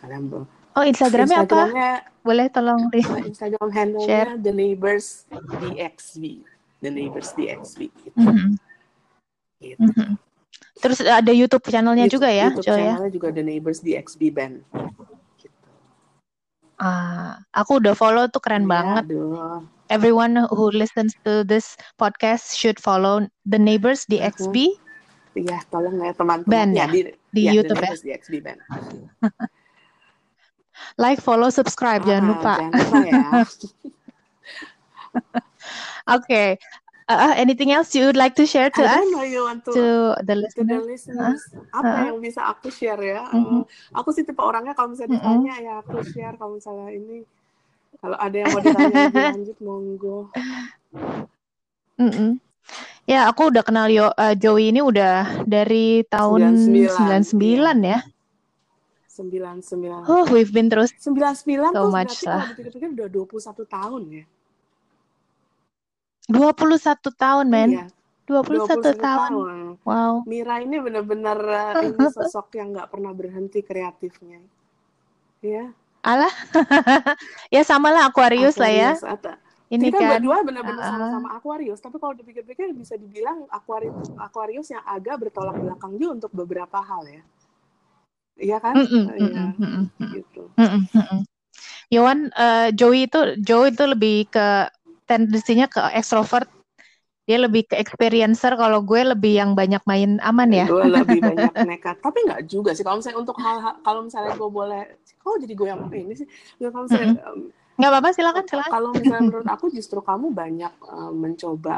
kalian 0.00 0.24
boleh 0.32 0.48
Oh 0.76 0.84
Instagramnya, 0.84 1.48
Instagramnya 1.48 1.90
apa? 2.04 2.20
Boleh 2.20 2.46
tolong 2.52 2.92
di 2.92 3.00
Instagram 3.00 3.72
handle-nya 3.72 4.36
The 4.36 4.52
Neighbors 4.52 5.24
DXB. 5.32 6.44
The 6.82 6.90
Neighbors 6.92 7.30
DXB. 7.34 7.80
Gitu. 7.90 8.16
Mm 8.16 8.26
-hmm. 8.28 8.50
gitu. 9.60 9.80
Mm 9.82 9.92
-hmm. 9.92 10.10
Terus 10.76 10.98
ada 11.00 11.32
YouTube 11.32 11.64
channelnya 11.68 12.04
juga 12.08 12.28
ya, 12.28 12.52
YouTube 12.52 12.76
ya? 12.76 12.94
channelnya 12.96 13.12
juga 13.12 13.28
The 13.32 13.44
Neighbors 13.44 13.80
DXB 13.80 14.22
Band. 14.32 14.60
Ah, 16.76 17.40
aku 17.56 17.80
udah 17.80 17.96
follow 17.96 18.28
tuh 18.28 18.44
keren 18.44 18.68
ya, 18.68 18.70
banget. 18.76 19.04
Aduh. 19.08 19.64
everyone 19.88 20.34
who 20.50 20.70
listens 20.74 21.14
to 21.22 21.46
this 21.46 21.78
podcast 21.94 22.58
should 22.58 22.78
follow 22.82 23.22
the 23.46 23.58
neighbors 23.58 24.02
di 24.10 24.18
Mhm. 24.18 24.34
XB 24.34 24.56
Iya, 25.36 25.60
tolong 25.68 26.00
ya 26.00 26.16
teman-teman. 26.16 26.48
Band 26.48 26.72
ya? 26.72 26.88
di, 26.88 27.12
di 27.28 27.42
ya, 27.44 27.52
YouTube 27.52 27.76
The 27.76 27.84
ya. 27.84 27.92
Neighbors 27.92 28.02
di 28.02 28.10
XB 28.16 28.34
Band. 28.40 28.60
like 31.02 31.20
follow 31.20 31.52
subscribe 31.52 32.02
jangan 32.08 32.24
Ah, 32.24 32.30
lupa 32.32 32.54
Jangan 32.56 32.72
lupa 32.72 32.98
ya. 33.04 33.20
okay 36.06 36.58
Uh, 37.06 37.30
anything 37.38 37.70
else 37.70 37.94
you 37.94 38.02
would 38.02 38.18
like 38.18 38.34
to 38.34 38.42
share 38.42 38.66
to 38.66 38.82
I 38.82 38.98
us 38.98 39.06
know 39.14 39.22
you 39.22 39.46
want 39.46 39.62
to, 39.62 39.70
to 39.70 39.84
the 40.26 40.34
to 40.58 40.66
the 40.66 40.74
listener 40.74 40.82
listeners. 40.82 41.38
Apa 41.70 41.86
Uh-uh. 41.86 42.06
yang 42.10 42.18
bisa 42.18 42.42
aku 42.42 42.66
share 42.66 42.98
ya? 42.98 43.30
Mhm. 43.30 43.62
Eh, 43.62 43.94
aku 43.94 44.10
sih 44.10 44.26
tipe 44.26 44.42
orangnya 44.42 44.74
kalau 44.74 44.90
misalnya 44.90 45.14
Mhm. 45.14 45.22
ditanya 45.22 45.54
ya 45.62 45.74
aku 45.86 46.02
share. 46.02 46.34
Kalau 46.34 46.58
misalnya 46.58 46.90
ini, 46.90 47.22
kalau 48.02 48.18
ada 48.18 48.34
yang 48.34 48.50
mau 48.50 48.58
ditanya 48.58 48.90
lebih 49.06 49.22
lanjut, 49.38 49.58
monggo. 49.62 50.18
Mm-mm. 51.94 52.30
Ya, 53.06 53.30
aku 53.30 53.54
udah 53.54 53.62
kenal 53.62 53.86
Yo, 53.86 54.10
uh, 54.10 54.34
Joey 54.34 54.74
ini 54.74 54.82
udah 54.82 55.46
dari 55.46 56.02
tahun 56.10 56.58
99, 56.58 57.22
99 57.22 57.86
ya. 57.86 58.02
Sembilan 59.06 59.62
sembilan. 59.62 60.00
Oh, 60.10 60.26
we've 60.26 60.50
been 60.50 60.66
terus. 60.66 60.90
Sembilan 60.98 61.38
sembilan 61.38 61.70
So 61.70 61.86
tuh 61.86 61.88
much 61.88 62.18
berarti 62.18 62.26
lah. 62.26 62.42
kalau 62.42 62.50
dipikir-pikir 62.58 62.88
udah 62.98 63.08
21 63.14 63.62
tahun 63.64 64.02
ya. 64.10 64.24
21 66.26 66.98
tahun, 67.14 67.46
men. 67.46 67.70
Iya, 67.70 67.86
21, 68.26 68.66
21 68.82 68.98
tahun. 68.98 69.30
tahun. 69.30 69.56
Wow. 69.86 70.14
Mira 70.26 70.58
ini 70.58 70.76
benar-benar 70.82 71.38
eh, 71.38 71.72
ini 71.94 72.06
sosok 72.10 72.58
yang 72.58 72.74
nggak 72.74 72.90
pernah 72.90 73.12
berhenti 73.14 73.62
kreatifnya. 73.62 74.42
Ya, 75.44 75.70
Alah. 76.02 76.30
ya 77.54 77.62
samalah 77.66 78.06
Aquarius 78.06 78.58
lah 78.58 78.70
ya. 78.70 78.90
Aquarius 78.94 79.06
atau- 79.06 79.38
Ini 79.66 79.90
kita 79.90 79.98
kan. 79.98 80.10
berdua 80.22 80.46
benar-benar 80.46 80.78
uh-uh. 80.78 80.92
sama-sama 80.94 81.28
Aquarius, 81.34 81.82
tapi 81.82 81.98
kalau 81.98 82.14
dipikir-pikir 82.14 82.70
bisa 82.70 82.94
dibilang 82.94 83.50
Aquarius 83.50 84.14
Aquarius 84.14 84.70
yang 84.70 84.78
agak 84.86 85.26
bertolak 85.26 85.58
belakang 85.58 85.98
juga 85.98 86.22
untuk 86.22 86.32
beberapa 86.38 86.78
hal 86.78 87.02
ya. 87.10 87.22
Iya 88.38 88.62
kan? 88.62 88.78
Mm-mm, 88.78 89.04
Iya, 89.18 89.26
mm-mm, 89.26 89.50
mm-mm, 89.58 90.08
gitu. 90.14 90.42
mm-mm, 90.54 90.82
mm-mm. 90.86 91.20
Yohan, 91.90 92.30
eh, 92.30 92.68
Joey 92.78 93.10
itu 93.10 93.20
Joey 93.42 93.74
itu 93.74 93.84
lebih 93.90 94.30
ke 94.30 94.70
tendensinya 95.08 95.66
ke 95.70 95.80
ekstrovert. 95.98 96.48
Dia 97.26 97.42
lebih 97.42 97.66
ke 97.66 97.74
experiencer 97.82 98.54
kalau 98.54 98.86
gue 98.86 99.02
lebih 99.02 99.34
yang 99.40 99.50
banyak 99.58 99.82
main 99.90 100.22
aman 100.22 100.50
ya. 100.50 100.66
Gue 100.68 100.84
lebih 100.88 101.20
banyak 101.28 101.54
nekat, 101.68 101.96
tapi 102.00 102.18
nggak 102.26 102.42
juga 102.48 102.70
sih. 102.72 102.84
Kalau 102.86 102.96
misalnya 102.98 103.18
untuk 103.20 103.36
hal, 103.44 103.56
kalau 103.86 104.00
misalnya 104.06 104.32
gue 104.40 104.50
boleh, 104.50 104.82
kok 105.20 105.36
jadi 105.42 105.52
gue 105.58 105.68
yang 105.68 105.80
ini 105.92 106.14
sih? 106.16 106.26
Kalau 106.58 106.86
misalnya, 106.88 107.10
em, 107.28 107.40
Nggak 107.76 107.90
apa-apa, 107.92 108.10
silakan, 108.16 108.44
silakan. 108.48 108.72
kalau 108.72 108.90
misalnya 108.96 109.24
menurut 109.28 109.48
aku 109.48 109.66
justru 109.76 110.00
kamu 110.00 110.32
banyak 110.32 110.72
em, 110.92 111.12
mencoba 111.22 111.74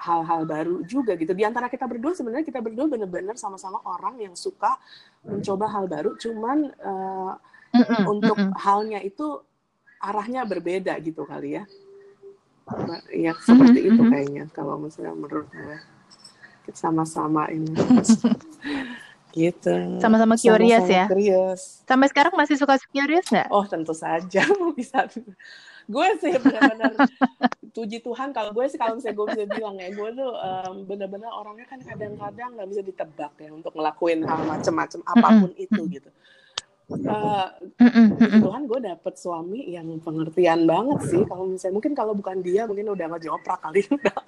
hal-hal 0.00 0.48
baru 0.48 0.80
juga 0.88 1.12
gitu. 1.20 1.36
Di 1.36 1.44
antara 1.44 1.68
kita 1.68 1.84
berdua 1.84 2.16
sebenarnya 2.16 2.46
kita 2.46 2.64
berdua 2.64 2.88
benar-benar 2.88 3.36
sama-sama 3.36 3.84
orang 3.84 4.16
yang 4.16 4.32
suka 4.32 4.80
mencoba 5.28 5.66
hal 5.68 5.84
baru. 5.90 6.16
Cuman 6.16 6.58
eh, 6.72 7.32
Mm-mm, 7.74 8.06
untuk 8.08 8.38
mm-mm. 8.38 8.50
halnya 8.56 9.00
itu 9.04 9.40
arahnya 10.00 10.48
berbeda 10.48 10.96
gitu 11.04 11.28
kali 11.28 11.60
ya. 11.60 11.64
Ya 13.10 13.32
seperti 13.42 13.78
Mhm, 13.82 13.88
itu 13.90 14.02
mhm. 14.02 14.10
kayaknya 14.10 14.44
kalau 14.54 14.78
misalnya 14.78 15.14
menurut 15.14 15.48
gue 15.50 15.76
Kita 16.60 16.78
sama-sama 16.90 17.48
ini 17.50 17.72
gitu. 19.32 19.74
Sama-sama 20.02 20.34
curious 20.36 20.82
Sama-sama 20.84 20.94
ya. 20.94 21.06
Curious. 21.08 21.60
Sampai 21.86 22.06
sekarang 22.10 22.32
masih 22.36 22.56
suka 22.58 22.74
curious 22.90 23.26
nggak? 23.30 23.48
Oh 23.50 23.64
tentu 23.66 23.94
saja 23.94 24.42
bisa. 24.78 25.06
Gue 25.90 26.06
sih 26.22 26.30
benar-benar 26.38 26.94
puji 27.70 28.02
Tuhan 28.02 28.34
kalau 28.34 28.50
gue 28.50 28.66
sih 28.66 28.78
kalau 28.78 28.98
misalnya 28.98 29.16
gue 29.16 29.26
bisa 29.30 29.44
bilang 29.46 29.74
ya 29.78 29.88
gue 29.94 30.08
tuh 30.14 30.30
em, 30.34 30.74
benar-benar 30.86 31.30
orangnya 31.30 31.66
kan 31.70 31.78
kadang-kadang 31.78 32.50
nggak 32.58 32.68
bisa 32.68 32.82
ditebak 32.82 33.32
ya 33.38 33.50
untuk 33.54 33.72
ngelakuin 33.74 34.26
hal 34.26 34.42
macem-macem 34.42 35.00
apa 35.06 35.28
pun 35.38 35.50
itu 35.54 35.80
gitu. 35.86 36.10
Eh, 36.90 37.46
mm-mm. 37.86 38.42
Tuhan 38.42 38.62
gue 38.66 38.80
dapet 38.82 39.14
suami 39.14 39.62
yang 39.70 39.86
pengertian 40.02 40.66
banget 40.66 40.98
sih. 41.06 41.22
Kalau 41.22 41.46
misalnya 41.46 41.74
mungkin 41.78 41.92
kalau 41.94 42.12
bukan 42.18 42.42
dia 42.42 42.66
mungkin 42.66 42.90
udah 42.90 43.04
nggak 43.06 43.22
dioprak 43.22 43.60
kali. 43.62 43.86
Udah 43.94 44.18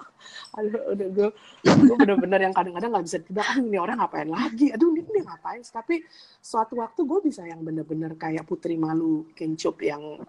aduh 0.55 0.95
udah 0.95 1.07
gue 1.11 1.29
gue 1.67 1.95
bener-bener 1.99 2.47
yang 2.47 2.55
kadang-kadang 2.55 2.95
nggak 2.95 3.05
bisa 3.11 3.19
tebak 3.19 3.43
ah 3.43 3.57
ini 3.59 3.75
orang 3.75 3.99
ngapain 3.99 4.29
lagi? 4.31 4.71
Aduh 4.71 4.95
ini 4.95 5.03
dia 5.03 5.23
ngapain 5.27 5.59
tapi 5.67 5.99
suatu 6.39 6.79
waktu 6.79 7.03
gue 7.03 7.19
bisa 7.27 7.43
yang 7.43 7.59
bener-bener 7.59 8.15
kayak 8.15 8.47
putri 8.47 8.79
malu 8.79 9.27
kencup 9.35 9.83
yang 9.83 10.23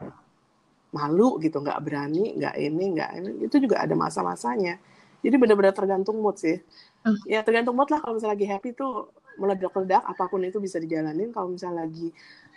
malu 0.91 1.39
gitu. 1.39 1.62
Nggak 1.62 1.78
berani 1.87 2.35
nggak 2.35 2.55
ini 2.59 2.85
nggak 2.99 3.11
ini. 3.22 3.30
Itu 3.47 3.62
juga 3.62 3.87
ada 3.87 3.95
masa-masanya. 3.95 4.82
Jadi 5.22 5.37
bener-bener 5.39 5.70
tergantung 5.70 6.18
mood 6.18 6.37
sih. 6.43 6.59
Hmm. 7.07 7.20
ya 7.30 7.47
tergantung 7.47 7.78
mood 7.78 7.87
lah. 7.95 8.03
Kalau 8.03 8.18
misalnya 8.18 8.35
lagi 8.35 8.47
happy 8.51 8.70
tuh 8.74 9.14
meledak-ledak 9.37 10.01
apa 10.01 10.24
pun 10.24 10.41
itu 10.41 10.59
bisa 10.59 10.76
dijalanin 10.76 11.28
kalau 11.28 11.51
misalnya 11.51 11.82
lagi 11.82 12.11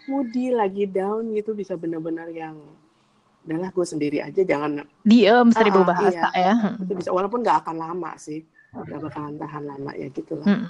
moody 0.05 0.51
lagi 0.51 0.86
down 0.86 1.32
gitu 1.32 1.51
bisa 1.51 1.73
bener-bener 1.73 2.30
yang 2.30 2.55
udahlah 3.43 3.69
gue 3.69 3.86
sendiri 3.86 4.17
aja 4.19 4.41
jangan 4.41 4.84
Diem 5.01 5.47
seribu 5.49 5.80
Ah, 5.80 5.84
ah, 5.84 5.89
bahasa 5.89 6.28
ya. 6.32 6.53
itu 6.78 6.93
bisa 6.93 7.09
walaupun 7.09 7.39
nggak 7.41 7.63
akan 7.63 7.75
lama 7.78 8.11
sih 8.15 8.43
nggak 8.69 8.99
bakalan 9.01 9.36
tahan 9.36 9.63
lama 9.65 9.91
ya 9.93 10.07
gitu 10.09 10.36
lah 10.38 10.47
Mm. 10.47 10.67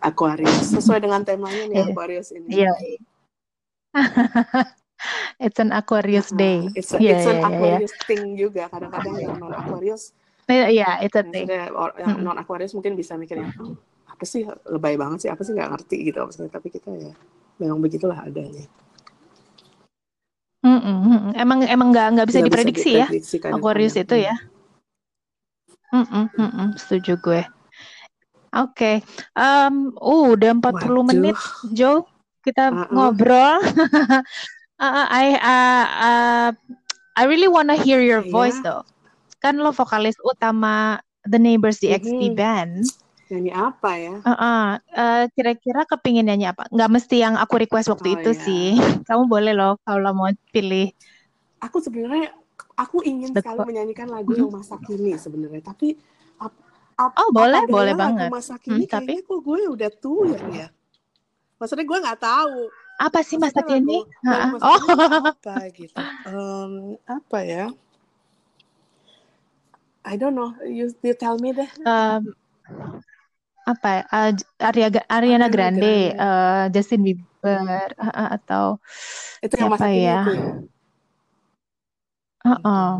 Aquarius 0.00 0.72
sesuai 0.72 1.00
dengan 1.00 1.20
temanya 1.20 1.66
nih 1.66 1.76
Iya. 1.76 1.84
Aquarius 1.88 2.28
ini 2.30 2.46
Iya. 2.48 2.72
It's 5.40 5.56
an 5.56 5.72
Aquarius 5.72 6.28
Ah, 6.28 6.36
day. 6.36 6.58
it's, 6.70 6.92
a- 6.92 7.00
Iya, 7.00 7.12
it's 7.14 7.24
an 7.24 7.32
iya, 7.32 7.40
iya, 7.40 7.48
iya. 7.48 7.56
Aquarius 7.56 7.94
thing 8.04 8.22
juga 8.34 8.62
kadang-kadang 8.68 9.14
yang 9.16 9.36
non 9.36 9.52
Aquarius 9.52 10.12
Iya, 10.46 10.88
it's 11.00 11.14
a 11.14 11.22
thing. 11.22 11.46
maksudnya 11.46 11.64
or- 11.72 11.94
yang 11.96 12.10
Mm. 12.16 12.22
non 12.22 12.36
Aquarius 12.36 12.72
mungkin 12.72 12.92
bisa 12.92 13.14
mikirnya 13.14 13.48
"Oh, 13.56 13.78
apa 14.20 14.28
sih 14.28 14.44
lebay 14.68 15.00
banget 15.00 15.24
sih 15.24 15.30
apa 15.32 15.40
sih 15.40 15.56
nggak 15.56 15.70
ngerti 15.72 15.96
gitu 16.12 16.20
maksudnya 16.20 16.52
tapi 16.52 16.68
kita 16.68 16.92
ya 16.92 17.16
memang 17.56 17.80
begitulah 17.80 18.20
adanya 18.20 18.68
Mm-mm, 20.60 20.96
mm-mm. 21.08 21.32
Emang 21.40 21.64
emang 21.64 21.88
nggak 21.88 22.20
nggak 22.20 22.28
bisa 22.28 22.44
Nggak 22.44 22.48
diprediksi 22.52 22.90
ya 23.00 23.08
diprediksi 23.08 23.36
kadang-kadang. 23.40 23.64
Aquarius 23.64 23.96
itu 23.96 24.12
ya. 24.12 24.36
Mm-mm, 25.88 26.24
mm-mm, 26.36 26.68
setuju 26.76 27.16
gue. 27.16 27.42
Oke, 28.52 29.00
Em, 29.32 29.74
uh, 29.96 30.22
udah 30.36 30.52
40 30.52 30.68
Waduh. 30.68 31.00
menit, 31.00 31.38
Joe. 31.72 32.04
Kita 32.44 32.76
Uh-uh. 32.76 32.92
ngobrol. 32.92 33.56
Uh, 34.76 35.06
I 35.24 35.26
uh, 35.40 35.86
uh, 35.88 36.48
I 37.16 37.22
really 37.24 37.48
wanna 37.48 37.80
hear 37.80 38.04
your 38.04 38.20
Iya. 38.20 38.28
voice 38.28 38.60
though. 38.60 38.84
Kan 39.40 39.56
lo 39.64 39.72
vokalis 39.72 40.20
utama 40.20 41.00
The 41.24 41.40
Neighbors 41.40 41.80
di 41.80 41.88
XP 41.88 42.20
Mhm. 42.30 42.36
Band. 42.36 42.84
Nyanyi 43.30 43.52
apa 43.54 43.90
ya 43.96 44.14
Uh-uh. 44.20 44.64
Eh, 44.90 45.24
kira-kira 45.32 45.86
kepingin 45.86 46.26
nyanyi 46.28 46.50
apa? 46.52 46.66
Nggak 46.68 46.90
mesti 46.90 47.16
yang 47.22 47.34
aku 47.38 47.54
request 47.62 47.88
waktu 47.94 48.08
Oh, 48.10 48.16
itu 48.20 48.30
iya. 48.34 48.42
sih. 48.44 48.66
Kamu 49.08 49.30
boleh 49.30 49.54
loh 49.54 49.78
kalau 49.86 50.10
mau 50.12 50.28
pilih. 50.50 50.90
aku 51.60 51.76
sebenarnya 51.78 52.32
aku 52.76 53.04
ingin 53.04 53.36
The 53.36 53.40
sekali 53.44 53.60
menyanyikan 53.68 54.08
lagu 54.08 54.32
yang 54.32 54.48
masa 54.48 54.80
kini 54.80 55.12
sebenarnya 55.16 55.60
tapi 55.60 55.92
ap, 56.40 56.52
ap- 56.96 57.16
Oh, 57.20 57.28
boleh, 57.32 57.60
apa 57.60 57.72
boleh 57.72 57.92
daya 57.92 58.00
lagu 58.00 58.16
banget. 58.16 58.30
masa 58.32 58.54
kini 58.56 58.84
Hmm, 58.84 58.92
tapi- 58.92 59.20
kok 59.20 59.40
gue 59.44 59.60
udah 59.68 59.90
tua 59.92 60.36
ya 60.56 60.66
maksudnya 61.60 61.84
gue 61.84 61.98
nggak 62.00 62.20
tahu 62.20 62.58
Apa 63.00 63.20
sih 63.24 63.36
masa 63.36 63.60
kini? 63.64 64.04
lagu- 64.24 64.56
lagu 64.56 64.56
Oh, 64.64 64.80
apa 65.32 65.56
gitu 65.72 65.96
Em, 66.24 66.72
apa 67.04 67.38
ya 67.44 67.66
I 70.00 70.16
don't 70.16 70.32
know 70.32 70.56
you, 70.64 70.96
you 71.04 71.12
tell 71.12 71.36
me 71.36 71.52
deh 71.52 71.68
Em, 71.84 72.24
apa 73.68 73.88
ya? 73.88 74.02
Eh, 74.08 74.30
Aria- 74.60 75.06
Ariana 75.06 75.48
Grande, 75.52 75.80
Grande. 75.80 76.16
eh, 76.16 76.64
Justin 76.72 77.00
Bieber, 77.04 77.88
ha-ha, 77.96 78.24
atau 78.36 78.80
itu 79.40 79.54
yang 79.56 79.72
siapa 79.72 79.86
ya? 79.92 80.24
itu 80.24 80.34
ya 80.36 80.44
Uh-uh. 82.40 82.92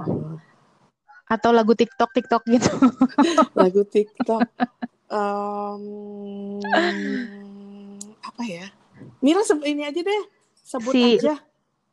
Atau 1.25 1.51
lagu 1.57 1.73
TikTok 1.73 2.13
TikTok 2.13 2.43
gitu. 2.45 2.69
lagu 3.61 3.83
TikTok 3.89 4.45
Em, 5.11 5.83
apa 8.21 8.43
ya 8.47 8.69
Mira 9.25 9.41
ini 9.67 9.83
aja 9.83 10.01
deh 10.01 10.23
sebut 10.61 10.93
Si- 10.93 11.19
aja 11.19 11.35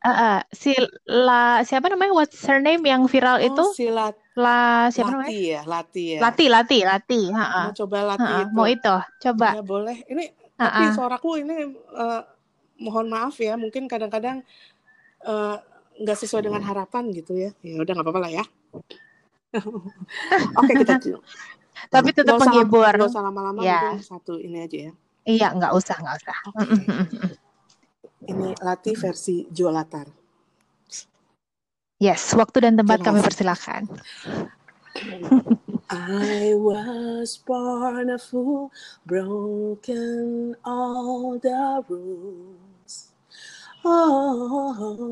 Uh-uh. 0.05 0.39
Si 0.53 0.75
La 1.09 1.65
siapa 1.65 1.89
namanya? 1.89 2.13
What's 2.13 2.43
her 2.45 2.61
name 2.61 2.85
yang 2.85 3.09
viral 3.09 3.41
itu? 3.41 3.63
oh, 3.63 3.73
si 3.73 3.89
Lat- 3.89 4.19
La 4.37 4.85
siapa 4.87 5.11
namanya? 5.11 5.25
Lati 5.25 5.39
ya 5.43 5.61
Lati 5.65 6.03
ya 6.07 6.19
Lati, 6.21 6.45
Lati, 6.47 6.79
Lati. 6.83 7.21
Ha-ha. 7.27 7.61
mau 7.63 7.73
coba 7.75 7.97
Lati 8.07 8.21
Ha-ha. 8.23 8.39
itu 8.39 8.53
Mau 8.53 8.67
itu, 8.69 8.95
coba. 9.19 9.47
ya 9.51 9.63
boleh 9.63 9.97
ini 10.07 10.25
tapi 10.53 10.83
Ha-ha. 10.83 10.93
suaraku 10.93 11.29
ini 11.37 11.55
eh, 11.73 12.21
mohon 12.79 13.07
maaf 13.07 13.33
ya 13.37 13.53
mungkin 13.53 13.85
kadang-kadang 13.85 14.45
eh, 15.23 15.57
nggak 15.97 16.17
sesuai 16.19 16.45
dengan 16.45 16.61
harapan 16.61 17.09
gitu 17.09 17.33
ya 17.33 17.49
ya 17.59 17.81
udah 17.81 17.91
nggak 17.91 18.05
apa-apa 18.05 18.21
lah 18.21 18.31
ya 18.31 18.45
oke 20.53 20.73
kita 20.75 21.01
Tapi 21.87 22.09
tetap 22.11 22.37
menghibur. 22.37 22.89
nggak 22.89 23.09
usah 23.09 23.21
lama-lama 23.21 23.61
Ya. 23.61 23.97
satu 23.99 24.37
ini 24.37 24.61
aja 24.61 24.77
ya 24.89 24.93
Iya, 25.27 25.47
nggak 25.51 25.73
usah, 25.73 25.97
nggak 25.97 26.15
usah. 26.15 26.37
oke 26.47 26.73
ini 28.31 28.49
Lati 28.57 28.91
versi 28.93 29.45
Jolatar 29.47 30.07
Yes, 31.97 32.37
waktu 32.37 32.61
dan 32.61 32.77
tempat 32.77 33.01
kami 33.01 33.25
persilakan. 33.25 33.89
I 35.89 36.53
was 36.53 37.37
born 37.41 38.11
a 38.11 38.19
fool, 38.19 38.71
broken 39.05 40.55
all 40.65 41.39
the 41.39 41.81
rules. 41.89 43.13
Oh, 43.85 45.07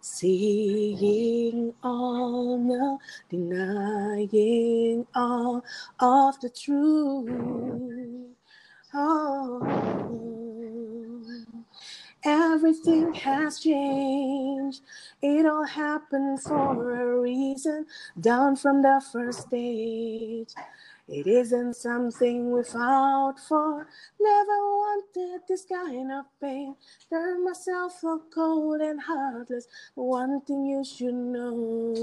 seeing 0.00 1.72
all, 1.82 2.58
no, 2.58 2.98
denying 3.30 5.06
all 5.14 5.64
of 6.00 6.40
the 6.40 6.50
truth. 6.50 8.36
Oh, 8.92 10.37
everything 12.24 13.14
has 13.14 13.60
changed. 13.60 14.82
It 15.22 15.46
all 15.46 15.64
happened 15.64 16.42
for 16.42 17.00
a 17.00 17.20
reason, 17.20 17.86
down 18.20 18.56
from 18.56 18.82
the 18.82 19.02
first 19.12 19.42
stage. 19.48 20.54
It 21.08 21.26
isn't 21.26 21.74
something 21.76 22.52
we 22.52 22.62
fought 22.64 23.40
for. 23.40 23.88
Never 24.20 24.58
wanted 24.82 25.42
this 25.48 25.64
kind 25.64 26.12
of 26.12 26.26
pain. 26.40 26.76
Turned 27.10 27.44
myself 27.44 27.98
so 28.00 28.22
cold 28.34 28.80
and 28.82 29.00
heartless. 29.00 29.66
One 29.94 30.42
thing 30.42 30.66
you 30.66 30.84
should 30.84 31.14
know. 31.14 31.94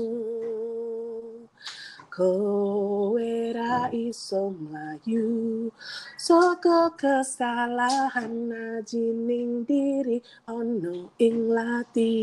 Kowe 2.15 3.51
ra 3.51 3.91
iso 3.91 4.55
mlayu 4.55 5.67
Saka 6.15 6.95
kesalahan 6.95 8.31
najining 8.47 9.67
diri 9.67 10.23
ono 10.47 11.11
ing 11.19 11.51
lati 11.51 12.15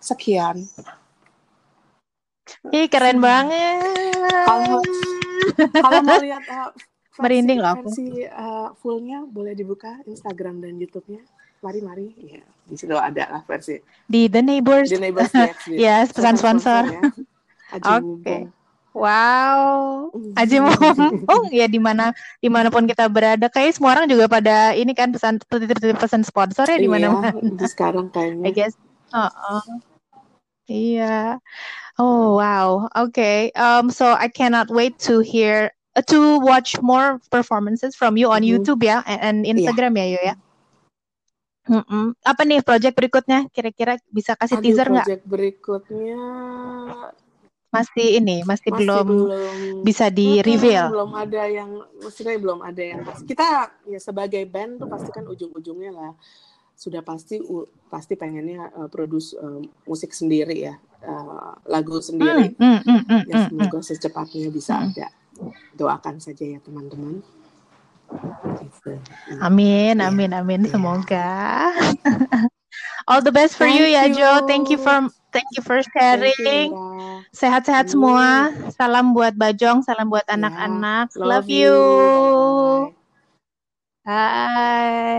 Sekian 0.00 0.64
Ih 2.72 2.88
keren 2.88 3.20
banget 3.20 4.16
Kalau 4.48 4.80
kalau 5.60 6.00
mau 6.00 6.20
lihat 6.24 6.44
uh, 6.48 6.72
versi, 6.72 7.20
merinding 7.20 7.58
loh 7.60 7.72
aku. 7.76 7.92
versi 7.92 8.24
uh, 8.24 8.72
fullnya 8.80 9.28
boleh 9.28 9.52
dibuka 9.52 10.00
Instagram 10.08 10.64
dan 10.64 10.80
YouTube-nya. 10.80 11.20
Mari 11.60 11.80
mari, 11.80 12.06
ya 12.16 12.44
di 12.64 12.76
situ 12.76 12.96
ada 12.96 13.24
lah 13.28 13.42
versi. 13.44 13.80
Di 14.08 14.28
The 14.28 14.40
Neighbors. 14.40 14.88
The 14.92 15.00
Neighbors 15.00 15.32
DX. 15.32 15.58
yes, 15.84 16.12
pesan 16.12 16.36
sponsor. 16.36 16.88
Oke. 17.82 18.22
Okay. 18.22 18.42
Wow, 18.94 20.14
Aji 20.38 20.62
Mumpung 20.62 21.50
ya 21.50 21.66
di 21.66 21.82
mana 21.82 22.14
di 22.38 22.46
mana 22.46 22.70
pun 22.70 22.86
kita 22.86 23.10
berada, 23.10 23.50
kayak 23.50 23.74
semua 23.74 23.98
orang 23.98 24.06
juga 24.06 24.30
pada 24.30 24.70
ini 24.70 24.94
kan 24.94 25.10
pesan 25.10 25.42
pesan 25.98 26.22
sponsor 26.22 26.62
ya 26.70 26.78
di 26.78 26.86
mana-mana. 26.86 27.34
Iya, 27.34 27.66
sekarang 27.66 28.14
kayaknya. 28.14 28.46
I 28.46 28.50
guess. 28.54 28.78
Uh 29.10 29.26
-uh. 29.26 29.66
Iya. 30.70 31.42
Oh 31.98 32.38
wow. 32.38 32.86
Okay. 33.10 33.50
Um. 33.58 33.90
So 33.90 34.14
I 34.14 34.30
cannot 34.30 34.70
wait 34.70 34.94
to 35.10 35.26
hear 35.26 35.74
uh, 35.98 36.04
to 36.06 36.38
watch 36.38 36.78
more 36.78 37.18
performances 37.34 37.98
from 37.98 38.14
you 38.14 38.30
on 38.30 38.46
mm 38.46 38.46
-hmm. 38.46 38.52
YouTube 38.62 38.86
ya 38.86 39.02
and, 39.10 39.42
and 39.42 39.58
Instagram 39.58 39.98
yeah. 39.98 40.06
ya 40.06 40.14
Yo 40.14 40.20
ya. 40.22 40.34
Mm 41.66 41.82
-mm. 41.82 42.06
Apa 42.22 42.46
nih 42.46 42.62
project 42.62 42.94
berikutnya? 42.94 43.50
Kira-kira 43.50 43.98
bisa 44.06 44.38
kasih 44.38 44.62
Aduh, 44.62 44.64
teaser 44.70 44.86
nggak? 44.86 45.06
Project 45.10 45.24
berikutnya 45.26 46.22
masih 47.74 48.06
ini 48.22 48.36
masih, 48.46 48.70
masih 48.70 48.78
belum, 48.78 49.06
belum. 49.06 49.56
bisa 49.82 50.06
di 50.14 50.38
reveal. 50.40 50.94
Belum 50.94 51.12
ada 51.18 51.42
yang 51.50 51.70
maksudnya 51.98 52.38
belum 52.38 52.60
ada 52.62 52.82
yang 52.82 53.00
kita 53.26 53.74
ya 53.90 53.98
sebagai 53.98 54.46
band 54.46 54.78
tuh 54.78 54.86
pasti 54.86 55.10
kan 55.10 55.26
ujung-ujungnya 55.26 55.90
lah 55.90 56.12
sudah 56.74 57.02
pasti 57.06 57.38
uh, 57.38 57.66
pasti 57.86 58.18
pengennya 58.18 58.70
uh, 58.74 58.88
produce 58.90 59.34
uh, 59.38 59.62
musik 59.86 60.10
sendiri 60.10 60.70
ya 60.70 60.74
uh, 61.06 61.54
lagu 61.70 62.02
sendiri. 62.02 62.54
Mm, 62.58 62.66
mm, 62.66 62.80
mm, 62.82 63.02
mm, 63.06 63.22
ya 63.30 63.36
semoga 63.46 63.78
mm, 63.78 63.86
secepatnya 63.86 64.48
bisa 64.50 64.72
mm. 64.74 64.84
ada. 64.90 65.08
Doakan 65.74 66.18
saja 66.18 66.44
ya 66.46 66.58
teman-teman. 66.62 67.22
Gitu. 68.60 69.00
amin 69.40 69.96
ya, 69.96 70.06
amin 70.12 70.30
amin. 70.36 70.60
Ya. 70.68 70.70
semoga. 70.76 71.30
All 73.08 73.20
the 73.24 73.32
best 73.32 73.56
for 73.56 73.66
you 73.66 73.86
ya 73.86 74.06
Jo 74.12 74.44
thank 74.44 74.68
you 74.68 74.78
for 74.78 75.08
thank 75.34 75.50
you 75.58 75.62
for 75.66 75.82
sharing 75.82 76.70
sehat-sehat 77.34 77.90
semua 77.90 78.54
salam 78.70 79.10
buat 79.10 79.34
Bajong 79.34 79.82
salam 79.82 80.06
buat 80.06 80.22
ya, 80.30 80.38
anak-anak 80.38 81.10
yeah. 81.10 81.18
love, 81.18 81.46
love 81.50 81.50
you, 81.50 81.74
you. 81.74 82.94
bye, 84.06 84.06
bye. 84.06 85.14